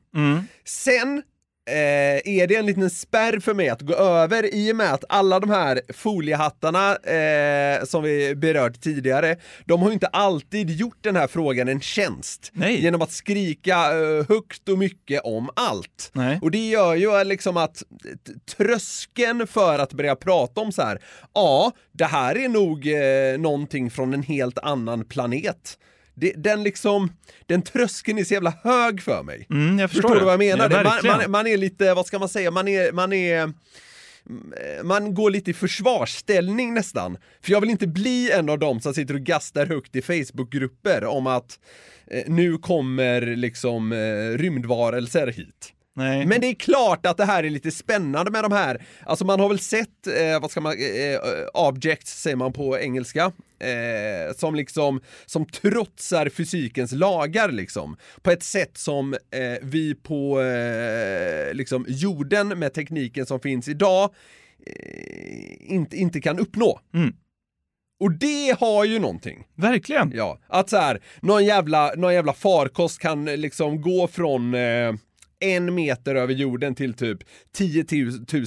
Sen 0.66 1.22
eh, 1.68 2.40
är 2.40 2.48
det 2.48 2.56
en 2.56 2.66
liten 2.66 2.90
spärr 2.90 3.40
för 3.40 3.54
mig 3.54 3.70
att 3.70 3.82
gå 3.82 3.94
över 3.94 4.56
i 4.56 4.72
och 4.72 4.76
med 4.76 4.94
att 4.94 5.04
alla 5.10 5.40
de 5.40 5.50
här 5.50 5.82
foliehattarna 5.94 6.96
eh, 6.96 7.84
som 7.84 8.04
vi 8.04 8.36
berört 8.36 8.82
tidigare, 8.82 9.36
de 9.66 9.82
har 9.82 9.90
ju 9.90 9.94
inte 9.94 10.08
alltid 10.08 10.70
gjort 10.70 10.98
den 11.02 11.16
här 11.16 11.28
frågan 11.28 11.68
en 11.68 11.82
tjänst. 11.82 12.52
Nej. 12.54 12.82
Genom 12.82 13.02
att 13.02 13.12
skrika 13.12 13.76
eh, 13.76 14.26
högt 14.30 14.70
och 14.70 14.78
mycket 14.78 15.22
om 15.24 15.50
allt. 15.56 16.12
Nej. 16.14 16.40
Och 16.42 16.52
det 16.52 16.70
gör 16.70 16.96
ju 16.96 17.24
liksom 17.24 17.58
att 17.58 17.84
tröskeln 18.58 19.48
för 19.48 19.80
att 19.80 19.94
börja 19.94 20.16
prata 20.16 20.62
om 20.62 20.72
så 20.72 20.82
här, 20.82 21.02
ja, 21.34 21.72
det 21.92 22.06
här 22.06 22.38
är 22.38 22.50
nog 22.50 22.88
eh, 22.88 23.40
någonting 23.40 23.92
från 23.92 24.14
en 24.14 24.24
helt 24.24 24.58
annan 24.58 25.06
planet. 25.06 25.78
Det, 26.20 26.34
den 26.38 26.64
liksom, 26.64 27.12
den 27.46 27.62
tröskeln 27.62 28.18
är 28.18 28.24
så 28.24 28.34
jävla 28.34 28.54
hög 28.64 29.02
för 29.02 29.24
mig. 29.24 29.48
Mm, 29.50 29.80
jag 29.80 29.92
förstår 29.92 30.14
du 30.14 30.20
det. 30.20 30.26
vad 30.26 30.34
jag 30.34 30.40
menar? 30.40 30.70
Ja, 30.70 30.84
man, 30.84 31.18
man, 31.18 31.32
man 31.32 31.48
är 31.48 31.58
lite, 31.58 31.94
vad 31.94 32.06
ska 32.06 32.20
man 32.20 32.30
säga, 32.30 32.52
man 32.52 32.68
är, 32.68 32.92
man 32.92 33.14
är 33.14 33.54
man 34.84 35.14
går 35.14 35.32
lite 35.32 35.52
i 35.52 35.54
försvarsställning 35.54 36.74
nästan. 36.74 37.18
För 37.42 37.52
jag 37.52 37.62
vill 37.62 37.70
inte 37.70 37.88
bli 37.88 38.32
en 38.32 38.50
av 38.50 38.60
dem 38.60 38.80
som 38.82 38.94
sitter 38.94 39.14
och 39.14 39.22
gastar 39.22 39.66
högt 39.66 39.96
i 39.96 40.02
Facebookgrupper 40.02 41.06
om 41.06 41.28
att 41.28 41.60
eh, 42.12 42.24
nu 42.28 42.58
kommer 42.58 43.22
liksom 43.22 43.92
eh, 43.92 44.38
rymdvarelser 44.38 45.28
hit. 45.28 45.74
Nej. 45.98 46.26
Men 46.26 46.42
det 46.42 46.48
är 46.48 46.54
klart 46.54 47.06
att 47.06 47.18
det 47.18 47.26
här 47.26 47.44
är 47.44 47.50
lite 47.50 47.72
spännande 47.72 48.32
med 48.32 48.44
de 48.44 48.52
här, 48.52 48.86
alltså 49.06 49.26
man 49.26 49.40
har 49.40 49.50
väl 49.50 49.60
sett, 49.60 50.08
eh, 50.08 50.42
vad 50.42 50.52
ska 50.52 50.62
man, 50.62 50.74
eh, 50.74 51.20
objects 51.54 52.22
säger 52.22 52.36
man 52.36 52.54
på 52.54 52.80
engelska, 52.80 53.32
eh, 53.60 54.36
som 54.36 54.56
liksom, 54.56 55.02
som 55.26 55.46
trotsar 55.46 56.30
fysikens 56.30 56.92
lagar 56.92 57.52
liksom. 57.52 57.98
På 58.22 58.32
ett 58.32 58.44
sätt 58.44 58.78
som 58.78 59.14
eh, 59.14 59.20
vi 59.62 59.96
på 59.96 60.42
eh, 60.42 61.54
liksom 61.54 61.86
jorden 61.88 62.60
med 62.60 62.74
tekniken 62.74 63.26
som 63.26 63.40
finns 63.40 63.68
idag 63.68 64.14
eh, 64.66 65.74
inte, 65.74 65.98
inte 65.98 66.22
kan 66.22 66.40
uppnå. 66.40 66.80
Och 68.00 68.12
det 68.12 68.60
har 68.60 68.86
ju 68.86 69.00
någonting. 69.00 69.44
Verkligen. 69.56 70.12
Ja, 70.16 70.40
att 70.48 70.70
så 70.70 70.78
här, 70.78 71.02
någon 71.22 71.46
jävla, 71.46 71.92
någon 71.96 72.14
jävla 72.14 72.34
farkost 72.34 73.00
kan 73.00 73.26
liksom 73.26 73.82
gå 73.82 74.08
från 74.08 74.54
eh, 74.54 74.94
en 75.40 75.76
meter 75.76 76.16
över 76.16 76.34
jorden 76.34 76.76
till 76.76 76.94
typ 76.94 77.20
10 77.52 77.86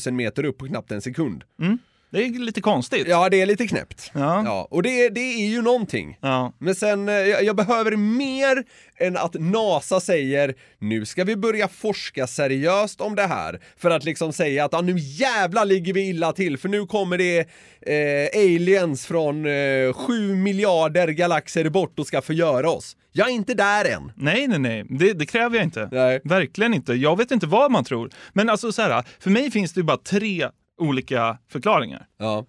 000 0.06 0.14
meter 0.14 0.44
upp 0.44 0.58
på 0.58 0.66
knappt 0.66 0.92
en 0.92 1.02
sekund. 1.02 1.44
Mm. 1.62 1.78
Det 2.12 2.24
är 2.24 2.30
lite 2.30 2.60
konstigt. 2.60 3.06
Ja, 3.08 3.28
det 3.28 3.40
är 3.40 3.46
lite 3.46 3.66
knäppt. 3.66 4.10
Ja. 4.14 4.42
Ja, 4.44 4.68
och 4.70 4.82
det, 4.82 5.08
det 5.08 5.20
är 5.20 5.48
ju 5.48 5.62
någonting. 5.62 6.18
Ja. 6.20 6.52
Men 6.58 6.74
sen, 6.74 7.08
eh, 7.08 7.14
jag, 7.14 7.44
jag 7.44 7.56
behöver 7.56 7.96
mer 7.96 8.64
än 8.98 9.16
att 9.16 9.34
NASA 9.34 10.00
säger 10.00 10.54
nu 10.78 11.06
ska 11.06 11.24
vi 11.24 11.36
börja 11.36 11.68
forska 11.68 12.26
seriöst 12.26 13.00
om 13.00 13.14
det 13.14 13.26
här. 13.26 13.60
För 13.76 13.90
att 13.90 14.04
liksom 14.04 14.32
säga 14.32 14.64
att 14.64 14.74
ah, 14.74 14.80
nu 14.80 14.94
jävla 14.98 15.64
ligger 15.64 15.92
vi 15.92 16.08
illa 16.08 16.32
till 16.32 16.58
för 16.58 16.68
nu 16.68 16.86
kommer 16.86 17.18
det 17.18 17.38
eh, 17.86 18.40
aliens 18.40 19.06
från 19.06 19.46
eh, 19.46 19.92
sju 19.92 20.34
miljarder 20.34 21.08
galaxer 21.08 21.68
bort 21.68 21.98
och 21.98 22.06
ska 22.06 22.22
förgöra 22.22 22.70
oss. 22.70 22.96
Jag 23.12 23.28
är 23.28 23.32
inte 23.32 23.54
där 23.54 23.84
än. 23.84 24.12
Nej, 24.16 24.48
nej, 24.48 24.58
nej. 24.58 24.84
Det, 24.88 25.12
det 25.12 25.26
kräver 25.26 25.56
jag 25.56 25.64
inte. 25.64 25.88
Nej. 25.92 26.20
Verkligen 26.24 26.74
inte. 26.74 26.94
Jag 26.94 27.18
vet 27.18 27.30
inte 27.30 27.46
vad 27.46 27.70
man 27.70 27.84
tror. 27.84 28.10
Men 28.32 28.50
alltså 28.50 28.72
så 28.72 28.82
här, 28.82 29.04
för 29.20 29.30
mig 29.30 29.50
finns 29.50 29.72
det 29.72 29.80
ju 29.80 29.84
bara 29.84 29.96
tre 29.96 30.48
olika 30.80 31.38
förklaringar. 31.48 32.06
Ja. 32.18 32.44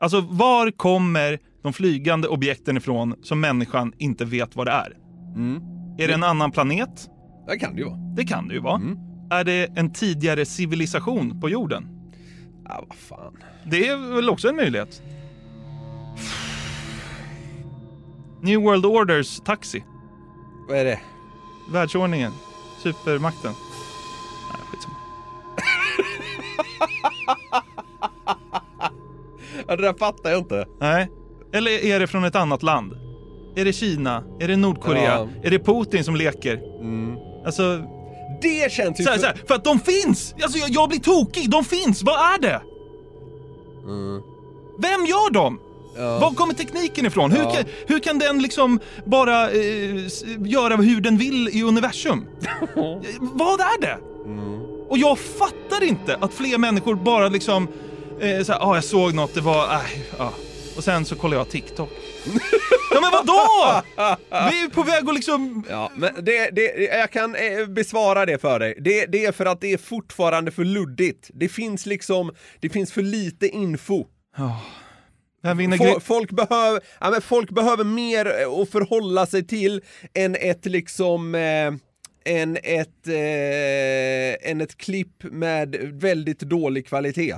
Alltså, 0.00 0.20
var 0.20 0.70
kommer 0.70 1.38
de 1.62 1.72
flygande 1.72 2.28
objekten 2.28 2.76
ifrån 2.76 3.14
som 3.22 3.40
människan 3.40 3.92
inte 3.98 4.24
vet 4.24 4.56
vad 4.56 4.66
det 4.66 4.70
är? 4.72 4.96
Är 5.98 6.08
det 6.08 6.14
en 6.14 6.24
annan 6.24 6.50
planet? 6.50 7.08
Det 7.48 7.58
kan 7.58 7.74
det 7.74 7.80
ju 7.80 7.86
vara. 7.88 7.96
Det 8.16 8.24
kan 8.24 8.48
det 8.48 8.54
ju 8.54 8.60
vara. 8.60 8.80
Är 9.30 9.44
det 9.44 9.78
en 9.78 9.92
tidigare 9.92 10.44
civilisation 10.44 11.40
på 11.40 11.48
jorden? 11.48 11.88
Ja, 12.64 12.84
vad 12.88 12.96
fan. 12.98 13.36
Det 13.64 13.88
är 13.88 14.14
väl 14.14 14.30
också 14.30 14.48
en 14.48 14.56
möjlighet. 14.56 15.02
New 18.42 18.60
World 18.62 18.86
Orders 18.86 19.40
taxi. 19.40 19.84
Vad 20.68 20.78
är 20.78 20.84
det? 20.84 21.00
Världsordningen. 21.72 22.32
Supermakten. 22.82 23.52
Nej, 24.52 24.60
skitsamma. 24.70 24.96
Ja, 29.68 29.76
det 29.76 29.82
där 29.82 29.92
fattar 29.98 30.30
jag 30.30 30.38
inte. 30.38 30.66
Nej. 30.80 31.08
Eller 31.52 31.70
är 31.84 32.00
det 32.00 32.06
från 32.06 32.24
ett 32.24 32.36
annat 32.36 32.62
land? 32.62 32.92
Är 33.56 33.64
det 33.64 33.72
Kina? 33.72 34.22
Är 34.40 34.48
det 34.48 34.56
Nordkorea? 34.56 35.02
Ja. 35.18 35.28
Är 35.42 35.50
det 35.50 35.58
Putin 35.58 36.04
som 36.04 36.16
leker? 36.16 36.60
Alltså... 37.46 37.82
Det 38.42 38.72
känns 38.72 39.00
ju... 39.00 39.04
Så 39.04 39.10
här, 39.10 39.18
så 39.18 39.26
här, 39.26 39.36
för 39.48 39.54
att 39.54 39.64
de 39.64 39.80
finns! 39.80 40.34
Alltså 40.42 40.58
jag, 40.58 40.70
jag 40.70 40.88
blir 40.88 40.98
tokig, 41.00 41.50
de 41.50 41.64
finns! 41.64 42.02
Vad 42.02 42.14
är 42.34 42.38
det? 42.42 42.60
Vem 44.78 45.06
gör 45.06 45.30
dem? 45.32 45.60
Var 46.20 46.30
kommer 46.34 46.54
tekniken 46.54 47.06
ifrån? 47.06 47.32
Hur, 47.32 47.38
Ja. 47.42 47.50
kan, 47.50 47.64
hur 47.86 47.98
kan 47.98 48.18
den 48.18 48.42
liksom 48.42 48.80
bara 49.04 49.50
eh, 49.50 49.94
göra 50.38 50.76
hur 50.76 51.00
den 51.00 51.18
vill 51.18 51.48
i 51.48 51.62
universum? 51.62 52.24
Vad 53.20 53.60
är 53.60 53.80
det? 53.80 53.98
Och 54.88 54.98
jag 54.98 55.18
fattar 55.18 55.84
inte 55.84 56.16
att 56.20 56.34
fler 56.34 56.58
människor 56.58 56.94
bara 56.94 57.28
liksom, 57.28 57.68
eh, 58.20 58.42
såhär, 58.44 58.70
ah, 58.70 58.74
jag 58.74 58.84
såg 58.84 59.14
något, 59.14 59.34
det 59.34 59.40
var, 59.40 59.74
äh, 59.74 59.80
ja. 60.18 60.32
Och 60.76 60.84
sen 60.84 61.04
så 61.04 61.16
kollar 61.16 61.36
jag 61.36 61.48
TikTok. 61.50 61.90
ja 62.94 63.00
men 63.00 63.10
vadå? 63.10 63.82
Vi 64.50 64.62
är 64.64 64.68
på 64.70 64.82
väg 64.82 65.08
att 65.08 65.14
liksom... 65.14 65.64
Ja, 65.70 65.90
men 65.96 66.24
det, 66.24 66.50
det, 66.50 66.76
jag 66.82 67.10
kan 67.10 67.34
eh, 67.34 67.66
besvara 67.66 68.26
det 68.26 68.38
för 68.38 68.58
dig. 68.58 68.74
Det, 68.80 69.06
det 69.06 69.24
är 69.24 69.32
för 69.32 69.46
att 69.46 69.60
det 69.60 69.72
är 69.72 69.78
fortfarande 69.78 70.50
för 70.50 70.64
luddigt. 70.64 71.30
Det 71.34 71.48
finns 71.48 71.86
liksom, 71.86 72.32
det 72.60 72.68
finns 72.68 72.92
för 72.92 73.02
lite 73.02 73.48
info. 73.48 74.04
Vem 75.42 75.56
vinner 75.58 75.76
Fol- 75.76 75.94
gri- 75.94 76.00
folk, 76.00 76.30
behöver, 76.30 76.80
ja, 77.00 77.10
men 77.10 77.22
folk 77.22 77.50
behöver 77.50 77.84
mer 77.84 78.26
eh, 78.42 78.48
att 78.52 78.70
förhålla 78.70 79.26
sig 79.26 79.46
till 79.46 79.80
än 80.14 80.36
ett 80.40 80.66
liksom 80.66 81.34
eh, 81.34 81.72
än 82.34 82.56
ett, 82.62 83.06
eh, 83.08 84.50
än 84.50 84.60
ett 84.60 84.76
klipp 84.78 85.22
med 85.22 85.76
väldigt 85.92 86.40
dålig 86.40 86.86
kvalitet. 86.88 87.34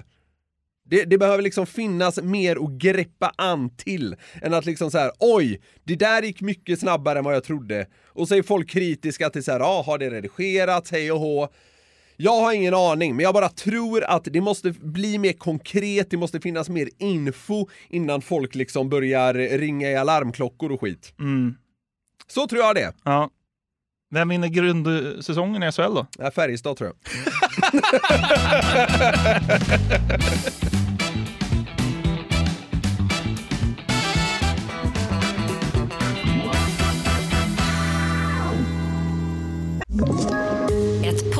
Det, 0.90 1.04
det 1.04 1.18
behöver 1.18 1.42
liksom 1.42 1.66
finnas 1.66 2.22
mer 2.22 2.56
att 2.56 2.70
greppa 2.70 3.32
an 3.36 3.76
till 3.76 4.16
än 4.42 4.54
att 4.54 4.66
liksom 4.66 4.90
så 4.90 4.98
här, 4.98 5.10
oj, 5.18 5.60
det 5.84 5.96
där 5.96 6.22
gick 6.22 6.40
mycket 6.40 6.80
snabbare 6.80 7.18
än 7.18 7.24
vad 7.24 7.34
jag 7.34 7.44
trodde. 7.44 7.86
Och 8.06 8.28
så 8.28 8.34
är 8.34 8.42
folk 8.42 8.70
kritiska 8.70 9.30
till 9.30 9.44
så 9.44 9.52
här, 9.52 9.60
ja, 9.60 9.82
har 9.86 9.98
det 9.98 10.10
redigerats, 10.10 10.90
hej 10.90 11.12
och 11.12 11.20
hå. 11.20 11.48
Jag 12.16 12.40
har 12.40 12.52
ingen 12.52 12.74
aning, 12.74 13.16
men 13.16 13.22
jag 13.22 13.34
bara 13.34 13.48
tror 13.48 14.04
att 14.04 14.24
det 14.24 14.40
måste 14.40 14.70
bli 14.70 15.18
mer 15.18 15.32
konkret, 15.32 16.10
det 16.10 16.16
måste 16.16 16.40
finnas 16.40 16.68
mer 16.68 16.88
info 16.98 17.68
innan 17.88 18.22
folk 18.22 18.54
liksom 18.54 18.88
börjar 18.88 19.34
ringa 19.34 19.90
i 19.90 19.96
alarmklockor 19.96 20.72
och 20.72 20.80
skit. 20.80 21.12
Mm. 21.18 21.54
Så 22.26 22.46
tror 22.46 22.62
jag 22.62 22.74
det. 22.74 22.92
Ja. 23.04 23.30
Vem 24.10 24.28
vinner 24.28 24.48
grundsäsongen 24.48 25.62
i 25.62 25.72
SHL 25.72 25.94
då? 25.94 26.06
Ja, 26.18 26.30
Färjestad 26.30 26.76
tror 26.76 26.92
jag. 26.92 26.96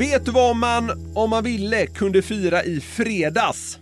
Vet 0.00 0.24
du 0.24 0.30
vad 0.30 0.56
man, 0.56 1.12
om 1.14 1.30
man 1.30 1.44
ville, 1.44 1.86
kunde 1.86 2.22
fira 2.22 2.64
i 2.64 2.80
fredags? 2.80 3.78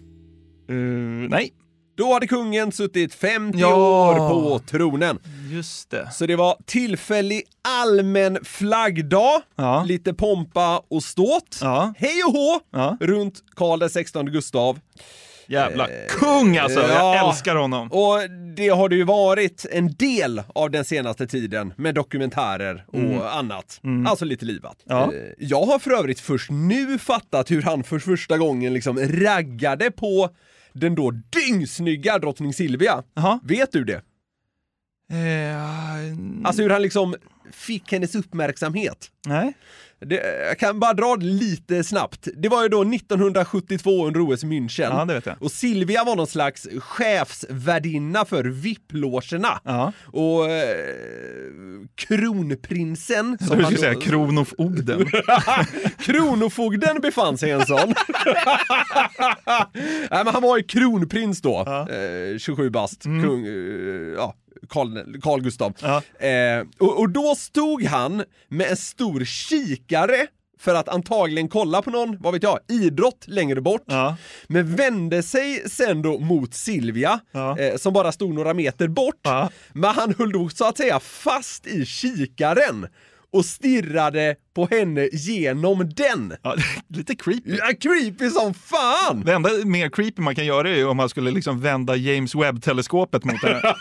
nej. 1.29 1.53
Då 1.97 2.13
hade 2.13 2.27
kungen 2.27 2.73
suttit 2.73 3.15
50 3.15 3.59
Ja. 3.59 3.75
år 3.77 4.15
på 4.29 4.59
tronen. 4.59 5.19
Just 5.51 5.91
det. 5.91 6.11
Så 6.13 6.27
det 6.27 6.37
var 6.37 6.57
tillfällig 6.67 7.43
allmän 7.69 8.39
flaggdag, 8.45 9.43
lite 9.87 10.15
pompa 10.15 10.83
och 10.89 11.03
ståt, 11.03 11.61
hej 11.97 12.23
och 12.27 12.33
hå, 12.33 12.61
runt 13.01 13.43
Karl 13.57 13.89
XVI 13.89 14.23
Gustav. 14.31 14.79
Jävla 15.49 15.89
kung 16.09 16.57
alltså, 16.57 16.81
jag 16.81 16.91
Eh, 16.91 16.97
ja. 16.97 17.29
älskar 17.31 17.57
honom. 17.57 17.93
Och 17.93 18.31
det 18.57 18.69
har 18.69 18.89
det 18.89 18.97
ju 18.97 19.05
varit 19.05 19.67
en 19.71 19.93
del 19.95 20.43
av 20.55 20.71
den 20.71 20.85
senaste 20.85 21.27
tiden 21.27 21.75
med 21.77 21.95
dokumentärer 21.95 22.85
och 22.89 22.95
Mm. 22.99 23.21
annat. 23.21 23.81
Mm. 23.85 24.07
Alltså 24.07 24.25
lite 24.25 24.45
livat. 24.45 24.77
Ja. 24.85 25.13
Eh, 25.15 25.21
Jag 25.39 25.63
har 25.63 25.79
för 25.79 25.91
övrigt 25.91 26.21
först 26.21 26.51
nu 26.51 26.99
fattat 26.99 27.51
hur 27.51 27.63
han 27.63 27.85
för 27.85 27.99
första 27.99 28.39
gången 28.39 28.75
liksom 28.75 28.99
raggade 28.99 29.91
på 29.91 30.31
den 30.73 30.95
då 30.95 31.11
dyngsnygga 31.11 32.19
drottning 32.19 32.55
Silvia. 32.55 33.03
Vet 33.43 33.73
du 33.73 33.85
det? 33.85 34.03
Alltså 36.45 36.63
hur 36.63 36.71
han 36.71 36.83
liksom 36.83 37.15
fick 37.53 37.93
hennes 37.93 38.15
uppmärksamhet. 38.15 39.11
Nej. 39.27 39.53
Det, 40.01 40.47
jag 40.49 40.59
kan 40.59 40.81
bara 40.81 40.95
dra 40.95 41.17
det 41.17 41.25
lite 41.27 41.85
snabbt. 41.85 42.29
Det 42.37 42.49
var 42.49 42.63
ju 42.63 42.69
då 42.69 42.83
1972 42.83 44.07
under 44.07 44.21
OS 44.33 44.45
i 44.45 44.47
München. 44.47 44.89
Ja, 44.99 45.05
det 45.05 45.15
vet 45.15 45.27
jag. 45.27 45.43
Och 45.43 45.51
Silvia 45.53 46.05
var 46.05 46.17
någon 46.17 46.27
slags 46.27 46.69
chefsvärdinna 46.79 48.25
för 48.25 48.45
VIP-logerna. 48.45 49.61
Och 50.07 50.51
eh, 50.51 50.67
kronprinsen... 51.95 53.39
Trodde 53.39 53.57
du 53.57 53.65
skulle 53.65 53.79
säga 53.79 53.95
kronofogden. 53.95 55.07
Kronofogden 55.99 57.01
befann 57.01 57.39
sig 57.39 57.49
i 57.49 57.53
en 57.53 57.67
sån. 57.67 57.95
Nej, 60.11 60.25
men 60.25 60.27
han 60.29 60.43
var 60.43 60.57
ju 60.57 60.63
kronprins 60.63 61.43
då, 61.43 61.61
eh, 61.61 62.39
27 62.39 62.71
bast, 62.71 63.05
Mm. 63.07 63.23
kung, 63.29 63.47
eh, 63.47 63.53
ja, 64.17 64.35
Carl, 64.69 65.21
Carl 65.23 65.41
Gustav. 65.43 65.75
Eh, 66.19 66.67
och, 66.79 66.99
och 66.99 67.11
då 67.11 67.35
stod 67.35 67.85
han 67.85 68.25
med 68.49 68.71
en 68.71 68.77
stor 68.77 69.25
kikare 69.25 70.27
för 70.61 70.75
att 70.75 70.89
antagligen 70.89 71.49
kolla 71.49 71.83
på 71.83 71.91
någon, 71.91 72.17
vad 72.21 72.33
vet 72.33 72.43
jag, 72.43 72.59
idrott 72.69 73.25
längre 73.29 73.61
bort. 73.61 73.85
Men 74.47 74.77
vände 74.77 75.23
sig 75.23 75.63
sen 75.71 76.03
då 76.03 76.19
mot 76.19 76.55
Silvia, 76.55 77.21
eh, 77.59 77.77
som 77.77 77.93
bara 77.93 78.13
stod 78.13 78.35
några 78.35 78.55
meter 78.55 78.89
bort. 78.89 79.21
Men 79.73 79.91
han 79.95 80.15
höll 80.19 80.33
då 80.33 80.49
så 80.49 80.65
att 80.65 80.77
säga 80.77 81.01
fast 81.01 81.67
i 81.67 81.87
kikaren 81.87 82.87
och 83.33 83.45
stirrade 83.45 84.35
på 84.55 84.67
henne 84.71 85.09
genom 85.13 85.91
den. 85.97 86.33
lite 86.89 87.15
creepy. 87.15 87.57
Ja, 87.57 87.67
creepy 87.81 88.31
som 88.31 88.55
fan! 88.55 89.23
Det 89.27 89.33
enda 89.33 89.51
mer 89.65 89.89
creepy 89.89 90.23
man 90.23 90.35
kan 90.35 90.47
göra 90.47 90.71
är 90.71 90.75
ju 90.77 90.85
om 90.87 90.97
man 90.97 91.09
skulle 91.09 91.31
liksom 91.31 91.61
vända 91.61 91.97
James 91.97 92.35
Webb-teleskopet 92.35 93.25
mot 93.25 93.43
henne. 93.43 93.63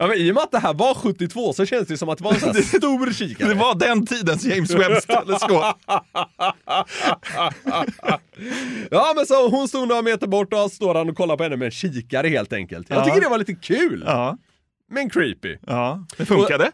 Ja, 0.00 0.06
men 0.06 0.16
I 0.16 0.30
och 0.30 0.34
med 0.34 0.42
att 0.42 0.50
det 0.52 0.58
här 0.58 0.74
var 0.74 0.94
72 0.94 1.52
så 1.52 1.66
känns 1.66 1.88
det 1.88 1.98
som 1.98 2.08
att 2.08 2.18
det 2.18 2.24
var 2.24 2.32
en 2.34 2.40
sån 2.40 2.54
stor 2.62 3.12
kikare. 3.12 3.48
Det 3.48 3.54
var 3.54 3.74
den 3.74 4.06
tidens 4.06 4.44
James 4.44 4.70
Webb-teleskop. 4.70 5.64
ja 8.90 9.12
men 9.16 9.26
så 9.26 9.48
hon 9.48 9.68
stod 9.68 9.88
några 9.88 10.02
meter 10.02 10.26
bort 10.26 10.52
och 10.52 10.72
står 10.72 10.94
han 10.94 11.08
och 11.10 11.16
kollar 11.16 11.36
på 11.36 11.42
henne 11.42 11.56
med 11.56 11.66
en 11.66 11.72
kikare 11.72 12.28
helt 12.28 12.52
enkelt. 12.52 12.90
Jag 12.90 12.98
Ja. 12.98 13.04
tycker 13.04 13.20
det 13.20 13.28
var 13.28 13.38
lite 13.38 13.54
kul. 13.54 14.04
Ja. 14.06 14.38
Men 14.90 15.10
creepy. 15.10 15.56
Ja, 15.66 16.06
det 16.16 16.26
funkade. 16.26 16.72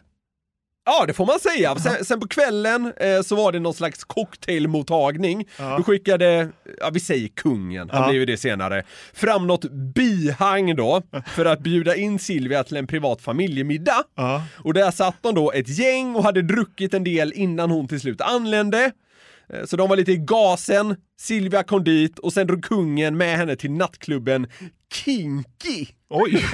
Ja, 0.99 1.05
det 1.07 1.13
får 1.13 1.25
man 1.25 1.39
säga. 1.39 1.75
Sen, 1.75 2.05
sen 2.05 2.19
på 2.19 2.27
kvällen 2.27 2.93
eh, 2.97 3.21
så 3.21 3.35
var 3.35 3.51
det 3.51 3.59
någon 3.59 3.73
slags 3.73 4.03
cocktailmottagning. 4.03 5.45
Då 5.77 5.83
skickade, 5.83 6.49
ja 6.79 6.89
vi 6.93 6.99
säger 6.99 7.27
kungen, 7.27 7.89
han 7.89 8.01
Ja. 8.01 8.07
blev 8.09 8.19
ju 8.19 8.25
det 8.25 8.37
senare, 8.37 8.83
fram 9.13 9.47
något 9.47 9.71
bihang 9.71 10.75
då 10.75 11.01
för 11.35 11.45
att 11.45 11.59
bjuda 11.59 11.95
in 11.95 12.19
Silvia 12.19 12.63
till 12.63 12.77
en 12.77 12.87
privat 12.87 13.21
familjemiddag. 13.21 14.03
Och 14.63 14.73
där 14.73 14.91
satt 14.91 15.15
de 15.21 15.35
då 15.35 15.51
ett 15.51 15.69
gäng 15.79 16.15
och 16.15 16.23
hade 16.23 16.41
druckit 16.41 16.93
en 16.93 17.03
del 17.03 17.33
innan 17.35 17.71
hon 17.71 17.87
till 17.87 17.99
slut 17.99 18.21
anlände. 18.21 18.91
Eh, 19.53 19.65
Så 19.65 19.77
de 19.77 19.89
var 19.89 19.95
lite 19.95 20.11
i 20.11 20.17
gasen, 20.17 20.95
Silvia 21.19 21.63
kom 21.63 21.83
dit 21.83 22.19
och 22.19 22.33
sen 22.33 22.47
drog 22.47 22.63
kungen 22.63 23.17
med 23.17 23.37
henne 23.37 23.55
till 23.55 23.71
nattklubben 23.71 24.47
Kinky. 24.91 25.85
Oj! 26.09 26.45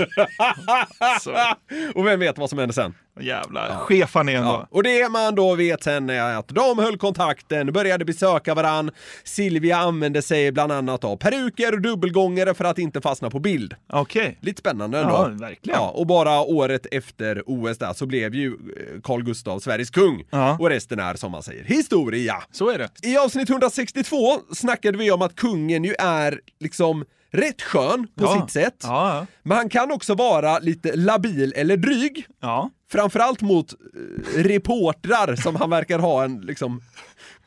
och 1.96 2.08
vem 2.08 2.20
vet 2.20 2.38
vad 2.38 2.50
som 2.50 2.60
hände 2.60 2.74
sen? 2.74 2.94
Jävlar, 3.20 3.76
chef 3.78 4.16
han 4.16 4.30
är 4.30 4.36
ändå. 4.36 4.50
Ja. 4.50 4.68
Och 4.72 4.84
det 4.84 5.10
man 5.10 5.36
då 5.36 5.56
vet 5.56 5.84
sen 5.84 6.10
är 6.10 6.36
att 6.36 6.48
de 6.48 6.80
höll 6.80 6.98
kontakten, 6.98 7.74
började 7.74 8.06
besöka 8.06 8.54
varann. 8.54 8.92
Silvia 9.24 9.78
använde 9.78 10.22
sig 10.22 10.52
bland 10.52 10.72
annat 10.72 11.04
av 11.04 11.18
peruker 11.18 11.74
och 11.74 11.82
dubbelgångare 11.82 12.54
för 12.54 12.66
att 12.66 12.78
inte 12.78 13.02
fastna 13.02 13.30
på 13.30 13.40
bild. 13.40 13.76
Okej. 13.94 14.38
Lite 14.42 14.60
spännande 14.60 15.00
ändå. 15.00 15.14
Ja, 15.14 15.28
verkligen. 15.28 15.80
Ja, 15.80 15.90
och 15.90 16.08
bara 16.08 16.42
året 16.42 16.88
efter 16.92 17.44
OS 17.46 17.78
där 17.78 17.94
så 17.94 18.06
blev 18.06 18.36
ju 18.36 18.48
eh, 18.48 19.02
Carl 19.04 19.24
Gustav 19.24 19.60
Sveriges 19.60 19.90
kung. 19.90 20.24
Och 20.60 20.70
resten 20.70 21.00
är 21.00 21.16
som 21.16 21.32
man 21.32 21.44
säger 21.44 21.64
historia. 21.64 22.36
Så 22.52 22.70
är 22.70 22.78
det. 22.78 22.90
I 23.04 23.18
avsnitt 23.18 23.50
162 23.50 24.16
snackade 24.54 24.98
vi 24.98 25.12
om 25.12 25.22
att 25.22 25.36
kungen 25.36 25.84
ju 25.84 25.94
är 26.00 26.40
liksom 26.60 27.06
rätt 27.32 27.62
skön 27.62 28.08
på 28.16 28.24
Ja. 28.24 28.42
sitt 28.42 28.52
sätt. 28.54 28.76
Ja, 28.84 29.16
ja. 29.16 29.26
Men 29.44 29.58
han 29.58 29.70
kan 29.70 29.92
också 29.92 30.16
vara 30.16 30.60
lite 30.60 30.96
labil 30.96 31.54
eller 31.56 31.78
dryg. 31.78 32.26
Ja. 32.42 32.70
Framförallt 32.92 33.42
mot 33.42 33.74
eh, 33.74 34.44
reportrar 34.44 35.36
som 35.36 35.56
han 35.56 35.70
verkar 35.70 36.00
ha 36.00 36.24
en 36.24 36.42
liksom 36.42 36.82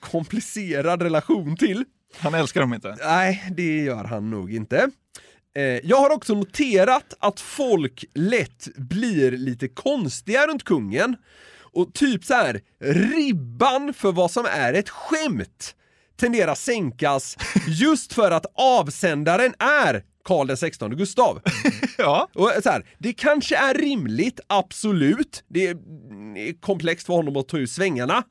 komplicerad 0.00 1.02
relation 1.02 1.56
till. 1.56 1.84
Han 2.18 2.34
älskar 2.34 2.60
dem 2.60 2.74
inte. 2.74 2.96
Nej, 3.04 3.44
det 3.56 3.76
gör 3.82 4.04
han 4.04 4.30
nog 4.30 4.52
inte. 4.54 4.90
Eh, 5.56 5.62
Jag 5.62 5.96
har 5.96 6.10
också 6.10 6.34
noterat 6.34 7.14
att 7.18 7.40
folk 7.40 8.04
lätt 8.14 8.68
blir 8.76 9.30
lite 9.32 9.68
konstiga 9.68 10.46
runt 10.46 10.64
kungen. 10.64 11.16
Och 11.72 11.94
typ 11.94 12.24
så 12.24 12.34
här, 12.34 12.60
ribban 12.80 13.94
för 13.94 14.12
vad 14.12 14.30
som 14.30 14.46
är 14.50 14.74
ett 14.74 14.88
skämt 14.88 15.74
tenderar 16.20 16.54
sänkas 16.54 17.36
just 17.66 18.12
för 18.12 18.30
att 18.30 18.46
avsändaren 18.54 19.54
är 19.58 20.04
Karl 20.24 20.56
XVI 20.56 20.88
Gustav. 20.88 21.40
ja. 21.98 22.28
Och 22.34 22.52
så 22.62 22.70
här, 22.70 22.86
det 22.98 23.12
kanske 23.12 23.56
är 23.56 23.74
rimligt, 23.74 24.40
absolut. 24.48 25.44
Det 25.48 25.66
är 25.66 25.76
är 26.36 26.60
komplext 26.60 27.06
för 27.06 27.14
honom 27.14 27.36
att 27.36 27.48
ta 27.48 27.58
ut 27.58 27.70
svängarna. 27.70 28.24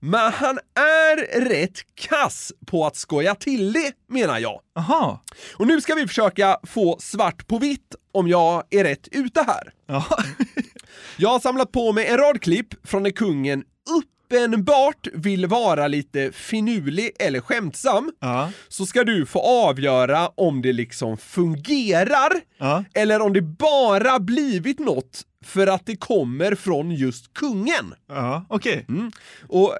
Men 0.00 0.32
han 0.32 0.58
är 0.74 1.40
rätt 1.40 1.78
kass 1.94 2.52
på 2.66 2.86
att 2.86 2.96
skoja 2.96 3.34
till 3.34 3.72
det, 3.72 3.92
menar 4.08 4.38
jag. 4.38 4.60
Aha. 4.76 5.22
Och 5.56 5.66
nu 5.66 5.80
ska 5.80 5.94
vi 5.94 6.06
försöka 6.06 6.58
få 6.62 6.96
svart 7.00 7.46
på 7.46 7.58
vitt 7.58 7.94
om 8.12 8.28
jag 8.28 8.64
är 8.70 8.84
rätt 8.84 9.08
ute 9.12 9.42
här. 9.46 9.72
jag 11.16 11.28
har 11.28 11.40
samlat 11.40 11.72
på 11.72 11.92
mig 11.92 12.06
en 12.06 12.16
rad 12.16 12.42
klipp 12.42 12.88
från 12.88 13.02
när 13.02 13.10
kungen 13.10 13.64
uppenbart 14.30 15.06
vill 15.12 15.46
vara 15.46 15.88
lite 15.88 16.32
finurlig 16.32 17.10
eller 17.18 17.40
skämtsam, 17.40 18.12
så 18.68 18.86
ska 18.86 19.04
du 19.04 19.26
få 19.26 19.40
avgöra 19.40 20.28
om 20.28 20.62
det 20.62 20.72
liksom 20.72 21.16
fungerar 21.16 22.32
eller 22.94 23.22
om 23.22 23.32
det 23.32 23.42
bara 23.42 24.20
blivit 24.20 24.78
något 24.78 25.22
för 25.44 25.66
att 25.66 25.86
det 25.86 25.96
kommer 25.96 26.54
från 26.54 26.90
just 26.90 27.34
kungen. 27.34 27.94
Ja, 28.08 28.46
okej. 28.48 28.84
Mm. 28.88 29.10
Och 29.48 29.74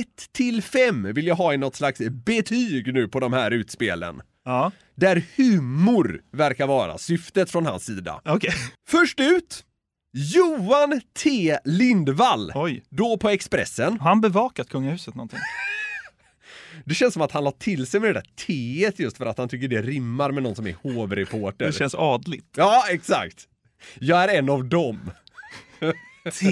1 0.00 0.32
till 0.32 0.62
5 0.62 1.14
vill 1.14 1.26
jag 1.26 1.34
ha 1.34 1.54
i 1.54 1.56
något 1.56 1.76
slags 1.76 2.00
betyg 2.10 2.94
nu 2.94 3.08
på 3.08 3.20
de 3.20 3.32
här 3.32 3.50
utspelen. 3.50 4.22
Ja. 4.44 4.72
Där 4.94 5.22
humor 5.36 6.20
verkar 6.32 6.66
vara 6.66 6.98
syftet 6.98 7.50
från 7.50 7.66
hans 7.66 7.84
sida. 7.84 8.20
Okej. 8.24 8.54
Först 8.88 9.20
ut, 9.20 9.64
Johan 10.12 11.00
T 11.18 11.56
Lindvall. 11.64 12.52
Oj. 12.54 12.82
Då 12.88 13.16
på 13.16 13.28
Expressen. 13.28 14.00
Har 14.00 14.08
han 14.08 14.20
bevakat 14.20 14.68
kungahuset 14.68 15.14
någonting? 15.14 15.38
Det 16.84 16.94
känns 16.94 17.14
som 17.14 17.22
att 17.22 17.32
han 17.32 17.44
la 17.44 17.50
till 17.50 17.86
sig 17.86 18.00
med 18.00 18.08
det 18.10 18.14
där 18.14 18.26
T 18.46 19.02
just 19.02 19.16
för 19.16 19.26
att 19.26 19.38
han 19.38 19.48
tycker 19.48 19.68
det 19.68 19.82
rimmar 19.82 20.30
med 20.30 20.42
någon 20.42 20.54
som 20.56 20.66
är 20.66 20.74
hovreporter. 20.82 21.66
Det 21.66 21.72
känns 21.72 21.94
adligt. 21.94 22.46
Ja, 22.56 22.84
exakt. 22.90 23.48
Jag 23.98 24.24
är 24.24 24.38
en 24.38 24.50
av 24.50 24.64
dem. 24.64 25.10
T. 26.40 26.46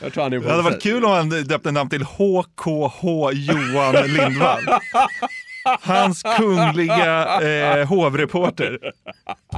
Jag 0.00 0.12
tror 0.12 0.22
han 0.22 0.32
är 0.32 0.38
på 0.38 0.44
Det 0.44 0.50
hade 0.50 0.62
varit 0.62 0.82
kul 0.82 1.04
om 1.04 1.10
han 1.10 1.28
döpte 1.28 1.70
namn 1.70 1.90
till 1.90 2.02
HKH 2.02 3.04
Johan 3.32 3.94
Lindvall. 4.06 4.62
Hans 5.80 6.22
kungliga 6.22 7.40
eh, 7.42 7.86
hovreporter 7.88 8.78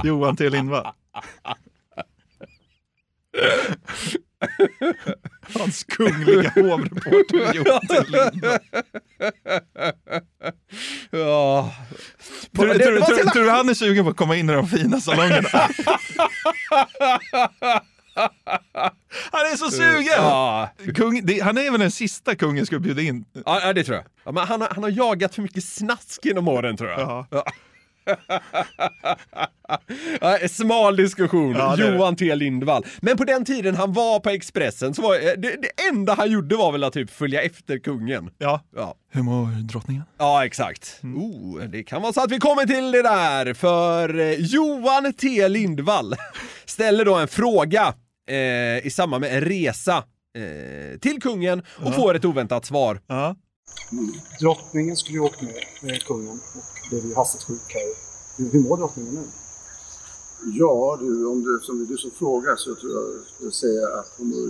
Johan 0.03 0.35
T 0.35 0.49
Lindvall. 0.49 0.87
Hans 5.53 5.83
kungliga 5.83 6.49
hovreporter 6.55 7.53
Johan 7.55 7.81
T 7.87 7.95
Lindvall. 8.07 8.59
Ja. 11.11 11.73
Tror, 12.55 12.65
tror, 12.73 12.79
jävla- 12.81 13.05
tror 13.31 13.43
du 13.43 13.49
han 13.49 13.69
är 13.69 13.73
sugen 13.73 14.03
på 14.03 14.09
att 14.11 14.17
komma 14.17 14.35
in 14.35 14.49
i 14.49 14.53
de 14.53 14.67
fina 14.67 14.99
salongerna? 15.01 15.49
Han 19.31 19.41
är 19.53 19.57
så 19.57 19.71
sugen! 19.71 20.05
Ja. 20.17 20.69
Kung, 20.95 21.25
det, 21.25 21.39
han 21.39 21.57
är 21.57 21.71
väl 21.71 21.79
den 21.79 21.91
sista 21.91 22.35
kungen 22.35 22.65
skulle 22.65 22.79
bjuda 22.81 23.01
in. 23.01 23.25
Ja, 23.45 23.73
det 23.73 23.83
tror 23.83 23.97
jag. 23.97 24.05
Ja, 24.23 24.31
men 24.31 24.47
han, 24.47 24.61
har, 24.61 24.67
han 24.71 24.83
har 24.83 24.89
jagat 24.89 25.35
för 25.35 25.41
mycket 25.41 25.63
snask 25.63 26.25
genom 26.25 26.47
åren 26.47 26.77
tror 26.77 26.89
jag. 26.89 26.99
Ja. 26.99 27.27
Ja. 27.31 27.45
Smal 30.49 30.95
diskussion, 30.95 31.55
Ja. 31.55 31.75
Johan 31.77 32.15
T 32.15 32.35
Lindvall. 32.35 32.85
Men 33.01 33.17
på 33.17 33.23
den 33.23 33.45
tiden 33.45 33.75
han 33.75 33.93
var 33.93 34.19
på 34.19 34.29
Expressen 34.29 34.93
så 34.93 35.01
var 35.01 35.15
eh, 35.15 35.21
det, 35.21 35.35
det 35.61 35.83
enda 35.89 36.13
han 36.13 36.31
gjorde 36.31 36.55
var 36.55 36.71
väl 36.71 36.83
att 36.83 36.93
typ 36.93 37.11
följa 37.11 37.41
efter 37.41 37.79
kungen. 37.79 38.29
Ja. 38.37 38.61
Ja, 38.75 38.95
Hur 39.11 39.23
mår 39.23 39.45
drottningen? 39.61 40.03
ja 40.19 40.45
exakt. 40.45 40.99
Oh, 41.03 41.61
det 41.63 41.83
kan 41.83 42.01
vara 42.01 42.13
så 42.13 42.23
att 42.23 42.31
vi 42.31 42.39
kommer 42.39 42.65
till 42.65 42.91
det 42.91 43.01
där, 43.01 43.53
för 43.53 44.19
eh, 44.19 44.31
Johan 44.33 45.13
T 45.13 45.47
Lindvall 45.47 46.15
ställer 46.65 47.05
då 47.05 47.15
en 47.15 47.27
fråga 47.27 47.93
eh, 48.29 48.85
i 48.87 48.89
samband 48.91 49.21
med 49.21 49.35
en 49.37 49.41
resa 49.41 49.97
eh, 50.37 50.99
till 50.99 51.21
kungen 51.21 51.59
och 51.59 51.87
Ja. 51.87 51.91
får 51.91 52.15
ett 52.15 52.25
oväntat 52.25 52.65
svar. 52.65 53.01
Ja. 53.07 53.35
Drottningen 54.39 54.95
skulle 54.97 55.17
ju 55.17 55.23
åkt 55.23 55.41
med, 55.41 55.55
med 55.81 56.03
kungen 56.03 56.39
och 56.55 56.89
blev 56.89 57.05
ju 57.05 57.15
hastigt 57.15 57.43
sjuk 57.43 57.61
här. 57.73 57.93
Hur, 58.37 58.51
hur 58.51 58.59
mår 58.59 58.77
drottningen 58.77 59.13
nu? 59.13 59.23
Ja, 60.59 60.97
du, 61.01 61.25
om 61.27 61.43
det, 61.43 61.65
som 61.65 61.85
du 61.85 61.97
som 61.97 62.11
frågar 62.11 62.55
så 62.55 62.75
tror 62.75 62.91
jag 62.93 63.25
skulle 63.35 63.51
säga 63.51 63.87
att 63.99 64.13
hon 64.17 64.27
mår, 64.27 64.47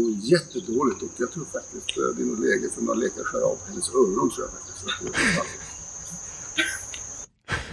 mår 0.00 0.10
jättedåligt 0.32 1.02
och 1.02 1.08
jag 1.18 1.32
tror 1.32 1.44
faktiskt 1.44 1.98
eh, 1.98 2.02
det 2.16 2.22
är 2.22 2.26
nog 2.26 2.40
läge 2.44 2.70
för 2.74 2.82
några 2.82 2.98
läkare 2.98 3.20
att 3.20 3.26
skära 3.26 3.44
av 3.44 3.58
hennes 3.68 3.88
öron 3.88 4.30
tror 4.30 4.46
jag 4.46 4.52
faktiskt. 4.52 4.78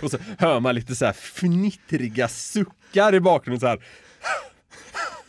Och 0.03 0.11
så 0.11 0.17
hör 0.38 0.59
man 0.59 0.75
lite 0.75 0.95
så 0.95 1.05
här 1.05 1.13
fnittriga 1.13 2.27
suckar 2.27 3.15
i 3.15 3.19
bakgrunden 3.19 3.59
så 3.59 3.67
här. 3.67 3.86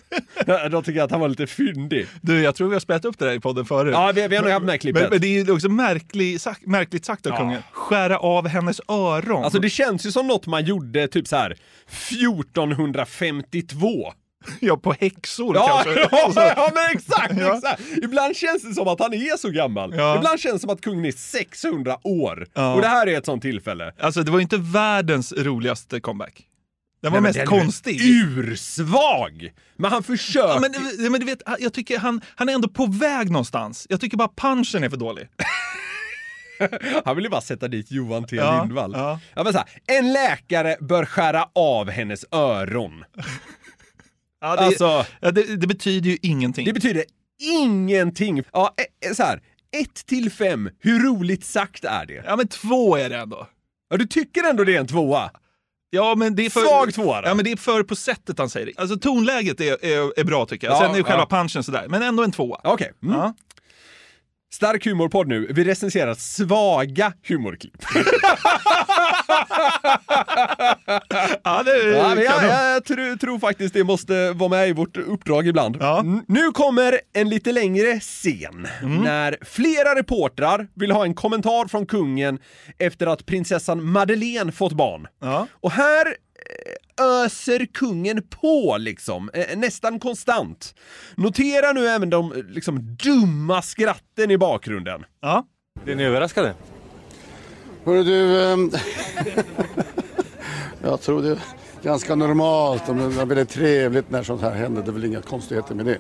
De 0.71 0.83
tycker 0.83 1.03
att 1.03 1.11
han 1.11 1.21
var 1.21 1.29
lite 1.29 1.47
fyndig. 1.47 2.07
Du, 2.23 2.43
jag 2.43 2.55
tror 2.55 2.69
vi 2.69 2.75
har 2.75 2.81
spelat 2.81 3.05
upp 3.05 3.19
det 3.19 3.25
där 3.25 3.33
i 3.35 3.41
podden 3.41 3.65
förut. 3.65 3.93
Ja, 3.95 4.13
vi, 4.15 4.29
vi 4.29 4.37
har 4.37 4.43
nog 4.43 4.53
haft 4.53 4.63
med 4.65 4.73
Men, 4.73 4.79
klippet. 4.79 5.11
men 5.11 5.21
det 5.21 5.27
är 5.27 5.45
ju 5.45 5.53
också 5.53 5.69
märklig, 5.69 6.41
sak- 6.41 6.67
märkligt 6.67 7.05
sagt 7.05 7.27
av 7.27 7.33
Ja. 7.33 7.39
kungen. 7.39 7.63
Skära 7.73 8.19
av 8.19 8.49
hennes 8.49 8.81
öron. 8.89 9.45
Alltså 9.45 9.59
det 9.59 9.71
känns 9.71 10.07
ju 10.07 10.13
som 10.13 10.27
något 10.27 10.47
man 10.47 10.65
gjorde 10.65 11.09
typ 11.09 11.29
så 11.29 11.37
här 11.37 11.57
1452. 12.75 14.13
Ja, 14.61 14.77
på 14.77 14.93
häxor 15.01 15.57
Ja, 15.57 15.83
kanske. 15.85 16.09
ja, 16.41 16.53
ja 16.57 16.71
men 16.75 16.85
exakt, 16.97 17.35
Ja. 17.41 17.57
exakt! 17.57 17.83
Ibland 18.03 18.37
känns 18.37 18.63
det 18.63 18.75
som 18.75 18.89
att 18.89 19.01
han 19.01 19.15
är 19.15 19.37
så 19.37 19.51
gammal. 19.51 19.95
Ja. 19.97 20.17
Ibland 20.17 20.41
känns 20.41 20.55
det 20.55 20.59
som 20.61 20.71
att 20.71 20.81
kungen 20.81 21.05
är 21.05 21.13
600 21.13 21.97
år. 22.03 22.41
Och 22.75 22.81
det 22.81 22.89
här 22.89 23.07
är 23.07 23.19
ett 23.19 23.27
sånt 23.27 23.43
tillfälle. 23.43 23.93
Alltså 24.01 24.23
det 24.23 24.31
var 24.31 24.39
ju 24.39 24.43
inte 24.43 24.57
världens 24.59 25.33
roligaste 25.33 26.01
comeback. 26.01 26.43
Den 27.07 27.13
var 27.13 27.21
Nej, 27.21 27.29
mest 27.29 27.39
den 27.39 27.47
konstig. 27.47 28.01
Ursvag! 28.03 29.53
Men 29.77 29.91
han 29.93 30.03
försöker. 30.03 30.49
Ja, 30.49 30.61
men, 30.61 31.13
men 31.13 31.21
du 31.21 31.27
vet, 31.27 31.43
jag 31.59 31.73
tycker 31.73 31.99
han, 31.99 32.21
han 32.35 32.49
är 32.49 32.53
ändå 32.53 32.69
på 32.69 32.87
väg 32.87 33.31
någonstans. 33.31 33.87
Jag 33.89 34.01
tycker 34.01 34.17
bara 34.17 34.29
punchen 34.37 34.85
är 34.85 34.89
för 34.91 34.97
dålig. 34.97 35.29
Han 37.05 37.17
vill 37.17 37.25
ju 37.25 37.31
bara 37.31 37.41
sätta 37.41 37.69
dit 37.69 37.91
Johan 37.91 38.25
T 38.27 38.37
Ja, 38.37 38.61
Lindvall. 38.63 38.93
ja. 38.95 39.21
Ja, 39.35 39.45
men 39.45 39.53
så 39.53 39.59
här, 39.59 39.69
en 39.99 40.13
läkare 40.13 40.77
bör 40.81 41.05
skära 41.05 41.49
av 41.55 41.91
hennes 41.91 42.25
öron. 42.33 43.05
Ja, 44.41 44.57
det, 44.57 44.63
Alltså- 44.63 45.07
ja, 45.21 45.31
det, 45.31 45.57
det 45.57 45.67
betyder 45.67 46.11
ju 46.11 46.19
ingenting. 46.23 46.65
Det 46.67 46.73
betyder 46.73 47.05
ingenting. 47.41 48.43
Ja, 48.53 48.75
eh, 49.07 49.13
så 49.15 49.23
här. 49.23 49.43
1 49.81 50.07
till 50.07 50.31
5, 50.31 50.71
hur 50.81 51.01
roligt 51.05 51.45
sagt 51.45 51.85
är 51.85 52.07
det? 52.07 52.23
Ja 52.27 52.37
men 52.37 52.49
två 52.49 52.97
är 52.97 53.09
det 53.11 53.17
ändå. 53.17 53.47
Ja, 53.91 53.97
du 53.97 54.07
tycker 54.07 54.51
ändå 54.51 54.65
det 54.65 54.77
är 54.77 54.81
en 54.81 54.87
tvåa? 54.87 55.31
Ja, 55.97 56.15
men 56.15 56.35
det 56.35 56.47
är 56.47 56.51
för, 56.51 56.61
Svag 56.61 56.95
tvåa 56.95 57.21
då? 57.21 57.29
Ja, 57.29 57.35
men 57.35 57.45
det 57.45 57.53
är 57.53 57.57
för 57.57 57.83
på 57.83 57.97
sättet 57.97 58.39
han 58.39 58.51
säger 58.51 58.67
det. 58.67 58.73
Alltså 58.77 58.97
tonläget 58.97 59.61
är, 59.61 59.85
är, 59.85 60.21
är 60.21 60.25
bra 60.25 60.47
tycker 60.47 60.67
jag. 60.67 60.77
Ja, 60.77 60.81
Sen 60.81 60.91
är 60.91 60.97
ju 60.97 61.05
själva 61.05 61.27
ja. 61.31 61.37
punchen 61.37 61.63
sådär, 61.63 61.87
men 61.89 62.03
ändå 62.03 62.23
en 62.23 62.33
tvåa. 62.33 62.61
Okej. 62.65 62.93
Mm. 63.03 63.17
Ja. 63.17 63.35
Stark 64.57 64.85
humorpodd 64.87 65.29
nu. 65.29 65.47
Vi 65.51 65.65
recenserar 65.65 66.15
svaga 66.15 67.13
humorklipp. 67.29 67.83
ja, 71.43 71.63
det 71.63 71.97
Ja, 71.97 72.15
men 72.15 72.25
jag, 72.25 72.45
jag 72.45 72.85
tror, 72.85 73.17
tror 73.17 73.39
faktiskt 73.39 73.75
det 73.75 73.85
måste 73.85 74.33
vara 74.33 74.49
med 74.49 74.69
i 74.69 74.73
vårt 74.73 74.97
uppdrag 74.97 75.47
ibland. 75.47 75.77
Ja. 75.81 76.01
Mm. 76.01 76.23
Nu 76.29 76.51
kommer 76.51 77.01
en 77.13 77.29
lite 77.29 77.53
längre 77.53 78.01
scen 78.01 78.69
när 78.83 79.37
flera 79.45 79.95
reportrar 79.95 80.69
vill 80.75 80.91
ha 80.91 81.05
en 81.05 81.15
kommentar 81.15 81.69
från 81.69 81.87
kungen 81.87 82.39
efter 82.79 83.07
att 83.07 83.27
prinsessan 83.27 83.85
Madeleine 83.85 84.53
fått 84.53 84.73
barn. 84.73 85.07
Ja. 85.21 85.47
Och 85.53 85.71
här 85.71 86.17
öser 87.01 87.67
kungen 87.67 88.23
på 88.29 88.77
liksom, 88.81 89.31
eh, 89.35 89.59
nästan 89.59 90.01
konstant. 90.01 90.75
Notera 91.17 91.73
nu 91.73 91.87
även 91.87 92.11
de 92.11 92.33
eh, 92.33 92.39
liksom 92.49 92.97
dumma 92.97 93.63
skratten 93.63 94.31
i 94.31 94.39
bakgrunden. 94.39 95.05
Ja. 95.21 95.47
Blir 95.85 95.97
ni 95.97 96.05
överraskade? 96.05 96.55
Hörru 97.85 98.05
du, 98.05 98.43
ehm, 98.43 98.71
jag 100.83 101.01
tror 101.01 101.23
det 101.23 101.29
är 101.29 101.39
ganska 101.83 102.15
normalt 102.15 102.89
och 102.89 102.95
det 102.95 103.05
är 103.05 103.09
väldigt 103.09 103.49
trevligt 103.49 104.11
när 104.11 104.23
sånt 104.23 104.41
här 104.41 104.55
händer. 104.55 104.83
Det 104.83 104.91
är 104.91 104.93
väl 104.93 105.05
inga 105.05 105.23
konstigheter 105.23 105.75
med 105.75 105.87
det. 105.87 105.99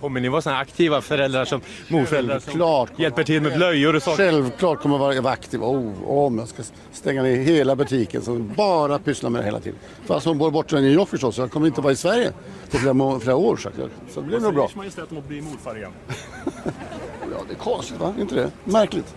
Kommer 0.00 0.20
ni 0.20 0.28
vara 0.28 0.42
såna 0.42 0.56
aktiva 0.58 1.00
föräldrar 1.00 1.44
som 1.44 1.60
morföräldrar 1.88 2.38
som 2.38 2.44
Självklart. 2.46 2.90
hjälper 2.98 3.24
till 3.24 3.42
med 3.42 3.52
blöjor 3.56 3.96
och 3.96 4.02
saker? 4.02 4.16
Självklart 4.30 4.82
kommer 4.82 5.12
jag 5.14 5.22
vara 5.22 5.32
aktiv. 5.32 5.62
Oh, 5.62 6.08
om 6.08 6.38
jag 6.38 6.48
ska 6.48 6.62
stänga 6.92 7.22
ner 7.22 7.36
hela 7.36 7.76
butiken 7.76 8.22
så 8.22 8.34
bara 8.38 8.98
pyssla 8.98 9.30
med 9.30 9.40
det 9.40 9.44
hela 9.44 9.60
tiden. 9.60 9.78
Fast 10.06 10.26
hon 10.26 10.38
bor 10.38 10.64
i 10.78 10.82
New 10.82 10.92
York 10.92 11.08
förstås. 11.08 11.34
så 11.34 11.40
Jag 11.42 11.50
kommer 11.50 11.66
inte 11.66 11.80
vara 11.80 11.92
i 11.92 11.96
Sverige 11.96 12.32
på 12.70 12.78
flera, 12.78 12.94
må- 12.94 13.20
flera 13.20 13.36
år. 13.36 13.56
Så, 13.56 13.68
att- 13.68 13.74
så 14.14 14.20
det 14.20 14.26
blir 14.26 14.40
nog 14.40 14.54
bra. 14.54 14.68
Majestät 14.74 15.12
om 15.12 15.18
att 15.18 15.28
bli 15.28 15.40
morfar 15.42 15.76
igen? 15.76 15.92
Ja, 17.32 17.36
det 17.48 17.54
är 17.54 17.58
konstigt 17.58 18.00
va? 18.00 18.14
Inte 18.20 18.34
det? 18.34 18.50
Märkligt. 18.64 19.14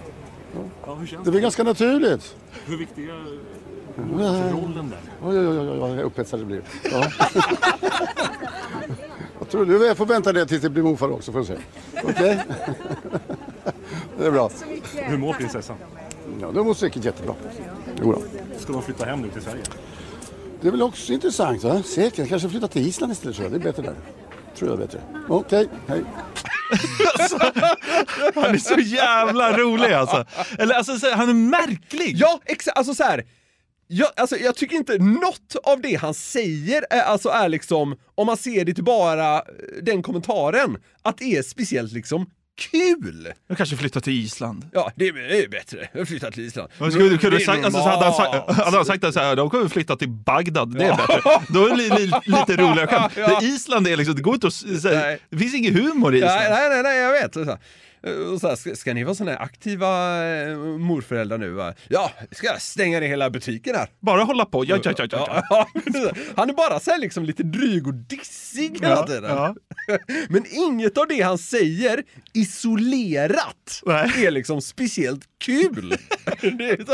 Ja, 0.86 0.94
hur 0.96 1.08
känns 1.08 1.24
Det 1.24 1.30
är 1.30 1.32
väl 1.32 1.42
ganska 1.42 1.64
naturligt. 1.64 2.36
Hur 2.66 2.78
viktig 2.78 3.04
är 3.10 4.52
rollen 4.52 4.90
där? 4.90 5.30
Oj, 5.30 5.40
oj, 5.40 5.48
oj, 5.48 5.60
oj, 5.60 5.70
oj 5.70 5.78
vad 5.80 6.00
upphetsad 6.00 6.40
det 6.40 6.46
blir. 6.46 6.62
Ja. 6.92 7.06
jag 9.44 9.50
tror 9.52 9.66
du 9.66 9.86
jag 9.86 9.98
får 9.98 10.06
vänta 10.06 10.34
det 10.34 10.46
tills 10.46 10.62
det 10.62 10.70
blir 10.70 10.84
morfar 10.84 11.12
också 11.12 11.32
får 11.32 11.40
du 11.40 11.46
se. 11.46 11.58
Okej? 12.04 12.40
det 14.18 14.26
är 14.26 14.32
bra. 14.32 14.50
Hur 14.94 15.18
mår 15.18 15.34
prinsessan? 15.34 15.76
Ja, 16.42 16.52
det 16.52 16.64
mår 16.64 16.74
säkert 16.74 17.06
jättebra. 17.06 17.36
Jo 18.02 18.12
då. 18.12 18.22
Ska 18.60 18.74
de 18.74 18.82
flytta 18.84 19.06
hem 19.06 19.22
nu 19.22 19.30
till 19.30 19.42
Sverige? 19.42 19.62
Det 20.62 20.68
är 20.68 20.72
väl 20.72 20.82
också 20.82 21.14
intressant 21.14 21.64
va? 21.64 21.84
Säkert. 21.84 22.30
Kanske 22.30 22.50
flytta 22.50 22.68
till 22.68 22.88
Island 22.88 23.12
istället 23.12 23.36
tror 23.36 23.46
jag. 23.52 23.62
Det 23.62 23.68
är 23.70 23.72
bättre 23.72 23.82
där. 23.84 23.96
Tror 24.58 24.70
jag 24.72 24.80
är 24.80 24.86
bättre. 24.86 25.00
Okej, 25.30 25.68
hej. 25.88 26.04
Han 28.36 28.44
är 28.54 28.58
så 28.58 28.80
jävla 28.80 29.58
rolig 29.58 29.92
alltså. 29.94 30.26
Eller 30.60 30.76
alltså, 30.76 31.00
så- 31.00 31.12
han 31.16 31.30
är 31.30 31.34
märklig. 31.34 32.16
Ja, 32.18 32.40
exakt. 32.46 32.78
Alltså 32.78 32.94
så 32.94 33.04
här. 33.04 33.24
Jag, 33.96 34.10
alltså, 34.16 34.38
jag 34.38 34.56
tycker 34.56 34.76
inte 34.76 34.98
något 34.98 35.56
av 35.64 35.82
det 35.82 35.96
han 35.96 36.14
säger 36.14 36.86
är, 36.90 37.02
alltså, 37.02 37.30
är 37.30 37.50
liksom, 37.50 37.96
om 38.16 38.26
man 38.26 38.38
ser 38.38 38.66
det 38.66 38.74
till 38.74 38.84
bara 38.84 39.36
eh, 39.38 39.42
den 39.82 40.04
kommentaren, 40.04 40.78
att 41.02 41.18
det 41.18 41.38
är 41.38 41.42
speciellt 41.44 41.92
liksom 41.92 42.26
kul. 42.72 43.34
Jag 43.48 43.58
kanske 43.58 43.76
flyttar 43.78 44.02
till 44.02 44.14
Island. 44.14 44.66
Ja, 44.74 44.92
det 44.96 45.08
är, 45.08 45.50
bättre. 45.50 45.90
Jag 45.94 46.08
flyttar 46.08 46.32
till 46.32 46.44
Island. 46.46 46.70
Men 46.78 46.92
skulle 46.92 47.18
kunna 47.18 47.38
Det 47.38 47.46
sagt, 47.46 47.66
alltså, 47.66 47.82
så 47.82 47.88
hade 47.90 48.06
han 48.06 48.14
sagt, 48.14 48.52
hade 48.64 48.78
han 48.78 48.86
sagt 48.86 49.14
så 49.14 49.20
här, 49.20 49.36
de 49.36 49.50
kommer 49.50 49.68
flytta 49.68 49.96
till 49.96 50.10
Bagdad, 50.10 50.78
det 50.78 50.84
är 50.86 50.88
Ja. 50.88 50.96
bättre. 51.08 51.22
Då 51.54 51.66
är 51.66 51.70
det 51.70 51.76
li, 51.76 51.90
li, 51.90 52.06
lite 52.26 52.56
roligare 52.58 52.88
skämt. 52.88 53.14
Ja. 53.18 53.42
Island 53.42 53.88
är 53.88 53.98
liksom, 53.98 54.16
det 54.16 54.22
går 54.22 54.34
inte 54.34 54.48
att, 54.48 54.54
s- 54.54 54.82
så 54.82 54.88
här, 54.90 55.20
det 55.30 55.38
finns 55.38 55.54
ingen 55.56 55.74
humor 55.76 56.14
i 56.16 56.18
Island. 56.18 56.36
Nej, 56.40 56.50
nej, 56.50 56.70
nej, 56.70 56.84
nej 56.84 56.98
jag 57.00 57.12
vet. 57.12 57.60
Här. 58.04 58.32
Och 58.34 58.42
så 58.42 58.48
här, 58.48 58.76
ska, 58.76 58.94
ni 58.94 59.04
vara 59.04 59.16
såna 59.16 59.32
här 59.32 59.42
aktiva 59.42 59.88
eh, 60.26 60.58
morföräldrar 60.58 61.38
nu? 61.38 61.50
Va? 61.50 61.74
Ja, 61.88 62.12
ska 62.32 62.48
jag 62.48 62.62
stänga 62.62 63.00
ner 63.00 63.08
hela 63.08 63.30
butiken 63.30 63.76
här? 63.76 63.88
Bara 64.00 64.24
hålla 64.24 64.46
på, 64.46 64.66
ja, 64.66 64.80
ja, 64.84 64.94
ja, 64.98 65.08
ja. 65.12 65.44
Ja, 65.50 65.68
Han 66.36 66.50
är 66.50 66.54
bara 66.54 66.80
så 66.80 66.92
här 66.92 67.00
liksom 67.00 67.24
lite 67.26 67.44
dryg 67.44 67.88
och 67.88 67.94
dissig 67.94 68.72
hela 68.82 68.90
Ja, 68.96 69.08
tiden. 69.08 69.24
ja. 69.24 69.56
Men 70.30 70.46
inget 70.52 70.98
av 70.98 71.08
det 71.08 71.22
han 71.22 71.38
säger 71.38 72.04
isolerat 72.34 73.82
är 74.18 74.32
liksom 74.32 74.62
speciellt 74.62 75.22
kul. 75.44 75.90
det 76.42 76.70
är 76.70 76.86
så. 76.86 76.92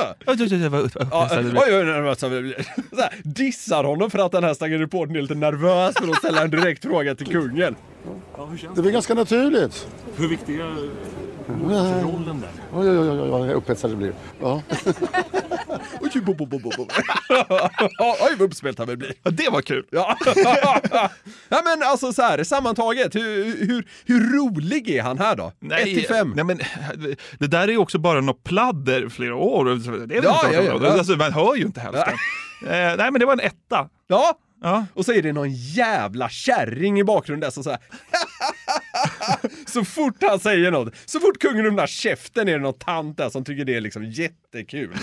Ja, 1.11 1.29
oj, 1.31 1.75
oj, 1.75 2.01
oj, 2.01 2.15
så 2.17 3.01
här, 3.01 3.13
dissar 3.23 3.83
honom 3.83 4.11
för 4.11 4.19
att 4.19 4.31
den 4.31 4.43
här 4.43 4.53
stackars 4.53 4.79
reportern 4.79 5.15
är 5.15 5.21
lite 5.21 5.35
nervös 5.35 5.95
för 5.97 6.09
att 6.11 6.17
ställa 6.17 6.41
en 6.43 6.49
direkt 6.49 6.83
fråga 6.85 7.15
till 7.15 7.27
kungen. 7.27 7.75
Det 8.75 8.79
är 8.79 8.83
väl 8.83 8.91
ganska 8.91 9.13
naturligt. 9.13 9.87
Hur 10.15 10.27
viktiga 10.27 10.57
Ja. 10.59 10.65
är 10.65 10.89
rollen 11.53 12.41
där? 12.41 12.49
Oj, 12.73 12.89
oj, 12.89 12.99
oj, 12.99 13.19
oj, 13.21 13.29
vad 13.29 13.49
upphetsad 13.49 13.91
det 13.91 13.95
blir. 13.95 14.13
Ja. 14.41 14.61
Oj, 16.01 16.21
bo, 16.21 16.33
bo, 16.33 16.45
bo, 16.45 16.59
bo. 16.59 16.69
Oj, 17.99 18.35
vad 18.37 18.41
uppspelt 18.41 18.77
han 18.77 18.87
vill 18.87 18.97
bli. 18.97 19.13
Ja, 19.23 19.31
det 19.31 19.49
var 19.49 19.61
kul. 19.61 19.85
Ja. 19.91 20.17
ja, 21.49 21.61
men 21.63 21.83
alltså 21.83 22.13
så 22.13 22.21
här, 22.21 22.43
sammantaget, 22.43 23.15
hur, 23.15 23.45
hur, 23.67 23.87
hur 24.05 24.37
rolig 24.37 24.89
är 24.89 25.01
han 25.03 25.17
här 25.17 25.35
då? 25.35 25.51
1 25.75 25.83
till 25.83 26.07
5? 26.07 26.33
Nej, 26.35 26.45
men, 26.45 26.59
det 27.39 27.47
där 27.47 27.67
är 27.67 27.71
ju 27.71 27.77
också 27.77 27.97
bara 27.99 28.21
något 28.21 28.43
pladder 28.43 29.09
flera 29.09 29.35
år. 29.35 29.65
Det 30.05 30.15
är 30.17 30.23
Ja, 30.23 30.41
inte 30.45 30.55
ja, 30.63 30.79
ja. 30.81 30.91
Alltså, 30.91 31.13
man 31.15 31.33
hör 31.33 31.55
ju 31.55 31.61
inte 31.65 31.79
hälften. 31.81 32.13
eh, 32.63 32.69
nej, 32.69 32.97
men 33.11 33.13
det 33.13 33.25
var 33.25 33.33
en 33.33 33.39
etta. 33.39 33.89
Ja. 34.07 34.33
Ja. 34.61 34.85
Och 34.93 35.05
så 35.05 35.13
är 35.13 35.21
det 35.21 35.33
någon 35.33 35.51
jävla 35.53 36.29
kärring 36.29 36.99
i 36.99 37.03
bakgrunden 37.03 37.47
där 37.47 37.51
som 37.51 37.63
så 37.63 37.69
här. 37.69 37.79
så 39.65 39.85
fort 39.85 40.15
han 40.21 40.39
säger 40.39 40.71
något, 40.71 40.95
så 41.05 41.19
fort 41.19 41.39
kungen 41.39 41.65
öppnar 41.65 41.87
käften 41.87 42.47
är 42.47 42.51
det 42.51 42.59
någon 42.59 42.79
tant 42.79 43.17
där 43.17 43.29
som 43.29 43.43
tycker 43.43 43.65
det 43.65 43.75
är 43.75 43.81
liksom 43.81 44.05
jättekul. 44.05 44.95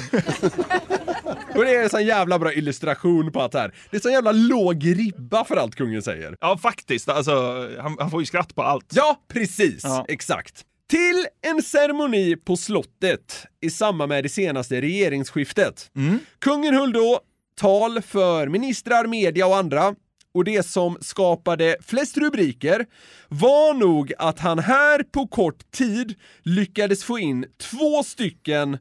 Och 1.54 1.64
det 1.64 1.74
är 1.74 1.82
en 1.82 1.90
sån 1.90 2.06
jävla 2.06 2.38
bra 2.38 2.52
illustration 2.52 3.32
på 3.32 3.42
att 3.42 3.54
här, 3.54 3.74
det 3.90 3.96
är 3.96 4.00
så 4.00 4.10
jävla 4.10 4.32
låg 4.32 4.86
ribba 4.86 5.44
för 5.44 5.56
allt 5.56 5.74
kungen 5.74 6.02
säger. 6.02 6.36
Ja, 6.40 6.58
faktiskt. 6.58 7.08
Alltså, 7.08 7.68
han, 7.80 7.96
han 7.98 8.10
får 8.10 8.22
ju 8.22 8.26
skratt 8.26 8.54
på 8.54 8.62
allt. 8.62 8.92
Ja, 8.94 9.20
precis. 9.28 9.80
Ja. 9.84 10.04
Exakt. 10.08 10.64
Till 10.90 11.26
en 11.42 11.62
ceremoni 11.62 12.36
på 12.36 12.56
slottet 12.56 13.46
i 13.60 13.70
samband 13.70 14.08
med 14.08 14.24
det 14.24 14.28
senaste 14.28 14.80
regeringsskiftet. 14.80 15.90
Kungen 16.38 16.74
höll 16.74 16.92
då 16.92 17.20
tal 17.60 18.02
för 18.02 18.48
ministrar, 18.48 19.06
media 19.06 19.46
och 19.46 19.56
andra. 19.56 19.94
Och 20.36 20.44
det 20.44 20.66
som 20.66 20.98
skapade 21.00 21.76
flest 21.80 22.16
rubriker 22.16 22.86
var 23.28 23.74
nog 23.74 24.12
att 24.18 24.38
han 24.38 24.58
här 24.58 25.02
på 25.02 25.26
kort 25.26 25.70
tid 25.70 26.14
lyckades 26.42 27.04
få 27.04 27.18
in 27.18 27.46
två 27.56 28.02
stycken, 28.02 28.74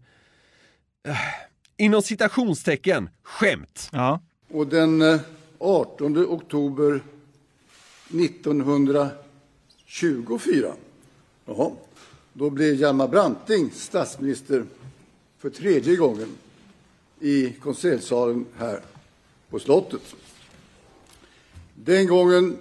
eh, 1.07 1.17
inom 1.77 2.01
citationstecken, 2.01 3.09
skämt. 3.23 3.89
Ja. 3.91 4.21
Och 4.51 4.67
den 4.67 5.01
eh, 5.01 5.19
18 5.59 6.17
oktober 6.17 7.01
1924, 8.09 10.73
jaha, 11.45 11.71
då 12.33 12.49
blev 12.49 12.75
Hjalmar 12.75 13.07
Branting 13.07 13.71
statsminister 13.71 14.65
för 15.37 15.49
tredje 15.49 15.95
gången 15.95 16.37
i 17.19 17.51
konseljsalen 17.51 18.45
här 18.57 18.79
på 19.49 19.59
slottet. 19.59 20.15
Den 21.75 22.07
gången 22.07 22.57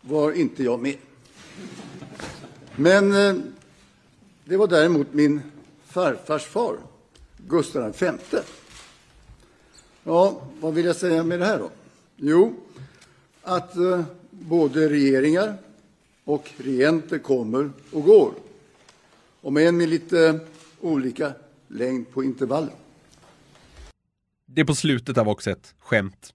var 0.00 0.32
inte 0.32 0.64
jag 0.64 0.80
med. 0.80 0.96
Men 2.76 3.12
eh, 3.12 3.34
det 4.44 4.56
var 4.56 4.66
däremot 4.66 5.12
min 5.12 5.40
farfars 5.84 6.44
far, 6.44 6.76
Gustav 7.36 7.94
V. 8.00 8.12
Ja, 10.04 10.42
vad 10.60 10.74
vill 10.74 10.84
jag 10.84 10.96
säga 10.96 11.24
med 11.24 11.38
det 11.38 11.44
här 11.44 11.58
då? 11.58 11.70
Jo, 12.16 12.54
att 13.42 13.76
eh, 13.76 14.02
både 14.30 14.88
regeringar 14.88 15.54
och 16.24 16.50
regenter 16.56 17.18
kommer 17.18 17.70
och 17.92 18.02
går. 18.02 18.32
Om 19.40 19.56
än 19.56 19.76
med 19.76 19.88
lite 19.88 20.40
olika 20.80 21.32
längd 21.68 22.10
på 22.10 22.24
intervallen. 22.24 22.74
Det 24.46 24.64
på 24.64 24.74
slutet 24.74 25.18
av 25.18 25.28
också 25.28 25.50
ett 25.50 25.74
skämt. 25.78 26.34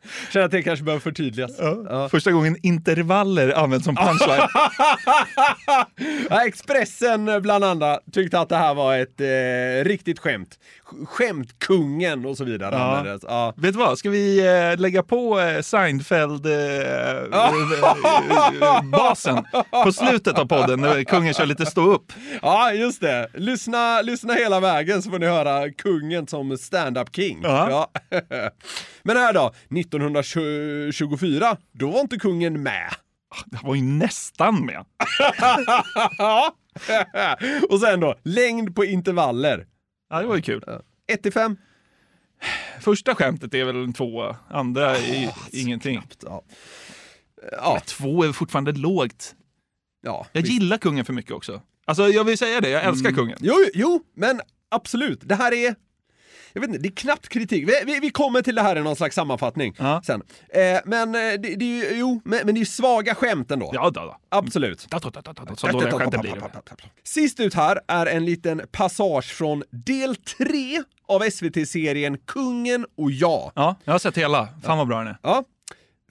Känner 0.33 0.45
att 0.45 0.51
det 0.51 0.63
kanske 0.63 0.85
behöver 0.85 1.01
förtydligas. 1.01 1.51
Ja. 1.89 2.09
Första 2.11 2.31
gången 2.31 2.57
intervaller 2.63 3.53
används 3.57 3.85
som 3.85 3.95
punchline. 3.95 4.41
ja, 6.29 6.45
Expressen 6.45 7.27
eh, 7.27 7.39
bland 7.39 7.63
andra 7.63 7.99
tyckte 8.11 8.39
att 8.39 8.49
det 8.49 8.55
här 8.57 8.73
var 8.73 8.97
ett 8.97 9.21
eh, 9.21 9.83
riktigt 9.89 10.19
skämt. 10.19 10.59
Sk- 10.85 11.05
Skämtkungen 11.05 12.25
och 12.25 12.37
så 12.37 12.43
vidare. 12.43 12.75
Ja. 12.75 13.17
Ja. 13.23 13.53
Vet 13.57 13.73
du 13.73 13.79
vad, 13.79 13.97
ska 13.97 14.09
vi 14.09 14.39
eh, 14.71 14.79
lägga 14.79 15.03
på 15.03 15.39
eh, 15.39 15.61
Seinfeld 15.61 16.45
eh, 16.45 16.51
eh, 16.51 17.23
basen 18.83 19.45
på 19.83 19.91
slutet 19.91 20.39
av 20.39 20.45
podden 20.45 20.81
när 20.81 21.03
kungen 21.03 21.33
kör 21.33 21.45
lite 21.45 21.65
stå 21.65 21.81
upp? 21.91 22.13
Ja, 22.41 22.73
just 22.73 23.01
det. 23.01 23.27
Lyssna, 23.33 24.01
lyssna 24.01 24.33
hela 24.33 24.59
vägen 24.59 25.01
så 25.01 25.09
får 25.11 25.19
ni 25.19 25.25
höra 25.25 25.69
kungen 25.69 26.27
som 26.27 26.57
stand-up 26.57 27.15
king. 27.15 27.39
Ja. 27.43 27.89
Ja. 28.09 28.19
Men 29.03 29.17
här 29.17 29.33
då, 29.33 29.53
1924, 30.05 31.57
då 31.71 31.91
var 31.91 31.99
inte 31.99 32.17
kungen 32.17 32.63
med. 32.63 32.93
Han 33.51 33.67
var 33.67 33.75
ju 33.75 33.81
nästan 33.81 34.65
med. 34.65 34.85
och 37.69 37.79
sen 37.79 37.99
då, 37.99 38.15
längd 38.23 38.75
på 38.75 38.85
intervaller. 38.85 39.67
Ja, 40.09 40.19
det 40.21 40.27
var 40.27 40.35
ju 40.35 40.41
kul. 40.41 40.63
1 41.07 41.23
till 41.23 41.33
5. 41.33 41.57
Första 42.79 43.15
skämtet 43.15 43.53
är 43.53 43.65
väl 43.65 43.75
en 43.75 43.93
tvåa, 43.93 44.35
andra 44.49 44.97
är 44.97 45.29
ingenting. 45.51 46.01
Ja. 46.25 46.43
Ja. 47.51 47.79
Två 47.85 48.23
är 48.23 48.31
fortfarande 48.31 48.71
lågt. 48.71 49.35
Ja, 50.03 50.27
jag 50.31 50.45
gillar 50.45 50.77
kungen 50.77 51.05
för 51.05 51.13
mycket 51.13 51.31
också. 51.31 51.61
Alltså 51.85 52.07
jag 52.07 52.23
vill 52.23 52.37
säga 52.37 52.61
det, 52.61 52.69
jag 52.69 52.83
älskar 52.83 53.09
Mm. 53.09 53.19
kungen. 53.19 53.37
Jo, 53.41 53.55
jo, 53.73 54.03
men 54.15 54.41
absolut. 54.69 55.19
Det 55.23 55.35
här 55.35 55.53
är... 55.53 55.75
Jag 56.53 56.61
vet 56.61 56.69
inte, 56.69 56.81
det 56.81 56.87
är 56.87 56.95
knappt 56.95 57.29
kritik. 57.29 57.69
Vi, 57.69 57.73
vi, 57.85 57.99
vi 57.99 58.09
kommer 58.09 58.41
till 58.41 58.55
det 58.55 58.61
här 58.61 58.75
i 58.75 58.81
någon 58.81 58.95
slags 58.95 59.15
sammanfattning 59.15 59.75
sen. 60.03 60.21
Eh, 60.49 60.79
men 60.85 61.15
eh, 61.15 61.21
det, 61.21 61.37
det 61.37 61.65
är 61.65 61.91
ju, 61.91 61.97
jo, 61.97 62.21
men, 62.25 62.45
men 62.45 62.55
det 62.55 62.57
är 62.57 62.61
ju 62.61 62.65
svaga 62.65 63.15
skämt 63.15 63.51
ändå. 63.51 63.71
Ja, 63.73 63.89
då, 63.89 64.01
då. 64.01 64.17
Absolut. 64.29 64.81
Så 64.81 65.67
dåliga 65.67 65.91
skämt 65.91 66.11
det 66.11 66.17
blir. 66.17 66.43
Sist 67.03 67.39
ut 67.39 67.53
här 67.53 67.79
är 67.87 68.05
en 68.05 68.25
liten 68.25 68.61
passage 68.71 69.33
från 69.33 69.63
del 69.69 70.15
3 70.15 70.83
av 71.07 71.29
SVT-serien 71.29 72.17
Kungen 72.17 72.85
och 72.97 73.11
jag. 73.11 73.51
Ja, 73.55 73.75
jag 73.83 73.93
har 73.93 73.99
sett 73.99 74.17
hela. 74.17 74.47
Fan 74.63 74.77
vad 74.77 74.87
bra 74.87 74.97
den 74.97 75.07
är. 75.07 75.17
Ja. 75.23 75.43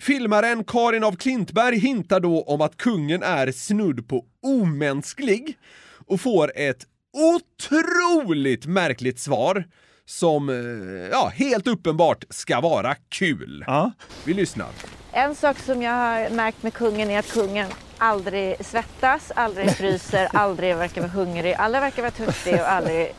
Filmaren 0.00 0.64
Karin 0.64 1.04
av 1.04 1.16
Klintberg 1.16 1.78
hintar 1.78 2.20
då 2.20 2.42
om 2.42 2.60
att 2.60 2.76
kungen 2.76 3.22
är 3.22 3.52
snudd 3.52 4.08
på 4.08 4.24
omänsklig 4.42 5.58
och 6.06 6.20
får 6.20 6.52
ett 6.56 6.86
otroligt 7.12 8.66
märkligt 8.66 9.20
svar 9.20 9.64
som, 10.10 10.48
eh, 10.48 11.08
ja, 11.10 11.32
helt 11.34 11.66
uppenbart 11.66 12.24
ska 12.30 12.60
vara 12.60 12.94
kul. 13.08 13.64
Ja. 13.66 13.92
Vi 14.24 14.34
lyssnar. 14.34 14.68
En 15.12 15.34
sak 15.34 15.58
som 15.58 15.82
jag 15.82 15.92
har 15.92 16.30
märkt 16.30 16.62
med 16.62 16.74
kungen 16.74 17.10
är 17.10 17.18
att 17.18 17.32
kungen 17.32 17.68
aldrig 17.98 18.66
svettas, 18.66 19.32
aldrig 19.34 19.70
fryser, 19.76 20.28
aldrig 20.32 20.76
verkar 20.76 21.00
vara 21.00 21.10
hungrig, 21.10 21.54
aldrig 21.54 21.80
verkar 21.82 22.02
vara 22.02 22.10
törstig 22.10 22.54
och 22.54 22.70
aldrig 22.72 23.12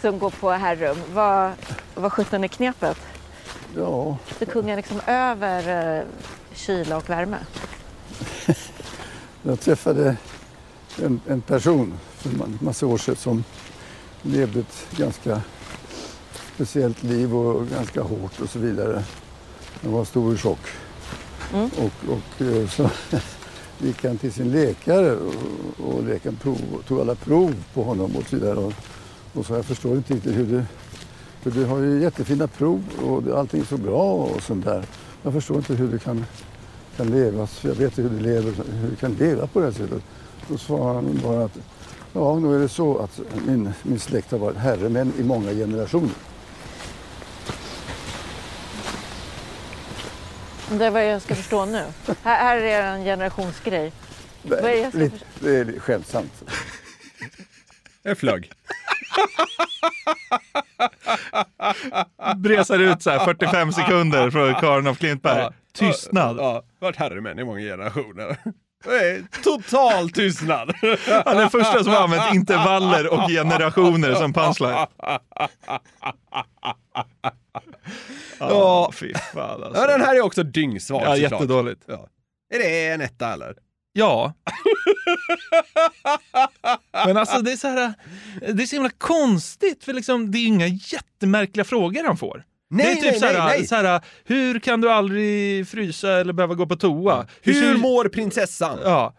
som 0.00 0.18
går 0.18 0.30
på 0.30 0.50
herrum. 0.50 0.96
Vad, 1.12 1.52
vad 1.94 2.12
sjutton 2.12 2.44
är 2.44 2.48
knepet? 2.48 2.98
Ja, 3.76 4.16
Så 4.38 4.46
kungen 4.46 4.76
liksom 4.76 5.00
över 5.06 5.96
eh, 5.98 6.04
kyla 6.54 6.96
och 6.96 7.10
värme? 7.10 7.38
jag 9.42 9.60
träffade 9.60 10.16
en, 11.02 11.20
en 11.28 11.40
person 11.40 11.94
för 12.16 12.30
en 12.30 12.58
massa 12.60 12.86
år 12.86 12.98
sedan 12.98 13.16
som 13.16 13.44
levde 14.22 14.60
ett 14.60 14.86
ganska 14.96 15.42
speciellt 16.58 17.02
liv 17.02 17.34
och 17.36 17.66
ganska 17.68 18.02
hårt 18.02 18.40
och 18.40 18.48
så 18.48 18.58
vidare. 18.58 19.04
Han 19.82 19.92
var 19.92 20.04
stor 20.04 20.32
och 20.32 20.38
tjock. 20.38 20.58
Mm. 21.54 21.70
Och, 21.76 22.12
och 22.12 22.46
eh, 22.46 22.68
så 22.68 22.90
gick 23.86 24.04
han 24.04 24.18
till 24.18 24.32
sin 24.32 24.52
läkare 24.52 25.16
och, 25.16 25.34
och 25.88 26.04
läkaren 26.04 26.36
prov, 26.36 26.58
tog 26.88 27.00
alla 27.00 27.14
prov 27.14 27.54
på 27.74 27.82
honom 27.82 28.16
och 28.16 28.24
så 28.30 28.36
vidare. 28.36 28.56
Och, 28.58 28.72
och 29.34 29.46
så 29.46 29.54
jag 29.54 29.64
förstår 29.64 29.96
inte 29.96 30.14
riktigt 30.14 30.36
hur 30.36 30.46
du, 30.46 30.62
för 31.42 31.50
du 31.50 31.64
har 31.64 31.78
ju 31.78 32.00
jättefina 32.02 32.46
prov 32.48 32.82
och 33.06 33.22
det- 33.22 33.38
allting 33.38 33.60
är 33.60 33.64
så 33.64 33.76
bra 33.76 34.12
och 34.12 34.42
sånt 34.42 34.64
där. 34.64 34.84
Jag 35.22 35.32
förstår 35.32 35.56
inte 35.56 35.74
hur 35.74 35.88
du 35.88 35.98
kan, 35.98 36.24
kan 36.96 37.06
leva, 37.06 37.48
jag 37.62 37.74
vet 37.74 37.98
hur 37.98 38.08
du 38.10 38.18
lever, 38.20 38.52
hur 38.80 38.90
du 38.90 38.96
kan 38.96 39.12
leva 39.12 39.46
på 39.46 39.58
det 39.60 39.64
här 39.64 39.72
sättet. 39.72 40.02
Då 40.48 40.58
svarade 40.58 40.94
han 40.94 41.20
bara 41.24 41.44
att 41.44 41.58
ja, 42.12 42.38
nu 42.38 42.54
är 42.56 42.58
det 42.58 42.68
så 42.68 42.98
att 42.98 43.20
min, 43.46 43.70
min 43.82 43.98
släkt 44.00 44.30
har 44.30 44.38
varit 44.38 44.56
herremän 44.56 45.12
i 45.18 45.22
många 45.22 45.52
generationer. 45.52 46.10
Det 50.70 50.84
är 50.86 50.90
vad 50.90 51.06
jag 51.06 51.22
ska 51.22 51.34
förstå 51.34 51.64
nu. 51.64 51.84
Här, 52.22 52.36
här 52.44 52.56
är 52.56 52.82
en 52.82 53.04
generationsgrej. 53.04 53.92
Vad 54.42 54.58
är 54.58 54.62
det 54.62 54.76
jag 54.78 54.88
ska 54.88 54.98
Lite- 54.98 55.16
Det 55.40 55.50
är 55.56 55.80
skämtsamt. 55.80 56.42
Jag 58.02 58.18
flög. 58.18 58.52
Bresar 62.36 62.78
ut 62.78 63.02
så 63.02 63.10
här 63.10 63.18
45 63.24 63.72
sekunder 63.72 64.30
från 64.30 64.54
Karin 64.54 64.86
av 64.86 64.94
Klintberg. 64.94 65.38
Ja. 65.38 65.52
Tystnad. 65.72 66.36
Ja, 66.38 66.62
varit 66.80 66.96
herremän 66.96 67.38
i 67.38 67.44
många 67.44 67.60
generationer. 67.60 68.36
Total 69.44 70.10
tystnad. 70.10 70.72
Han 71.24 71.36
är 71.36 71.40
den 71.40 71.50
första 71.50 71.84
som 71.84 71.92
har 71.92 72.02
använt 72.02 72.34
intervaller 72.34 73.12
och 73.12 73.28
generationer 73.30 74.14
som 74.14 74.32
punchline. 74.32 74.86
Ja, 78.38 78.90
fy 78.94 79.12
fan 79.34 79.62
alltså. 79.62 79.80
Ja, 79.82 79.86
den 79.86 80.00
här 80.00 80.14
är 80.14 80.20
också 80.20 80.42
dyngsvag 80.42 81.02
Ja, 81.02 81.14
såklart. 81.14 81.32
jättedåligt. 81.32 81.82
Ja. 81.86 82.08
Är 82.54 82.58
det 82.58 82.86
en 82.88 83.00
etta 83.00 83.32
eller? 83.32 83.54
Ja. 83.92 84.32
Men 87.06 87.16
alltså 87.16 87.42
det 87.42 87.52
är 87.52 87.56
så 87.56 87.68
här, 87.68 87.94
det 88.52 88.62
är 88.62 88.66
så 88.66 88.76
himla 88.76 88.90
konstigt 88.98 89.84
för 89.84 89.92
liksom, 89.92 90.30
det 90.30 90.38
är 90.38 90.46
inga 90.46 90.66
jättemärkliga 90.66 91.64
frågor 91.64 92.04
han 92.04 92.16
får. 92.16 92.44
Nej, 92.70 92.84
det 92.86 92.90
är 92.90 92.94
typ 92.94 93.04
nej, 93.04 93.18
så 93.20 93.26
här, 93.26 93.38
nej, 93.48 93.58
nej. 93.58 93.66
Så 93.66 93.74
här, 93.74 94.00
hur 94.24 94.58
kan 94.58 94.80
du 94.80 94.90
aldrig 94.90 95.68
frysa 95.68 96.12
eller 96.12 96.32
behöva 96.32 96.54
gå 96.54 96.66
på 96.66 96.76
toa? 96.76 97.26
Hur 97.42 97.52
ser- 97.54 97.76
mår 97.76 98.08
prinsessan? 98.08 98.78
Ja. 98.84 99.14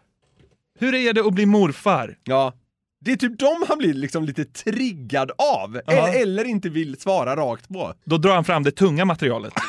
Hur 0.79 0.95
är 0.95 1.13
det 1.13 1.21
att 1.27 1.33
bli 1.33 1.45
morfar? 1.45 2.17
Ja. 2.23 2.53
Det 3.01 3.11
är 3.11 3.15
typ 3.15 3.39
de 3.39 3.65
han 3.67 3.77
blir 3.77 3.93
liksom 3.93 4.23
lite 4.23 4.45
triggad 4.45 5.31
av, 5.37 5.81
Ja. 5.87 5.93
eller, 5.93 6.21
eller 6.21 6.43
inte 6.43 6.69
vill 6.69 6.99
svara 6.99 7.35
rakt 7.35 7.67
på. 7.69 7.93
Då 8.03 8.17
drar 8.17 8.35
han 8.35 8.43
fram 8.43 8.63
det 8.63 8.71
tunga 8.71 9.05
materialet. 9.05 9.53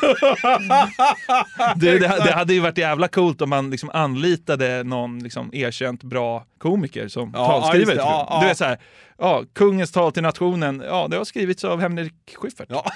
Det, 1.75 1.91
det, 1.91 2.07
det 2.07 2.31
hade 2.33 2.53
ju 2.53 2.59
varit 2.59 2.77
jävla 2.77 3.07
coolt 3.07 3.41
om 3.41 3.49
man 3.49 3.69
liksom 3.69 3.89
anlitade 3.93 4.83
någon 4.83 5.19
liksom 5.19 5.49
erkänt 5.53 6.03
bra 6.03 6.45
komiker 6.57 7.07
som 7.07 7.31
Ja, 7.33 7.47
talskrivare. 7.47 7.95
Ja, 7.95 8.27
ja. 8.29 8.39
Du 8.41 8.47
vet 8.47 8.57
så 8.57 8.65
här, 8.65 8.77
ja, 9.17 9.43
kungens 9.53 9.91
tal 9.91 10.11
till 10.11 10.23
nationen, 10.23 10.83
ja 10.85 11.07
det 11.09 11.17
har 11.17 11.25
skrivits 11.25 11.63
av 11.63 11.79
Henrik 11.81 12.13
Schyffert. 12.35 12.67
Ja. 12.69 12.85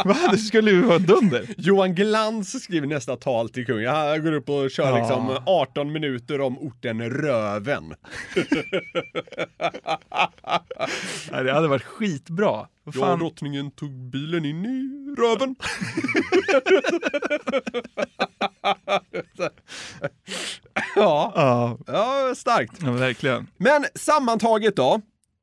Va? 0.04 0.16
Det 0.32 0.38
skulle 0.38 0.70
ju 0.70 0.82
vara 0.82 0.98
dunder. 0.98 1.46
Johan 1.56 1.94
Glans 1.94 2.62
skriver 2.62 2.86
nästa 2.86 3.16
tal 3.16 3.48
till 3.48 3.66
kungen. 3.66 3.94
Han 3.94 4.24
går 4.24 4.32
upp 4.32 4.48
och 4.48 4.70
kör 4.70 4.88
Ja. 4.88 4.98
liksom 4.98 5.38
18 5.46 5.92
minuter 5.92 6.40
om 6.40 6.58
orten 6.58 7.10
Röven. 7.10 7.84
Nej, 11.32 11.44
det 11.44 11.52
hade 11.52 11.68
varit 11.68 11.82
skitbra. 11.82 12.66
Vad 12.84 12.94
Ja, 12.96 13.00
fan? 13.00 13.18
drottningen 13.18 13.70
tog 13.70 13.90
bilen 14.10 14.44
in 14.44 14.64
i 14.64 14.90
Röven. 15.20 15.54
ja. 20.96 21.32
Ja. 21.36 21.78
ja, 21.86 22.34
starkt. 22.36 22.72
ja, 22.82 22.92
verkligen. 22.92 23.46
Men 23.56 23.84
sammantaget 23.94 24.76
då, 24.76 25.00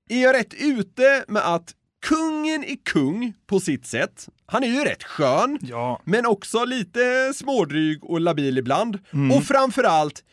är 0.10 0.22
jag 0.24 0.36
rätt 0.36 0.54
ute 0.54 1.26
med 1.28 1.42
att 1.56 1.74
kungen 2.06 2.64
är 2.64 2.76
kung 2.86 3.34
på 3.48 3.60
sitt 3.60 3.86
sätt. 3.86 4.30
Han 4.46 4.64
är 4.64 4.68
ju 4.68 4.84
rätt 4.84 5.04
skön, 5.04 5.58
Ja. 5.62 6.02
men 6.06 6.26
också 6.26 6.66
lite 6.66 7.34
smådryg 7.36 8.04
och 8.04 8.22
labil 8.22 8.58
ibland. 8.58 9.00
Mm. 9.14 9.38
Och 9.38 9.44
framförallt 9.44 10.24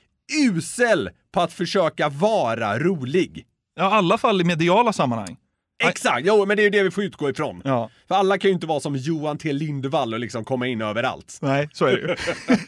usel 0.51 1.11
på 1.33 1.41
att 1.41 1.53
försöka 1.53 2.09
vara 2.09 2.79
rolig. 2.79 3.47
Ja, 3.77 3.83
i 3.91 3.95
alla 3.99 4.19
fall 4.19 4.41
i 4.41 4.45
mediala 4.45 4.93
sammanhang. 4.93 5.37
Exakt, 5.85 6.27
jo 6.27 6.47
men 6.47 6.57
det 6.57 6.63
är 6.63 6.65
ju 6.65 6.71
det 6.71 6.83
vi 6.83 6.91
får 6.91 7.05
utgå 7.05 7.31
ifrån. 7.31 7.63
Ja. 7.65 7.91
För 8.09 8.15
alla 8.15 8.39
kan 8.39 8.49
ju 8.49 8.55
inte 8.55 8.67
vara 8.67 8.81
som 8.81 8.97
Johan 8.97 9.39
T 9.39 9.53
Lindvall 9.53 10.15
och 10.15 10.21
liksom 10.21 10.45
komma 10.45 10.67
in 10.67 10.81
överallt. 10.83 11.39
Nej, 11.43 11.69
så 11.73 11.87
är 11.87 11.93
det 11.97 12.01
ju. 12.01 12.17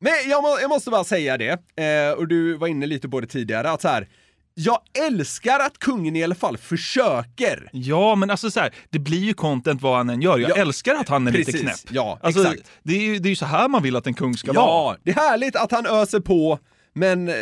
Men 0.00 0.12
jag, 0.30 0.42
må, 0.42 0.58
jag 0.60 0.68
måste 0.68 0.90
bara 0.90 1.04
säga 1.04 1.36
det, 1.38 1.50
eh, 1.84 2.12
och 2.18 2.28
du 2.28 2.54
var 2.56 2.68
inne 2.68 2.86
lite 2.86 3.08
på 3.08 3.20
det 3.20 3.26
tidigare, 3.26 3.70
att 3.70 3.82
så 3.82 3.88
här, 3.88 4.08
jag 4.54 4.78
älskar 5.06 5.60
att 5.60 5.78
kungen 5.78 6.16
i 6.16 6.24
alla 6.24 6.34
fall 6.34 6.56
försöker. 6.56 7.68
Ja, 7.72 8.14
men 8.14 8.30
alltså 8.30 8.50
så 8.50 8.60
här, 8.60 8.74
det 8.90 8.98
blir 8.98 9.18
ju 9.24 9.34
content 9.34 9.82
vad 9.82 9.96
han 9.96 10.10
än 10.10 10.22
gör. 10.22 10.38
Jag 10.38 10.50
Ja, 10.50 10.54
älskar 10.54 10.94
att 10.94 11.08
han 11.08 11.26
är 11.26 11.32
lite 11.32 11.52
precis. 11.52 11.62
knäpp. 11.82 11.94
Ja, 11.94 12.18
alltså, 12.22 12.40
exakt. 12.42 12.70
Det 12.82 12.92
är 12.94 13.00
ju 13.00 13.18
det 13.18 13.28
är 13.30 13.34
så 13.34 13.46
här 13.46 13.68
man 13.68 13.82
vill 13.82 13.96
att 13.96 14.06
en 14.06 14.14
kung 14.14 14.36
ska 14.36 14.52
Ja, 14.54 14.66
vara. 14.66 14.96
det 15.02 15.10
är 15.10 15.14
härligt 15.14 15.56
att 15.56 15.72
han 15.72 15.86
öser 15.86 16.20
på, 16.20 16.58
men, 16.92 17.28
eh, 17.28 17.34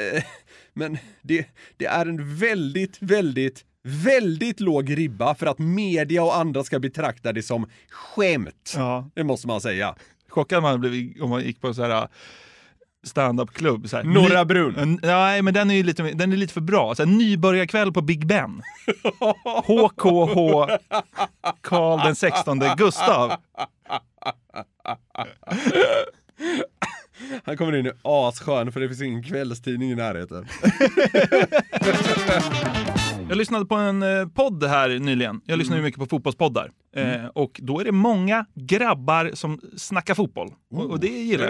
men 0.74 0.98
det, 1.22 1.46
det 1.76 1.86
är 1.86 2.06
en 2.06 2.36
väldigt, 2.38 2.96
väldigt, 3.00 3.64
väldigt 3.84 4.60
låg 4.60 4.98
ribba 4.98 5.34
för 5.34 5.46
att 5.46 5.58
media 5.58 6.22
och 6.22 6.36
andra 6.36 6.64
ska 6.64 6.78
betrakta 6.78 7.32
det 7.32 7.42
som 7.42 7.66
skämt. 7.90 8.72
Ja. 8.76 9.10
Det 9.14 9.24
måste 9.24 9.46
man 9.46 9.60
säga. 9.60 9.94
Chockad 10.28 10.62
man 10.62 10.80
blev 10.80 11.22
om 11.22 11.30
man 11.30 11.42
gick 11.42 11.60
på 11.60 11.74
så 11.74 11.82
här 11.82 12.08
standup-klubb. 13.05 13.88
så 13.88 13.96
här. 13.96 14.05
Norra 14.05 14.44
Brunn. 14.44 14.76
En- 14.78 15.00
Nej, 15.03 15.42
men 15.42 15.55
den 15.55 15.70
är 15.70 15.74
ju 15.74 15.82
lite, 15.82 16.03
den 16.03 16.32
är 16.32 16.36
lite 16.36 16.53
för 16.55 16.61
bra. 16.61 16.94
Så 16.94 17.03
här, 17.05 17.11
nybörjarkväll 17.11 17.92
på 17.92 18.00
Big 18.03 18.26
Ben. 18.26 18.62
HKH 19.66 20.76
Karl 21.61 22.00
den 22.05 22.14
16 22.14 22.61
Gustav. 22.76 23.32
Han 27.44 27.57
kommer 27.57 27.76
in 27.76 27.86
i 27.86 27.92
asskön 28.03 28.72
för 28.72 28.80
det 28.80 28.88
finns 28.88 29.03
ingen 29.03 29.22
kvällstidning 29.22 29.90
i 29.90 29.94
närheten. 29.94 30.46
Jag 33.33 33.37
lyssnade 33.39 33.66
på 33.66 33.74
en 33.74 34.03
eh, 34.03 34.28
podd 34.28 34.64
här 34.64 34.99
nyligen. 34.99 35.41
Jag 35.47 35.59
lyssnar 35.59 35.76
ju 35.76 35.83
mycket 35.83 36.01
på 36.01 36.07
fotbollspoddar. 36.07 36.70
Eh, 36.97 37.26
och 37.35 37.61
då 37.62 37.80
är 37.80 37.85
det 37.85 37.93
många 37.93 38.47
grabbar 38.55 39.30
som 39.35 39.61
snackar 39.76 40.14
fotboll. 40.14 40.53
Och, 40.70 40.91
och 40.91 41.01
det 41.01 41.09
gillar 41.09 41.47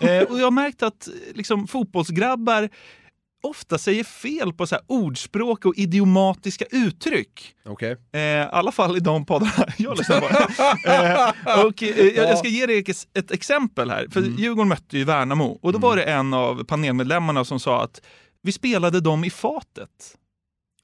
jag. 0.00 0.16
Eh, 0.16 0.22
och 0.22 0.38
jag 0.38 0.46
har 0.46 0.50
märkt 0.50 0.82
att 0.82 1.08
eh, 1.08 1.12
liksom, 1.34 1.66
fotbollsgrabbar 1.66 2.68
ofta 3.42 3.78
säger 3.78 4.04
fel 4.04 4.52
på 4.52 4.66
så 4.66 4.76
ordspråk 4.86 5.64
och 5.64 5.74
idiomatiska 5.76 6.64
uttryck. 6.70 7.54
Okej. 7.64 7.96
Eh, 8.12 8.20
I 8.20 8.48
alla 8.52 8.72
fall 8.72 8.96
i 8.96 9.00
de 9.00 9.26
poddarna 9.26 9.66
jag 9.78 9.98
lyssnar 9.98 10.20
på. 10.20 10.26
eh, 10.88 11.64
och, 11.66 11.82
eh, 11.82 12.06
jag, 12.06 12.30
jag 12.30 12.38
ska 12.38 12.48
ge 12.48 12.66
dig 12.66 12.78
ett, 12.78 13.18
ett 13.18 13.30
exempel 13.30 13.90
här. 13.90 14.06
För 14.10 14.20
Djurgården 14.20 14.68
mötte 14.68 14.98
ju 14.98 15.04
Värnamo 15.04 15.58
och 15.62 15.72
då 15.72 15.78
var 15.78 15.96
det 15.96 16.02
en 16.02 16.34
av 16.34 16.64
panelmedlemmarna 16.64 17.44
som 17.44 17.60
sa 17.60 17.84
att 17.84 18.00
vi 18.42 18.52
spelade 18.52 19.00
dem 19.00 19.24
i 19.24 19.30
fatet. 19.30 20.16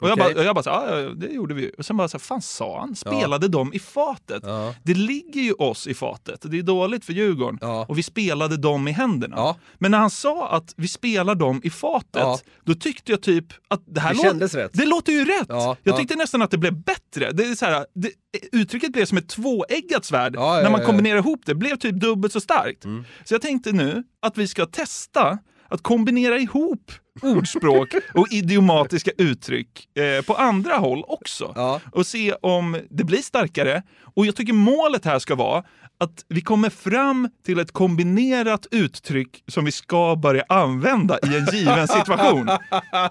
Och 0.01 0.09
jag 0.09 0.19
Okej. 0.21 0.35
bara, 0.35 0.45
jag 0.45 0.55
bara 0.55 0.63
så, 0.63 0.71
ja, 0.71 1.01
ja, 1.01 1.09
det 1.09 1.27
gjorde 1.27 1.55
vi. 1.55 1.71
Och 1.79 1.87
sen 1.87 1.97
bara 1.97 2.09
så, 2.09 2.19
fan 2.19 2.43
sa 2.43 2.81
han? 2.81 2.97
Spelade 2.97 3.49
de 3.49 3.73
i 3.75 3.79
fatet? 3.79 4.43
Det 4.85 4.95
ligger 4.95 5.41
ju 5.41 5.53
oss 5.53 5.87
i 5.87 5.95
fatet. 5.95 6.41
Det 6.43 6.59
är 6.59 6.63
dåligt 6.63 7.05
för 7.05 7.13
Djurgården. 7.13 7.59
Och 7.89 7.99
vi 7.99 8.03
spelade 8.03 8.57
dem 8.57 8.89
i 8.89 8.93
händerna. 8.93 9.55
Men 9.79 9.91
när 9.91 9.99
han 9.99 10.11
sa 10.11 10.49
att 10.49 10.75
vi 10.77 10.89
spelar 10.89 11.35
dem 11.35 11.61
i 11.65 11.71
fatet, 11.71 12.07
Ja. 12.15 12.39
då 12.65 12.75
tyckte 12.75 13.13
jag 13.13 13.23
typ 13.23 13.45
att 13.69 13.83
det 13.87 14.01
här 14.01 14.15
Det 14.15 14.21
kändes 14.21 14.55
rätt. 14.55 14.71
Det 14.75 14.87
låter 14.87 15.13
ju 15.13 15.25
rätt. 15.25 15.47
Ja, 15.49 15.77
jag 15.83 15.93
ja. 15.95 15.99
tyckte 15.99 16.17
nästan 16.17 16.43
att 16.43 16.51
det 16.51 16.59
blev 16.59 16.83
bättre. 16.83 17.33
Det 17.33 17.45
är 17.45 17.55
så 17.55 17.65
här, 17.67 17.87
det, 17.95 18.11
uttrycket 18.53 18.93
blev 18.93 19.05
som 19.05 19.19
ett 19.19 19.29
tvåeggat 19.29 20.05
svärd 20.05 20.35
Ja, 20.37 20.57
ja, 20.57 20.63
när 20.63 20.71
man 20.71 20.81
ja. 20.81 20.87
kombinerar 20.87 21.19
ihop 21.19 21.41
det. 21.47 21.55
blev 21.55 21.77
typ 21.77 21.95
dubbelt 21.95 22.33
så 22.33 22.41
starkt. 22.41 22.85
Mm. 22.85 23.05
Så 23.25 23.35
jag 23.35 23.43
tänkte 23.43 23.73
nu 23.73 24.03
att 24.23 24.39
vi 24.39 24.49
ska 24.49 24.67
testa 24.67 25.39
att 25.69 25.83
kombinera 25.83 26.39
ihop 26.39 26.93
ordspråk 27.23 27.89
och 28.15 28.27
idiomatiska 28.31 29.11
uttryck 29.19 29.99
eh, 29.99 30.25
på 30.25 30.35
andra 30.35 30.75
håll 30.75 31.05
också. 31.09 31.55
Och 31.93 32.07
se 32.07 32.33
om 32.33 32.81
det 32.91 33.05
blir 33.05 33.23
starkare. 33.23 33.83
Och 34.15 34.27
jag 34.27 34.37
tycker 34.37 34.53
målet 34.53 35.05
här 35.05 35.19
ska 35.19 35.35
vara 35.35 35.65
att 35.99 36.25
vi 36.29 36.41
kommer 36.41 36.71
fram 36.71 37.31
till 37.47 37.59
ett 37.59 37.73
kombinerat 37.73 38.67
uttryck 38.71 39.43
som 39.47 39.65
vi 39.65 39.73
ska 39.73 40.17
börja 40.17 40.45
använda 40.49 41.19
i 41.19 41.37
en 41.37 41.47
given 41.53 41.89
situation. 41.89 42.51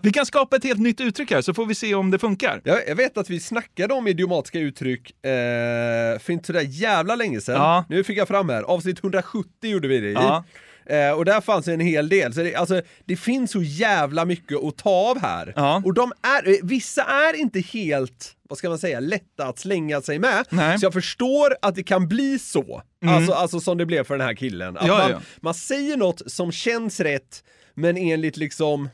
Vi 0.01 0.11
kan 0.11 0.25
skapa 0.25 0.55
ett 0.55 0.63
helt 0.63 0.79
nytt 0.79 1.01
uttryck 1.01 1.31
här 1.31 1.41
så 1.41 1.53
får 1.53 1.65
vi 1.65 1.75
se 1.75 1.95
om 1.95 2.11
det 2.11 2.19
funkar. 2.19 2.61
Jag, 2.63 2.79
jag 2.87 2.95
vet 2.95 3.17
att 3.17 3.29
vi 3.29 3.39
snackade 3.39 3.93
om 3.93 4.07
idiomatiska 4.07 4.59
uttryck 4.59 5.25
eh, 5.25 6.19
för 6.19 6.31
inte 6.31 6.47
sådär 6.47 6.65
jävla 6.67 7.15
länge 7.15 7.41
sedan. 7.41 7.55
Ja. 7.55 7.85
Nu 7.89 8.03
fick 8.03 8.17
jag 8.17 8.27
fram 8.27 8.49
här, 8.49 8.63
avsnitt 8.63 8.99
170 8.99 9.49
gjorde 9.61 9.87
vi 9.87 9.99
det 9.99 10.09
i. 10.09 10.13
Ja. 10.13 10.43
Eh, 10.89 11.11
och 11.11 11.25
där 11.25 11.41
fanns 11.41 11.67
en 11.67 11.79
hel 11.79 12.09
del. 12.09 12.33
Så 12.33 12.41
det, 12.43 12.55
alltså, 12.55 12.81
det 13.05 13.15
finns 13.15 13.51
så 13.51 13.61
jävla 13.61 14.25
mycket 14.25 14.63
att 14.63 14.77
ta 14.77 14.89
av 14.89 15.21
här. 15.21 15.53
Och 15.85 15.93
de 15.93 16.11
är, 16.21 16.49
eh, 16.49 16.55
vissa 16.63 17.03
är 17.03 17.39
inte 17.39 17.59
helt, 17.59 18.31
vad 18.49 18.57
ska 18.57 18.69
man 18.69 18.77
säga, 18.79 18.99
lätta 18.99 19.45
att 19.47 19.59
slänga 19.59 20.01
sig 20.01 20.19
med. 20.19 20.45
Nej. 20.49 20.79
Så 20.79 20.85
jag 20.85 20.93
förstår 20.93 21.55
att 21.61 21.75
det 21.75 21.83
kan 21.83 22.07
bli 22.07 22.39
så. 22.39 22.81
Mm. 23.03 23.15
Alltså, 23.15 23.33
alltså 23.33 23.59
som 23.59 23.77
det 23.77 23.85
blev 23.85 24.03
för 24.03 24.17
den 24.17 24.27
här 24.27 24.33
killen. 24.35 24.77
Att 24.77 24.87
Ja, 24.87 24.97
man, 24.97 25.11
ja. 25.11 25.21
man 25.41 25.53
säger 25.53 25.97
något 25.97 26.31
som 26.31 26.51
känns 26.51 26.99
rätt, 26.99 27.43
men 27.73 27.97
enligt 27.97 28.37
liksom 28.37 28.89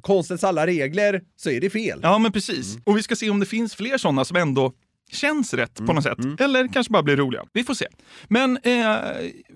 konstens 0.00 0.44
alla 0.44 0.66
regler 0.66 1.20
så 1.36 1.50
är 1.50 1.60
det 1.60 1.70
fel. 1.70 2.00
Ja, 2.02 2.18
men 2.18 2.32
precis. 2.32 2.78
Och 2.84 2.96
vi 2.96 3.02
ska 3.02 3.16
se 3.16 3.30
om 3.30 3.40
det 3.40 3.46
finns 3.46 3.74
fler 3.74 3.98
sådana 3.98 4.24
som 4.24 4.36
ändå 4.36 4.72
känns 5.10 5.54
rätt 5.54 5.78
Mm, 5.78 5.86
på 5.86 5.92
något 5.92 6.04
sätt. 6.04 6.40
Eller 6.40 6.68
kanske 6.68 6.90
bara 6.92 7.02
blir 7.02 7.16
roliga. 7.16 7.44
Vi 7.52 7.64
får 7.64 7.74
se. 7.74 7.86
Men 8.28 8.56
eh, 8.56 8.96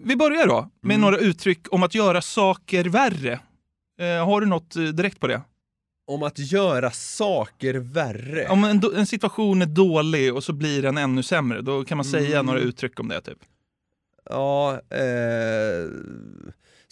vi 0.05 0.17
börjar 0.17 0.47
då 0.47 0.71
med 0.81 0.95
Mm. 0.95 1.01
några 1.01 1.17
uttryck 1.19 1.67
om 1.71 1.83
att 1.83 1.95
göra 1.95 2.23
saker 2.23 2.85
värre. 2.85 3.41
Eh, 4.01 4.25
har 4.27 4.41
du 4.41 4.47
något 4.47 4.77
eh, 4.77 4.83
direkt 4.83 5.21
på 5.21 5.27
det? 5.27 5.43
Om 6.07 6.23
att 6.23 6.39
göra 6.39 6.91
saker 6.91 7.75
värre? 7.75 8.49
Om 8.49 8.65
en, 8.65 8.81
en 8.97 9.07
situation 9.07 9.63
är 9.63 9.67
dålig 9.67 10.35
och 10.35 10.45
så 10.45 10.53
blir 10.53 10.83
den 10.83 10.99
ännu 10.99 11.23
sämre, 11.23 11.61
då 11.61 11.85
kan 11.85 11.97
man 11.99 12.05
säga 12.05 12.35
Mm. 12.39 12.47
några 12.47 12.61
uttryck 12.61 13.01
om 13.01 13.09
det. 13.09 13.21
typ. 13.21 13.39
Ja, 14.31 14.73
eh, 14.91 15.91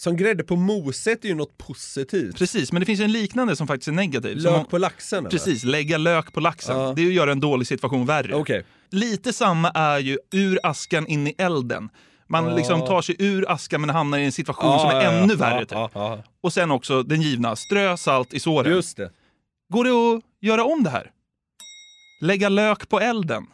som 0.01 0.17
grädde 0.17 0.45
på 0.45 0.57
moset 0.57 1.25
är 1.25 1.29
ju 1.29 1.35
något 1.35 1.59
positivt. 1.59 2.39
Precis, 2.39 2.73
men 2.73 2.81
det 2.81 2.87
finns 2.87 3.01
en 3.01 3.13
liknande 3.13 3.57
som 3.57 3.67
faktiskt 3.67 3.89
är 3.89 3.93
negativ. 3.93 4.37
Lök 4.37 4.69
på 4.69 4.79
laxen 4.79 5.19
eller? 5.19 5.31
Precis, 5.31 5.65
lägga 5.65 5.99
lök 5.99 6.33
på 6.33 6.41
laxen. 6.41 6.79
Ja. 6.81 6.93
Det 6.97 7.03
är 7.03 7.07
att 7.07 7.13
göra 7.13 7.33
en 7.33 7.41
dålig 7.41 7.67
situation 7.67 8.07
värre. 8.07 8.35
Okej. 8.35 8.65
Lite 8.91 9.33
samma 9.33 9.71
är 9.71 9.99
ju 9.99 10.19
ur 10.33 10.59
askan 10.63 11.07
in 11.07 11.27
i 11.27 11.35
elden. 11.39 11.89
Man 12.29 12.45
Ja. 12.45 12.57
liksom 12.57 12.81
tar 12.81 13.03
sig 13.03 13.17
ur 13.19 13.51
askan 13.51 13.81
men 13.81 13.91
hamnar 13.91 14.19
i 14.19 14.25
en 14.25 14.33
situation 14.33 14.71
Ja, 14.71 14.79
som 14.79 14.91
är 14.91 15.23
ännu 15.23 15.35
värre. 15.35 15.65
Typ. 15.67 16.25
Och 16.41 16.53
sen 16.53 16.71
också 16.71 17.03
den 17.03 17.23
givna, 17.23 17.57
strö 17.57 17.97
salt 17.97 18.35
i 18.35 18.41
såren. 18.41 18.73
Just 18.73 18.97
det. 18.97 19.11
Går 19.73 19.85
det 19.85 19.91
att 19.91 20.23
göra 20.41 20.65
om 20.65 20.83
det 20.83 20.91
här? 20.91 21.11
Lägga 22.21 22.49
lök 22.49 22.89
på 22.89 23.01
elden? 23.01 23.47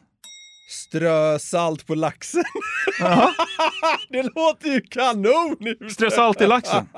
Strö 0.68 1.38
salt 1.38 1.86
på 1.86 1.94
laxen. 1.94 2.44
det 4.10 4.22
låter 4.22 4.68
ju 4.68 4.80
kanon! 4.80 5.56
Strö 5.90 6.10
salt 6.10 6.40
i 6.40 6.46
laxen. 6.46 6.88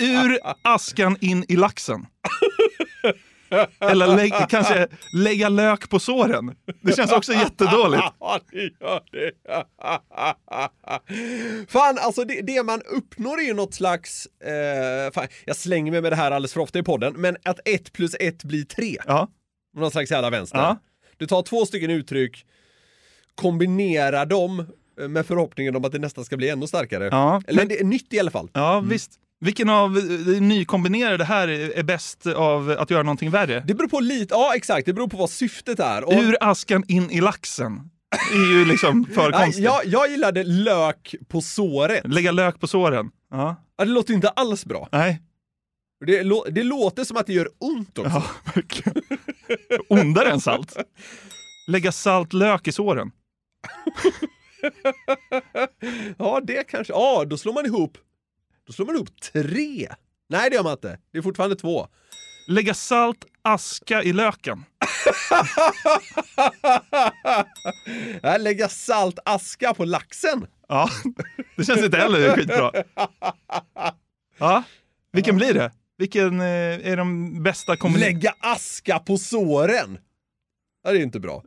Ur 0.00 0.38
askan 0.62 1.16
in 1.20 1.44
i 1.48 1.56
laxen. 1.56 2.06
Eller 3.80 4.16
lägg, 4.16 4.32
kanske 4.48 4.88
lägga 5.14 5.48
lök 5.48 5.90
på 5.90 5.98
såren. 5.98 6.54
Det 6.80 6.96
känns 6.96 7.12
också 7.12 7.32
jättedåligt. 7.32 8.02
Ja, 8.20 8.40
det 8.50 8.62
gör 8.80 9.02
det. 9.12 9.32
Fan, 11.68 11.98
alltså 11.98 12.24
det, 12.24 12.42
det 12.42 12.62
man 12.62 12.82
uppnår 12.82 13.40
är 13.40 13.44
ju 13.44 13.54
något 13.54 13.74
slags... 13.74 14.26
Eh, 14.26 15.12
fan, 15.12 15.28
jag 15.44 15.56
slänger 15.56 15.92
mig 15.92 16.02
med 16.02 16.12
det 16.12 16.16
här 16.16 16.30
alldeles 16.30 16.52
för 16.52 16.60
ofta 16.60 16.78
i 16.78 16.82
podden, 16.82 17.14
men 17.16 17.36
att 17.44 17.60
ett 17.64 17.92
plus 17.92 18.14
ett 18.20 18.44
blir 18.44 18.64
tre. 18.64 18.96
Ja. 19.06 19.28
Någon 19.76 19.90
slags 19.90 20.10
jävla 20.10 20.30
vänster. 20.30 20.58
Ja. 20.58 20.78
Du 21.16 21.26
tar 21.26 21.42
två 21.42 21.66
stycken 21.66 21.90
uttryck, 21.90 22.46
kombinerar 23.36 24.26
dem 24.26 24.66
eh, 25.00 25.08
med 25.08 25.26
förhoppningen 25.26 25.76
om 25.76 25.84
att 25.84 25.92
det 25.92 25.98
nästan 25.98 26.24
ska 26.24 26.36
bli 26.36 26.48
ännu 26.48 26.66
starkare. 26.66 27.08
Ja, 27.12 27.42
Eller 27.46 27.58
men- 27.60 27.68
det 27.68 27.80
är 27.80 27.84
nytt 27.84 28.12
i 28.12 28.20
alla 28.20 28.30
fall. 28.30 28.48
Ja, 28.52 28.80
visst. 28.80 29.10
Vilken 29.40 29.68
av 29.70 29.94
de 30.26 30.40
nykombinerade 30.40 31.24
här 31.24 31.48
är 31.48 31.82
bäst 31.82 32.26
av 32.26 32.70
att 32.78 32.90
göra 32.90 33.02
någonting 33.02 33.30
värre? 33.30 33.64
Det 33.66 33.74
beror 33.74 33.88
på 33.88 34.00
lite, 34.00 34.34
ja 34.34 34.52
exakt, 34.56 34.86
det 34.86 34.92
beror 34.92 35.08
på 35.08 35.16
vad 35.16 35.30
syftet 35.30 35.80
är. 35.80 36.04
Och- 36.04 36.12
Ur 36.12 36.36
askan 36.40 36.84
in 36.88 37.10
i 37.10 37.20
laxen. 37.20 37.90
är 38.32 38.52
ju 38.58 38.64
liksom 38.64 39.04
för 39.14 39.32
konstigt. 39.32 39.64
jag, 39.64 39.80
jag 39.86 40.10
gillade 40.10 40.44
lök 40.44 41.14
på 41.28 41.40
såret. 41.40 42.02
Lägga 42.08 42.32
lök 42.32 42.60
på 42.60 42.66
såren. 42.66 43.10
Ja. 43.30 43.56
Ja, 43.78 43.84
det 43.84 43.90
låter 43.90 44.10
ju 44.10 44.14
inte 44.14 44.28
alls 44.28 44.64
bra. 44.64 44.88
Nej. 44.92 45.22
Det, 46.06 46.22
det 46.50 46.62
låter 46.62 47.04
som 47.04 47.16
att 47.16 47.26
det 47.26 47.32
gör 47.32 47.48
ont 47.58 47.98
också. 47.98 48.10
Ja, 48.14 48.24
verkligen. 48.54 49.02
Ondare 49.88 50.30
än 50.30 50.40
salt. 50.40 50.76
Lägga 51.68 51.92
salt 51.92 52.32
lök 52.32 52.68
i 52.68 52.72
såren. 52.72 53.10
ja, 56.18 56.40
det 56.44 56.64
kanske... 56.64 56.92
Ja, 56.92 57.24
då 57.24 57.38
slår 57.38 57.52
man 57.52 57.66
ihop... 57.66 57.98
Då 58.66 58.72
slår 58.72 58.86
man 58.86 58.94
ihop 58.94 59.20
tre. 59.20 59.88
Nej, 60.28 60.50
det 60.50 60.56
gör 60.56 60.62
man 60.62 60.72
inte. 60.72 60.98
Det 61.12 61.18
är 61.18 61.22
fortfarande 61.22 61.56
två. 61.56 61.88
Lägga 62.48 62.74
salt 62.74 63.24
aska 63.42 64.02
i 64.02 64.12
löken. 64.12 64.64
Lägga 68.38 68.68
salt 68.68 69.18
aska 69.24 69.74
på 69.74 69.84
laxen. 69.84 70.46
Ja, 70.68 70.90
det 71.56 71.64
känns 71.64 71.84
inte 71.84 71.96
heller 71.96 72.36
skitbra. 72.36 72.72
Ja, 74.38 74.62
vilken 75.12 75.36
blir 75.36 75.54
det? 75.54 75.72
Vilken 75.98 76.40
eh, 76.40 76.46
är 76.88 76.96
de 76.96 77.42
bästa 77.42 77.76
kombinationerna? 77.76 78.18
Lägga 78.18 78.34
aska 78.40 78.98
på 78.98 79.18
såren. 79.18 79.98
Ja, 80.84 80.92
det 80.92 80.98
är 80.98 81.02
inte 81.02 81.20
bra. 81.20 81.42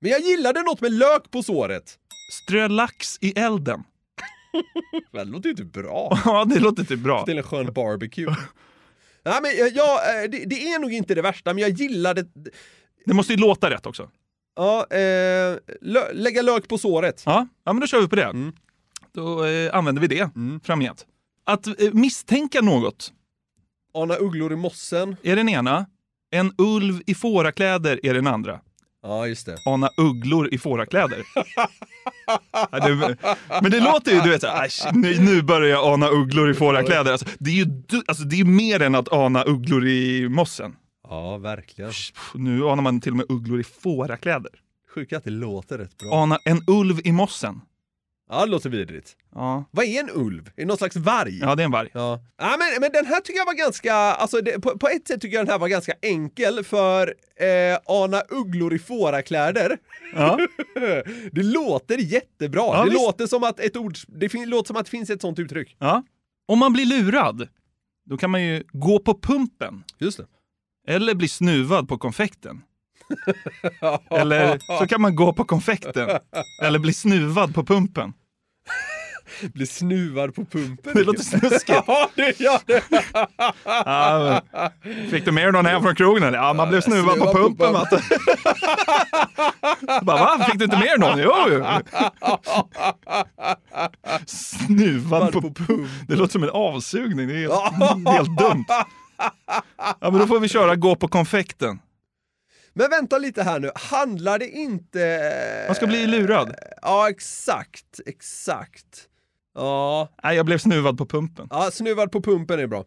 Men 0.00 0.10
jag 0.10 0.20
gillade 0.20 0.62
något 0.62 0.80
med 0.80 0.92
lök 0.92 1.30
på 1.30 1.42
såret. 1.42 1.98
Strö 2.42 2.68
lax 2.68 3.18
i 3.20 3.38
elden. 3.38 3.84
Det 5.12 5.24
låter 5.24 5.44
ju 5.44 5.50
inte 5.50 5.64
bra. 5.64 6.18
Ja, 6.24 6.44
det 6.44 6.60
låter 6.60 6.84
typ 6.84 7.00
bra. 7.00 7.24
Till 7.24 7.38
en 7.38 7.42
skön 7.42 7.72
barbecue. 7.72 8.26
Nej, 9.24 9.38
men 9.42 9.50
jag, 9.56 9.72
jag, 9.72 10.24
eh, 10.24 10.30
det, 10.30 10.44
det 10.44 10.68
är 10.72 10.78
nog 10.78 10.92
inte 10.92 11.14
det 11.14 11.22
värsta, 11.22 11.54
men 11.54 11.62
jag 11.62 11.70
gillade... 11.70 12.24
Det 13.04 13.14
måste 13.14 13.32
ju 13.32 13.38
låta 13.38 13.70
rätt 13.70 13.86
också. 13.86 14.10
Ja, 14.56 14.86
eh, 14.90 15.56
lö, 15.80 16.12
lägga 16.12 16.42
lök 16.42 16.68
på 16.68 16.78
såret. 16.78 17.22
Ja, 17.26 17.46
ja 17.64 17.72
men 17.72 17.80
då 17.80 17.86
kör 17.86 18.00
vi 18.00 18.08
på 18.08 18.16
det. 18.16 18.24
Mm. 18.24 18.52
Då 19.12 19.44
eh, 19.44 19.74
använder 19.76 20.02
vi 20.02 20.08
det 20.08 20.30
framgent. 20.64 21.06
Att 21.44 21.66
eh, 21.66 21.74
misstänka 21.92 22.60
något 22.60 23.12
Ana 23.94 24.16
ugglor 24.16 24.52
i 24.52 24.56
mossen. 24.56 25.16
är 25.22 25.36
den 25.36 25.48
ena. 25.48 25.86
En 26.30 26.54
ulv 26.58 27.02
i 27.06 27.14
fårakläder 27.14 28.00
är 28.02 28.14
den 28.14 28.26
andra. 28.26 28.60
Ja, 29.06 29.26
just 29.26 29.46
det. 29.46 29.58
Ana 29.64 29.90
ugglor 29.96 30.54
i 30.54 30.58
fårakläder. 30.58 31.22
Ja, 32.52 32.78
det, 32.88 33.16
men 33.62 33.70
det 33.70 33.80
låter 33.80 34.12
ju, 34.12 34.20
du 34.20 34.30
vet, 34.30 34.40
så 34.40 34.46
här, 34.46 34.66
"Äsch, 34.66 34.82
nu, 34.92 35.18
nu 35.20 35.42
börjar 35.42 35.68
jag 35.70 35.84
ana 35.92 36.08
ugglor 36.08 36.50
i 36.50 36.54
fårakläder. 36.54 37.12
Alltså, 37.12 37.26
det 37.38 37.50
är 37.50 37.54
ju 37.54 37.66
alltså, 38.06 38.24
det 38.24 38.40
är 38.40 38.44
mer 38.44 38.82
än 38.82 38.94
att 38.94 39.12
ana 39.12 39.44
ugglor 39.44 39.86
i 39.86 40.28
mossen. 40.28 40.76
Ja, 41.08 41.36
verkligen. 41.38 41.92
Nu 42.34 42.68
anar 42.68 42.82
man 42.82 43.00
till 43.00 43.12
och 43.12 43.16
med 43.16 43.26
ugglor 43.28 43.60
i 43.60 43.64
fårakläder. 43.64 44.52
Sjukt 44.94 45.12
att 45.12 45.24
det 45.24 45.30
låter 45.30 45.78
rätt 45.78 45.98
bra. 45.98 46.12
Ana 46.12 46.38
en 46.44 46.62
ulv 46.66 47.00
i 47.04 47.12
mossen. 47.12 47.60
Ja, 48.30 48.44
det 48.44 48.50
låter 48.50 48.70
vidrigt. 48.70 49.16
Ja. 49.34 49.64
Vad 49.70 49.84
är 49.84 50.00
en 50.00 50.10
ulv? 50.14 50.46
Är 50.46 50.52
det 50.56 50.64
någon 50.64 50.76
slags 50.76 50.96
varg? 50.96 51.38
Ja, 51.38 51.54
det 51.54 51.62
är 51.62 51.64
en 51.64 51.70
varg. 51.70 51.90
Ja, 51.92 52.20
ja 52.38 52.56
men, 52.58 52.80
men 52.80 52.92
den 52.92 53.06
här 53.06 53.20
tycker 53.20 53.38
jag 53.38 53.46
var 53.46 53.54
ganska, 53.54 53.94
alltså 53.94 54.40
det, 54.40 54.60
på, 54.60 54.78
på 54.78 54.88
ett 54.88 55.08
sätt 55.08 55.20
tycker 55.20 55.36
jag 55.36 55.46
den 55.46 55.52
här 55.52 55.58
var 55.58 55.68
ganska 55.68 55.92
enkel 56.02 56.64
för 56.64 57.14
eh, 57.36 57.78
ana 57.86 58.20
ugglor 58.28 58.74
i 58.74 58.78
fårakläder. 58.78 59.78
Ja. 60.14 60.38
det 61.32 61.42
låter 61.42 61.98
jättebra. 61.98 62.62
Ja, 62.62 62.84
det 62.84 62.90
visst. 62.90 63.02
låter 63.02 63.26
som 63.26 63.42
att 63.42 63.60
ett 63.60 63.76
ord, 63.76 63.96
det 64.08 64.28
fin, 64.28 64.50
låter 64.50 64.66
som 64.66 64.76
att 64.76 64.84
det 64.84 64.90
finns 64.90 65.10
ett 65.10 65.20
sånt 65.20 65.38
uttryck. 65.38 65.76
Ja. 65.78 66.02
Om 66.48 66.58
man 66.58 66.72
blir 66.72 66.86
lurad, 66.86 67.48
då 68.10 68.16
kan 68.16 68.30
man 68.30 68.42
ju 68.42 68.64
gå 68.72 68.98
på 68.98 69.20
pumpen. 69.20 69.84
Just 69.98 70.18
det. 70.18 70.26
Eller 70.88 71.14
bli 71.14 71.28
snuvad 71.28 71.88
på 71.88 71.98
konfekten. 71.98 72.62
Eller 74.10 74.78
så 74.78 74.86
kan 74.86 75.00
man 75.00 75.16
gå 75.16 75.32
på 75.32 75.44
konfekten. 75.44 76.10
Eller 76.62 76.78
bli 76.78 76.92
snuvad 76.92 77.54
på 77.54 77.64
pumpen. 77.64 78.12
Bli 79.54 79.66
snuvad 79.66 80.34
på 80.34 80.44
pumpen. 80.44 80.92
Det 80.94 81.04
låter 81.04 81.22
snuskigt. 81.22 81.68
ja, 81.86 82.10
det 82.14 82.40
gör 82.40 82.60
det. 82.66 82.82
Ja, 83.64 84.40
fick 85.10 85.24
du 85.24 85.32
med 85.32 85.44
dig 85.44 85.52
någon 85.52 85.66
hem 85.66 85.82
från 85.82 85.94
krogen? 85.94 86.34
Ja, 86.34 86.52
man 86.52 86.68
blev 86.68 86.80
snuvad 86.80 87.04
på 87.04 87.12
Snuvad 87.14 87.32
på 87.32 87.38
pumpen. 87.38 87.72
Matte. 87.72 88.02
Bara, 90.02 90.18
va? 90.18 90.44
Fick 90.44 90.58
du 90.58 90.64
inte 90.64 90.78
med 90.78 91.00
någon? 91.00 91.18
Jo, 91.18 91.32
jo. 91.50 91.64
Snuvad 94.26 95.32
på 95.32 95.40
pumpen. 95.40 95.88
Det 96.08 96.16
låter 96.16 96.32
som 96.32 96.42
en 96.42 96.50
avsugning. 96.50 97.28
Det 97.28 97.34
är 97.34 97.38
helt, 97.38 98.08
helt 98.08 98.38
dumt. 98.38 98.64
Ja, 100.00 100.10
men 100.10 100.18
då 100.18 100.26
får 100.26 100.40
vi 100.40 100.48
köra 100.48 100.76
gå 100.76 100.96
på 100.96 101.08
konfekten. 101.08 101.78
Men 102.78 102.90
vänta 102.90 103.18
lite 103.18 103.42
här 103.42 103.60
nu, 103.60 103.70
handlar 103.74 104.38
det 104.38 104.48
inte... 104.48 105.64
Man 105.66 105.74
ska 105.74 105.86
bli 105.86 106.06
lurad. 106.06 106.54
Ja, 106.82 107.10
exakt, 107.10 108.00
exakt. 108.06 109.08
Ja, 109.54 110.08
Nej, 110.22 110.36
jag 110.36 110.46
blev 110.46 110.58
snuvad 110.58 110.98
på 110.98 111.06
pumpen. 111.06 111.46
ja 111.50 111.70
snuvad 111.70 112.12
på 112.12 112.22
pumpen 112.22 112.60
är 112.60 112.66
bra. 112.66 112.84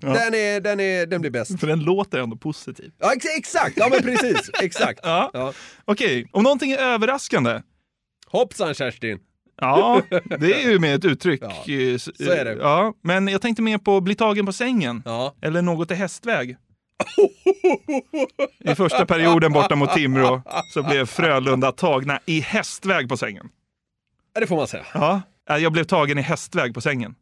Ja. 0.00 0.08
Den, 0.12 0.34
är, 0.34 0.60
den, 0.60 0.80
är, 0.80 1.06
den 1.06 1.20
blir 1.20 1.30
bäst. 1.30 1.60
För 1.60 1.66
den 1.66 1.80
låter 1.80 2.18
ändå 2.18 2.36
positiv. 2.36 2.92
Ja, 2.98 3.12
ex 3.12 3.26
exakt, 3.38 3.76
ja 3.76 3.88
men 3.90 4.02
precis, 4.02 4.50
exakt. 4.62 5.00
Ja. 5.02 5.30
Ja. 5.32 5.52
Okej, 5.84 6.28
om 6.32 6.42
någonting 6.42 6.70
är 6.72 6.78
överraskande. 6.78 7.62
Hoppsan 8.26 8.74
Kerstin. 8.74 9.18
Ja, 9.60 10.02
det 10.40 10.62
är 10.64 10.70
ju 10.70 10.78
med 10.78 10.94
ett 10.94 11.04
uttryck. 11.04 11.42
Ja, 11.66 11.72
Eh, 11.72 11.96
så 11.98 12.30
är 12.30 12.44
det. 12.44 12.52
Ja, 12.60 12.94
men 13.02 13.28
jag 13.28 13.42
tänkte 13.42 13.62
mer 13.62 13.78
på 13.78 14.00
bli 14.00 14.14
tagen 14.14 14.46
på 14.46 14.52
sängen. 14.52 15.02
Ja. 15.04 15.34
Eller 15.42 15.62
något 15.62 15.90
i 15.90 15.94
hästväg. 15.94 16.56
I 18.72 18.74
första 18.74 19.06
perioden 19.06 19.52
borta 19.52 19.76
mot 19.76 19.92
Timrå 19.92 20.42
så 20.74 20.82
blev 20.82 21.06
Frölunda 21.06 21.72
tagna 21.72 22.20
i 22.26 22.40
hästväg 22.40 23.08
på 23.08 23.16
sängen. 23.16 23.48
Ja, 24.34 24.40
det 24.40 24.46
får 24.46 24.56
man 24.56 24.68
säga. 24.68 24.86
Ja, 24.94 25.22
eh, 25.50 25.56
jag 25.56 25.72
blev 25.72 25.84
tagen 25.84 26.18
i 26.18 26.22
hästväg 26.22 26.74
på 26.74 26.80
sängen. 26.80 27.14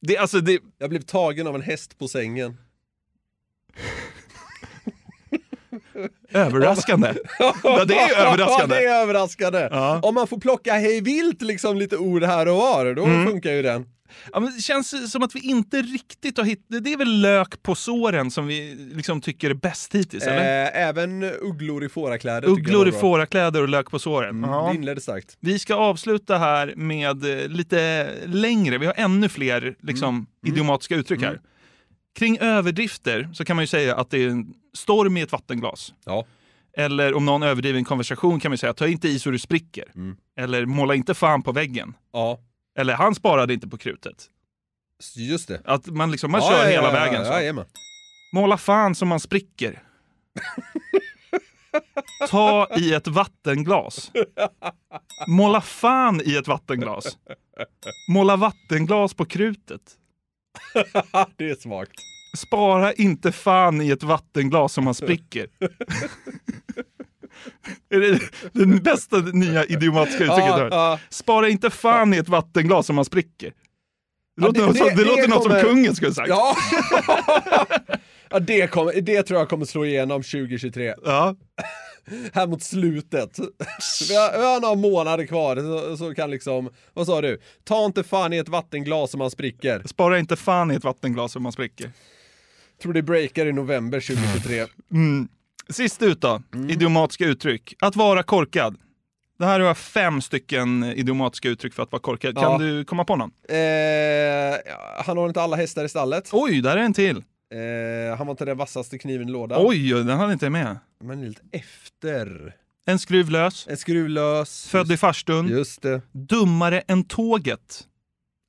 Det, 0.00 0.16
alltså 0.18 0.40
det, 0.40 0.60
Jag 0.78 0.90
blev 0.90 1.02
tagen 1.02 1.46
av 1.46 1.54
en 1.54 1.62
häst 1.62 1.98
på 1.98 2.08
sängen. 2.08 2.56
överraskande. 6.32 7.14
Ja, 7.62 7.84
det 7.84 7.98
är 7.98 8.16
överraskande. 8.26 8.74
Ja, 8.74 8.80
det 8.80 8.86
är 8.86 9.02
överraskande. 9.02 9.68
Ja. 9.70 10.00
Om 10.02 10.14
man 10.14 10.26
får 10.26 10.38
plocka 10.38 10.72
hej 10.72 11.00
vilt 11.00 11.42
liksom 11.42 11.76
lite 11.76 11.96
ord 11.96 12.22
här 12.24 12.48
och 12.48 12.56
var, 12.56 12.94
då 12.94 13.04
Mm. 13.04 13.26
funkar 13.26 13.50
ju 13.50 13.62
den. 13.62 13.86
Ja, 14.32 14.40
men 14.40 14.52
det 14.56 14.62
känns 14.62 15.12
som 15.12 15.22
att 15.22 15.34
vi 15.34 15.40
inte 15.40 15.82
riktigt 15.82 16.36
har 16.38 16.44
hittat... 16.44 16.84
Det 16.84 16.92
är 16.92 16.96
väl 16.96 17.20
lök 17.20 17.62
på 17.62 17.74
såren 17.74 18.30
som 18.30 18.46
vi 18.46 18.74
liksom 18.94 19.20
tycker 19.20 19.50
är 19.50 19.54
bäst 19.54 19.94
hittills, 19.94 20.24
eller? 20.24 20.64
Eh, 20.64 20.88
även 20.88 21.22
ugglor 21.22 21.84
i 21.84 21.88
fårakläder 21.88 22.48
Ugglor 22.48 22.88
i 22.88 22.92
fårakläder 22.92 23.62
och 23.62 23.68
lök 23.68 23.90
på 23.90 23.98
såren. 23.98 24.30
Mm, 24.30 24.50
Ja. 24.50 24.68
Det 24.68 24.74
inledde 24.76 25.00
starkt. 25.00 25.36
Vi 25.40 25.58
ska 25.58 25.74
avsluta 25.74 26.38
här 26.38 26.74
med 26.76 27.40
eh, 27.42 27.48
lite 27.48 28.08
längre, 28.26 28.78
vi 28.78 28.86
har 28.86 28.94
ännu 28.96 29.28
fler 29.28 29.74
liksom, 29.82 30.26
idiomatiska 30.46 30.94
uttryck 30.94 31.22
här. 31.22 31.40
Kring 32.18 32.38
överdrifter 32.38 33.28
så 33.34 33.44
kan 33.44 33.56
man 33.56 33.62
ju 33.62 33.66
säga 33.66 33.96
att 33.96 34.10
det 34.10 34.24
är 34.24 34.28
en 34.28 34.46
storm 34.76 35.16
i 35.16 35.20
ett 35.20 35.32
vattenglas. 35.32 35.94
Ja. 36.04 36.24
Eller 36.76 37.14
om 37.14 37.24
någon 37.24 37.42
överdriver 37.42 37.78
en 37.78 37.84
konversation 37.84 38.40
kan 38.40 38.50
man 38.50 38.58
säga 38.58 38.72
ta 38.74 38.86
inte 38.86 39.08
i 39.08 39.18
så 39.18 39.30
du 39.30 39.38
spricker. 39.38 39.84
Eller 40.38 40.66
måla 40.66 40.94
inte 40.94 41.14
fan 41.14 41.42
på 41.42 41.52
väggen. 41.52 41.94
Ja. 42.12 42.38
Eller 42.78 42.94
han 42.94 43.14
sparade 43.14 43.54
inte 43.54 43.68
på 43.68 43.78
krutet. 43.78 44.26
Just 45.16 45.48
det. 45.48 45.62
Att 45.64 45.86
man 45.86 46.10
liksom, 46.10 46.30
man 46.30 46.40
Ja, 46.40 46.48
kör 46.50 46.64
ja, 46.64 46.70
hela 46.70 46.86
ja, 46.86 46.92
vägen 46.92 47.20
ja, 47.20 47.24
så. 47.24 47.32
jajamän. 47.32 47.64
Måla 48.34 48.56
fan 48.58 48.94
som 48.94 49.08
man 49.08 49.20
spricker. 49.20 49.82
Ta 52.28 52.68
i 52.76 52.94
ett 52.94 53.06
vattenglas. 53.06 54.12
Måla 55.28 55.60
fan 55.60 56.20
i 56.24 56.36
ett 56.36 56.48
vattenglas. 56.48 57.18
Måla 58.10 58.36
vattenglas 58.36 59.14
på 59.14 59.24
krutet. 59.24 59.82
det 61.36 61.50
är 61.50 61.54
svagt. 61.54 61.92
Spara 62.36 62.92
inte 62.92 63.32
fan 63.32 63.82
i 63.82 63.90
ett 63.90 64.02
vattenglas 64.02 64.72
som 64.72 64.84
man 64.84 64.94
spricker. 64.94 65.46
Är 67.90 68.00
det 68.00 68.20
den 68.52 68.78
bästa 68.78 69.18
nya 69.18 69.64
idiomatiska 69.64 70.24
uttrycket 70.24 70.46
ja. 70.46 70.90
hört? 70.90 71.00
Spara 71.10 71.48
inte 71.48 71.70
fan 71.70 72.14
i 72.14 72.16
ett 72.16 72.28
vattenglas 72.28 72.86
som 72.86 72.96
man 72.96 73.04
spricker. 73.04 73.52
Det 74.36 74.42
låter, 74.46 74.60
Ja, 74.60 74.66
något, 74.66 74.76
som, 74.76 74.88
det 74.96 75.04
låter 75.04 75.28
något 75.28 75.42
kommer- 75.42 75.60
som 75.60 75.68
kungen 75.68 75.94
skulle 75.94 76.14
sagt. 76.14 76.28
Ja, 76.28 76.56
ja 78.30 78.38
det, 78.38 78.66
kommer, 78.66 79.00
det 79.00 79.22
tror 79.22 79.38
jag 79.40 79.48
kommer 79.48 79.64
slå 79.64 79.84
igenom 79.84 80.22
2023. 80.22 80.94
Ja. 81.04 81.36
Här 82.32 82.46
mot 82.46 82.62
slutet. 82.62 83.38
Vi 84.08 84.16
har, 84.16 84.38
vi 84.38 84.44
har 84.44 84.60
några 84.60 84.74
månader 84.74 85.26
kvar 85.26 85.56
så, 85.56 85.96
så 85.96 86.14
kan 86.14 86.30
liksom, 86.30 86.70
vad 86.94 87.06
sa 87.06 87.20
du? 87.20 87.40
Ta 87.64 87.84
inte 87.84 88.02
fan 88.04 88.32
i 88.32 88.36
ett 88.36 88.48
vattenglas 88.48 89.10
som 89.10 89.18
man 89.18 89.30
spricker. 89.30 89.82
Spara 89.84 90.18
inte 90.18 90.36
fan 90.36 90.70
i 90.70 90.74
ett 90.74 90.84
vattenglas 90.84 91.32
som 91.32 91.42
man 91.42 91.52
spricker. 91.52 91.90
Tror 92.82 92.92
det 92.92 93.02
breakar 93.02 93.46
i 93.46 93.52
november 93.52 94.00
2023. 94.00 94.66
Mm. 94.92 95.28
Sist 95.68 96.02
ut 96.02 96.20
då, 96.20 96.42
idiomatiska 96.68 97.24
uttryck. 97.24 97.74
Att 97.80 97.96
vara 97.96 98.22
korkad. 98.22 98.76
Det 99.38 99.44
här 99.44 99.60
har 99.60 99.66
jag 99.66 99.78
fem 99.78 100.20
stycken 100.20 100.84
idiomatiska 100.84 101.48
uttryck 101.48 101.74
för 101.74 101.82
att 101.82 101.92
vara 101.92 102.02
korkad. 102.02 102.34
Kan 102.34 102.52
Ja. 102.52 102.58
du 102.58 102.84
komma 102.84 103.04
på 103.04 103.16
någon? 103.16 103.30
Eh, 103.48 103.56
han 105.04 105.18
har 105.18 105.26
inte 105.28 105.42
alla 105.42 105.56
hästar 105.56 105.84
i 105.84 105.88
stallet. 105.88 106.28
Oj, 106.32 106.60
där 106.60 106.76
är 106.76 106.80
en 106.80 106.94
till. 106.94 107.16
Eh, 107.16 108.16
han 108.18 108.26
var 108.26 108.30
inte 108.30 108.44
den 108.44 108.56
vassaste 108.56 108.98
kniven 108.98 109.28
i 109.28 109.32
lådan. 109.32 109.58
Oj, 109.66 109.88
den 109.92 110.08
hade 110.18 110.32
inte 110.32 110.50
med. 110.50 110.78
Men 111.04 111.24
lite 111.28 111.40
efter. 111.52 112.54
En 112.86 112.98
skruv 112.98 113.30
lös. 113.30 113.66
En 113.70 113.76
skruv 113.76 114.08
lös. 114.08 114.68
Född 114.68 114.92
i 114.92 114.96
farstun. 114.96 115.48
Just 115.48 115.82
det. 115.82 116.00
Dummare 116.12 116.80
än 116.80 117.04
tåget. 117.04 117.86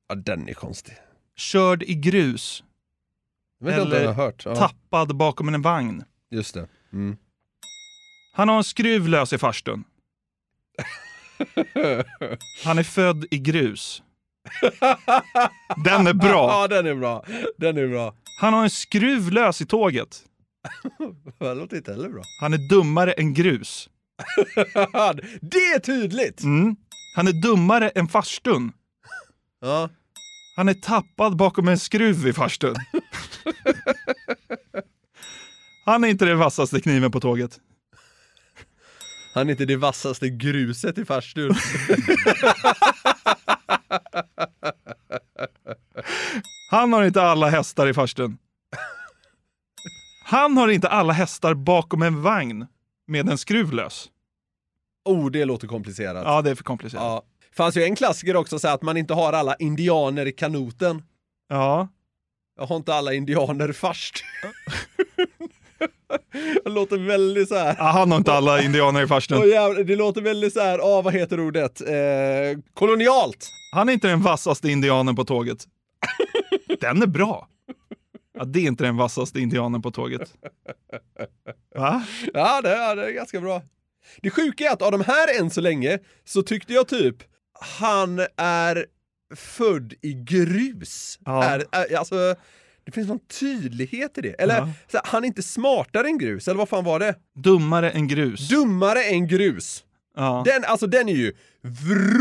Ja, 0.08 0.14
den 0.14 0.48
är 0.48 0.54
konstig. 0.54 0.94
Körd 1.36 1.82
i 1.82 1.94
grus. 1.94 2.64
Ja. 3.64 4.32
tappad 4.56 5.16
bakom 5.16 5.54
en 5.54 5.62
vagn. 5.62 6.04
Just 6.30 6.54
det. 6.54 6.68
Mm. 6.92 7.16
Han 8.32 8.48
har 8.48 8.56
en 8.56 8.64
skruv 8.64 9.08
lös 9.08 9.32
i 9.32 9.38
farstun. 9.38 9.84
Han 12.64 12.78
är 12.78 12.82
född 12.82 13.26
i 13.30 13.38
grus. 13.38 14.02
Den 15.84 16.06
är 16.06 16.14
bra. 16.14 16.48
ja, 16.50 16.68
den 16.68 16.86
är 16.86 16.94
bra. 16.94 17.24
Den 17.58 17.76
är 17.76 17.88
bra. 17.88 18.14
Han 18.40 18.52
har 18.54 18.62
en 18.62 18.70
skruv 18.70 19.30
lös 19.30 19.60
i 19.60 19.66
tåget. 19.66 20.22
Det 21.38 21.54
låter 21.54 21.76
inte 21.76 21.92
heller 21.92 22.08
bra. 22.08 22.22
Han 22.40 22.52
är 22.52 22.68
dummare 22.68 23.12
än 23.12 23.34
grus. 23.34 23.88
det 25.40 25.56
är 25.74 25.78
tydligt! 25.78 26.42
Mm. 26.42 26.76
Han 27.16 27.28
är 27.28 27.32
dummare 27.32 27.88
än 27.88 28.08
farstun. 28.08 28.72
Ja. 29.60 29.88
Han 30.56 30.68
är 30.68 30.74
tappad 30.74 31.36
bakom 31.36 31.68
en 31.68 31.78
skruv 31.78 32.26
i 32.26 32.32
farstun. 32.32 32.74
Han 35.84 36.04
är 36.04 36.08
inte 36.08 36.24
den 36.24 36.38
vassaste 36.38 36.80
kniven 36.80 37.10
på 37.10 37.20
tåget. 37.20 37.60
Han 39.34 39.46
är 39.46 39.50
inte 39.50 39.64
det 39.64 39.76
vassaste 39.76 40.28
gruset 40.28 40.98
i 40.98 41.04
farstun. 41.04 41.54
Han 46.70 46.92
har 46.92 47.04
inte 47.04 47.22
alla 47.22 47.48
hästar 47.48 47.86
i 47.86 47.94
farstun. 47.94 48.38
Han 50.24 50.56
har 50.56 50.68
inte 50.68 50.88
alla 50.88 51.12
hästar 51.12 51.54
bakom 51.54 52.02
en 52.02 52.22
vagn 52.22 52.66
med 53.06 53.28
en 53.28 53.38
skruv 53.38 53.72
lös. 53.72 54.08
oh, 55.04 55.30
det 55.30 55.44
låter 55.44 55.68
komplicerat. 55.68 56.22
Ja, 56.24 56.42
det 56.42 56.50
är 56.50 56.54
för 56.54 56.64
komplicerat. 56.64 57.02
Ja. 57.02 57.22
Fanns 57.56 57.76
ju 57.76 57.82
en 57.82 57.96
klassiker 57.96 58.36
också, 58.36 58.58
så 58.58 58.68
att 58.68 58.82
man 58.82 58.96
inte 58.96 59.14
har 59.14 59.32
alla 59.32 59.54
indianer 59.54 60.26
i 60.26 60.32
kanoten. 60.32 61.02
Ja. 61.48 61.88
Jag 62.56 62.66
har 62.66 62.76
inte 62.76 62.94
alla 62.94 63.12
indianer 63.12 63.72
först. 63.72 64.24
det 66.64 66.70
låter 66.70 66.98
väldigt 66.98 67.48
så 67.48 67.54
här. 67.54 67.74
Han 67.74 68.10
har 68.10 68.18
inte 68.18 68.32
alla 68.32 68.62
indianer 68.62 69.02
i 69.02 69.06
farstun. 69.06 69.40
Det 69.86 69.96
låter 69.96 70.20
väldigt 70.20 70.52
så 70.52 70.60
här, 70.60 70.78
ah, 70.78 71.02
vad 71.02 71.14
heter 71.14 71.40
ordet? 71.40 71.80
Eh, 71.80 72.58
kolonialt! 72.74 73.48
Han 73.74 73.88
är 73.88 73.92
inte 73.92 74.08
den 74.08 74.22
vassaste 74.22 74.68
indianen 74.68 75.16
på 75.16 75.24
tåget. 75.24 75.64
Den 76.80 77.02
är 77.02 77.06
bra. 77.06 77.48
Ja, 78.38 78.44
det 78.44 78.60
är 78.60 78.66
inte 78.66 78.84
den 78.84 78.96
vassaste 78.96 79.40
indianen 79.40 79.82
på 79.82 79.90
tåget. 79.90 80.34
Va? 81.74 82.04
Ja, 82.34 82.60
det, 82.62 82.70
ja, 82.70 82.94
det 82.94 83.06
är 83.06 83.10
ganska 83.10 83.40
bra. 83.40 83.62
Det 84.22 84.30
sjuka 84.30 84.64
är 84.64 84.72
att 84.72 84.82
av 84.82 84.92
de 84.92 85.00
här 85.00 85.40
än 85.40 85.50
så 85.50 85.60
länge 85.60 85.98
så 86.24 86.42
tyckte 86.42 86.72
jag 86.72 86.88
typ 86.88 87.16
han 87.78 88.26
är 88.36 88.86
född 89.36 89.94
i 90.02 90.12
grus. 90.12 91.18
Ja. 91.24 91.44
Är, 91.44 91.64
är, 91.72 91.96
alltså, 91.96 92.34
det 92.90 92.94
finns 92.94 93.08
någon 93.08 93.18
tydlighet 93.40 94.18
i 94.18 94.20
det. 94.20 94.32
Eller 94.42 94.56
Ja. 94.58 94.68
här, 94.92 95.00
han 95.04 95.22
är 95.22 95.26
inte 95.26 95.42
smartare 95.42 96.06
än 96.06 96.18
grus, 96.18 96.48
eller 96.48 96.58
vad 96.58 96.68
fan 96.68 96.84
var 96.84 96.98
det? 96.98 97.14
Dummare 97.34 97.90
än 97.90 98.08
grus. 98.08 98.48
Dummare 98.48 99.02
än 99.04 99.26
grus. 99.28 99.84
Ja. 100.16 100.42
Den, 100.46 100.64
alltså 100.64 100.86
den 100.86 101.08
är 101.08 101.14
ju 101.14 101.32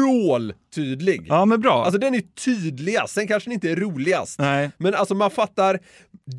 vråltydlig. 0.07 1.25
ja, 1.29 1.45
men 1.45 1.61
bra. 1.61 1.83
Alltså 1.85 1.99
den 1.99 2.15
är 2.15 2.21
tydligast, 2.45 3.13
sen 3.13 3.27
kanske 3.27 3.49
den 3.49 3.53
inte 3.53 3.71
är 3.71 3.75
roligast. 3.75 4.39
Nej. 4.39 4.71
Men 4.77 4.95
alltså 4.95 5.15
man 5.15 5.31
fattar 5.31 5.79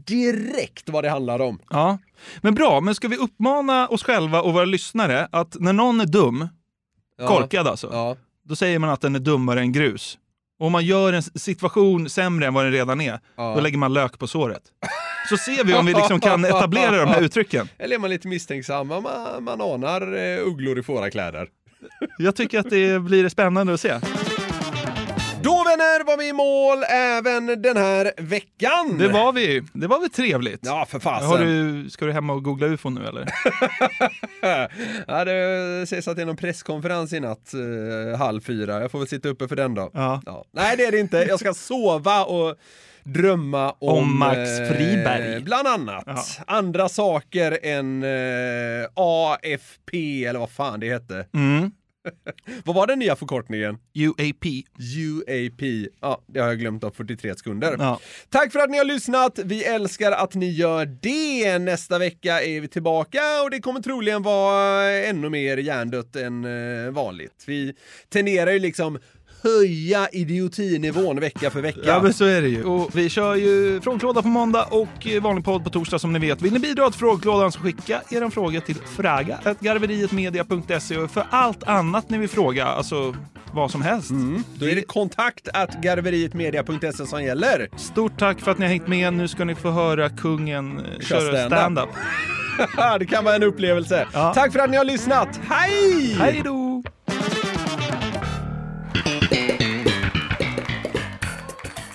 direkt 0.06 0.88
vad 0.88 1.04
det 1.04 1.10
handlar 1.10 1.40
om. 1.40 1.60
Ja, 1.70 1.98
men 2.40 2.54
bra. 2.54 2.80
Men 2.80 2.94
ska 2.94 3.08
vi 3.08 3.16
uppmana 3.16 3.88
oss 3.88 4.02
själva 4.02 4.42
och 4.42 4.52
våra 4.52 4.64
lyssnare 4.64 5.28
att 5.32 5.56
när 5.60 5.72
någon 5.72 6.00
är 6.00 6.06
dum, 6.06 6.48
Ja. 7.18 7.26
korkad 7.28 7.66
alltså, 7.66 7.88
Ja. 7.92 8.16
då 8.44 8.56
säger 8.56 8.78
man 8.78 8.90
att 8.90 9.00
den 9.00 9.14
är 9.14 9.18
dummare 9.18 9.60
än 9.60 9.72
grus. 9.72 10.18
Och 10.60 10.66
om 10.66 10.72
man 10.72 10.84
gör 10.84 11.12
en 11.12 11.22
situation 11.22 12.08
sämre 12.10 12.46
än 12.46 12.54
vad 12.54 12.64
den 12.64 12.72
redan 12.72 13.00
är, 13.00 13.18
Ja. 13.36 13.52
då 13.54 13.60
lägger 13.60 13.78
man 13.78 13.92
lök 13.92 14.18
på 14.18 14.26
såret. 14.26 14.62
Så 15.28 15.36
ser 15.36 15.64
vi 15.64 15.74
om 15.74 15.86
vi 15.86 15.94
liksom 15.94 16.20
kan 16.20 16.44
etablera 16.44 16.96
de 16.96 17.08
här 17.08 17.20
uttrycken. 17.22 17.68
Eller 17.78 17.94
är 17.96 18.00
man 18.00 18.10
lite 18.10 18.28
misstänksamma, 18.28 19.00
man, 19.00 19.44
man 19.44 19.60
anar 19.60 20.16
eh, 20.16 20.46
ugglor 20.46 20.78
i 20.78 20.82
fårakläder. 20.82 21.48
Jag 22.18 22.36
tycker 22.36 22.58
att 22.58 22.70
det 22.70 22.98
blir 23.00 23.28
spännande 23.28 23.74
att 23.74 23.80
se. 23.80 23.94
Då 25.42 25.64
vänner 25.64 26.04
var 26.04 26.16
vi 26.16 26.28
i 26.28 26.32
mål 26.32 26.84
även 26.88 27.62
den 27.62 27.76
här 27.76 28.12
veckan! 28.16 28.98
Det 28.98 29.08
var 29.08 29.32
vi. 29.32 29.62
Det 29.72 29.86
var 29.86 30.00
väl 30.00 30.10
trevligt? 30.10 30.60
Ja, 30.62 30.86
för 30.88 30.98
fasen. 30.98 31.28
Har 31.28 31.38
du, 31.38 31.90
ska 31.90 32.06
du 32.06 32.12
hem 32.12 32.30
och 32.30 32.44
googla 32.44 32.66
ufo 32.66 32.90
nu 32.90 33.06
eller? 33.06 33.28
ja, 35.06 35.24
det 35.24 35.86
sägs 35.88 36.08
att 36.08 36.16
det 36.16 36.22
är 36.22 36.26
någon 36.26 36.36
presskonferens 36.36 37.12
i 37.12 37.20
natt, 37.20 37.54
eh, 37.54 38.18
halv 38.18 38.40
fyra. 38.40 38.80
Jag 38.80 38.90
får 38.90 38.98
väl 38.98 39.08
sitta 39.08 39.28
uppe 39.28 39.48
för 39.48 39.56
den 39.56 39.74
då. 39.74 39.90
Ja. 39.94 40.22
Nej, 40.52 40.76
det 40.76 40.84
är 40.84 40.92
det 40.92 40.98
inte. 40.98 41.16
Jag 41.16 41.40
ska 41.40 41.54
sova 41.54 42.24
och 42.24 42.56
drömma 43.04 43.70
om... 43.70 43.98
Om 43.98 44.18
Max 44.18 44.38
eh, 44.38 44.68
Friberg. 44.68 45.40
Bland 45.40 45.68
annat. 45.68 46.04
Ja. 46.06 46.24
Andra 46.46 46.88
saker 46.88 47.58
än 47.62 48.02
eh, 48.02 48.88
AFP, 48.94 50.24
eller 50.24 50.40
vad 50.40 50.50
fan 50.50 50.80
det 50.80 50.92
hette. 50.92 51.26
Mm. 51.34 51.70
Vad 52.64 52.76
var 52.76 52.86
den 52.86 52.98
nya 52.98 53.16
förkortningen? 53.16 53.78
UAP. 53.94 54.44
UAP. 54.96 55.90
Ja, 56.00 56.22
det 56.26 56.40
har 56.40 56.48
jag 56.48 56.58
glömt 56.58 56.84
av 56.84 56.90
43 56.90 57.34
sekunder. 57.34 57.76
Ja. 57.78 58.00
Tack 58.28 58.52
för 58.52 58.58
att 58.58 58.70
ni 58.70 58.78
har 58.78 58.84
lyssnat. 58.84 59.38
Vi 59.44 59.64
älskar 59.64 60.12
att 60.12 60.34
ni 60.34 60.50
gör 60.50 60.86
det. 60.86 61.58
Nästa 61.58 61.98
vecka 61.98 62.42
är 62.42 62.60
vi 62.60 62.68
tillbaka 62.68 63.20
och 63.44 63.50
det 63.50 63.60
kommer 63.60 63.80
troligen 63.80 64.22
vara 64.22 64.90
ännu 64.90 65.28
mer 65.28 65.56
hjärndött 65.56 66.16
än 66.16 66.44
eh, 66.44 66.90
vanligt. 66.90 67.44
Vi 67.46 67.74
tenderar 68.08 68.50
ju 68.50 68.58
liksom 68.58 68.98
höja 69.42 70.08
idiotinivån 70.08 71.20
vecka 71.20 71.50
för 71.50 71.60
vecka. 71.60 71.80
Ja 71.84 72.02
men 72.02 72.14
så 72.14 72.24
är 72.24 72.42
det 72.42 72.48
ju. 72.48 72.64
Och 72.64 72.96
vi 72.96 73.08
kör 73.08 73.34
ju 73.34 73.80
frågelåda 73.80 74.22
på 74.22 74.28
måndag 74.28 74.64
och 74.64 75.06
eh, 75.06 75.22
vanlig 75.22 75.44
podd 75.44 75.64
på 75.64 75.70
torsdag 75.70 75.98
som 75.98 76.12
ni 76.12 76.18
vet. 76.18 76.42
Vill 76.42 76.52
ni 76.52 76.58
bidra 76.58 76.90
till 76.90 76.98
frågelådan 76.98 77.52
så 77.52 77.60
skicka 77.60 78.02
er 78.10 78.30
fråga 78.30 78.60
till 78.60 78.76
fraga.garverietmedia.se 78.96 80.96
och 80.96 81.10
för 81.10 81.26
allt 81.30 81.62
annat 81.62 82.10
ni 82.10 82.18
vill 82.18 82.28
fråga, 82.28 82.66
alltså 82.66 83.14
vad 83.52 83.70
som 83.70 83.82
helst. 83.82 84.10
Då 84.54 84.68
är 84.68 84.74
det 84.74 84.82
kontakt 84.82 85.48
at 85.54 85.82
garverietmedia.se 85.82 87.06
som 87.06 87.24
gäller. 87.24 87.68
Stort 87.76 88.18
tack 88.18 88.40
för 88.40 88.50
att 88.50 88.58
ni 88.58 88.64
har 88.64 88.70
hängt 88.70 88.88
med. 88.88 89.14
Nu 89.14 89.28
ska 89.28 89.44
ni 89.44 89.54
få 89.54 89.70
höra 89.70 90.08
kungen 90.08 90.78
eh, 90.78 90.84
Kör 91.00 91.20
köra 91.20 91.48
stand-up. 91.48 91.58
stand-up. 91.58 91.88
det 93.00 93.06
kan 93.06 93.24
vara 93.24 93.34
en 93.34 93.42
upplevelse. 93.42 94.06
Ja. 94.12 94.34
Tack 94.34 94.52
för 94.52 94.58
att 94.58 94.70
ni 94.70 94.76
har 94.76 94.84
lyssnat. 94.84 95.40
Hej! 95.48 96.16
Hej 96.18 96.42
då! 96.44 96.82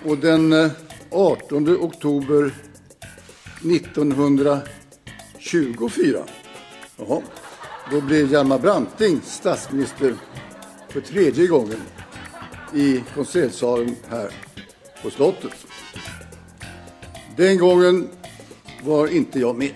Och 0.05 0.17
den 0.17 0.53
eh, 0.53 0.71
18 1.11 1.77
oktober 1.77 2.53
1924, 3.63 6.23
jaha, 6.97 7.21
då 7.91 8.01
blev 8.01 8.31
Hjalmar 8.31 8.59
Branting 8.59 9.21
statsminister 9.23 10.15
för 10.89 11.01
tredje 11.01 11.47
gången 11.47 11.81
i 12.73 13.03
konsertsalen 13.15 13.95
här 14.09 14.29
på 15.03 15.09
slottet. 15.09 15.65
Den 17.37 17.57
gången 17.57 18.09
var 18.83 19.07
inte 19.07 19.39
jag 19.39 19.55
med. 19.55 19.73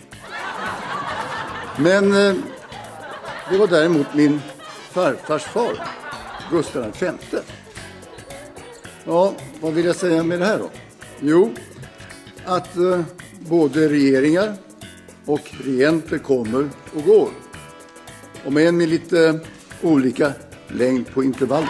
Men 1.77 2.13
eh, 2.13 2.35
Det 3.51 3.57
var 3.57 3.67
däremot 3.67 4.13
min 4.13 4.41
farfars 4.91 5.43
far, 5.43 5.87
Gustav 6.51 6.93
V. 6.99 7.11
Ja, 9.09 9.33
vad 9.61 9.73
vill 9.73 9.85
jag 9.85 9.95
säga 9.95 10.23
med 10.23 10.39
det 10.39 10.45
här 10.45 10.57
då? 10.57 10.69
Jo, 11.19 11.53
att 12.45 12.77
eh, 12.77 13.01
både 13.39 13.89
regeringar 13.89 14.53
och 15.25 15.51
regenter 15.63 16.17
kommer 16.17 16.69
och 16.95 17.03
går. 17.03 17.29
Och 18.45 18.53
med 18.53 18.67
en 18.67 18.77
med 18.77 18.89
lite 18.89 19.39
olika 19.81 20.33
längd 20.67 21.13
på 21.13 21.23
intervallet. 21.23 21.69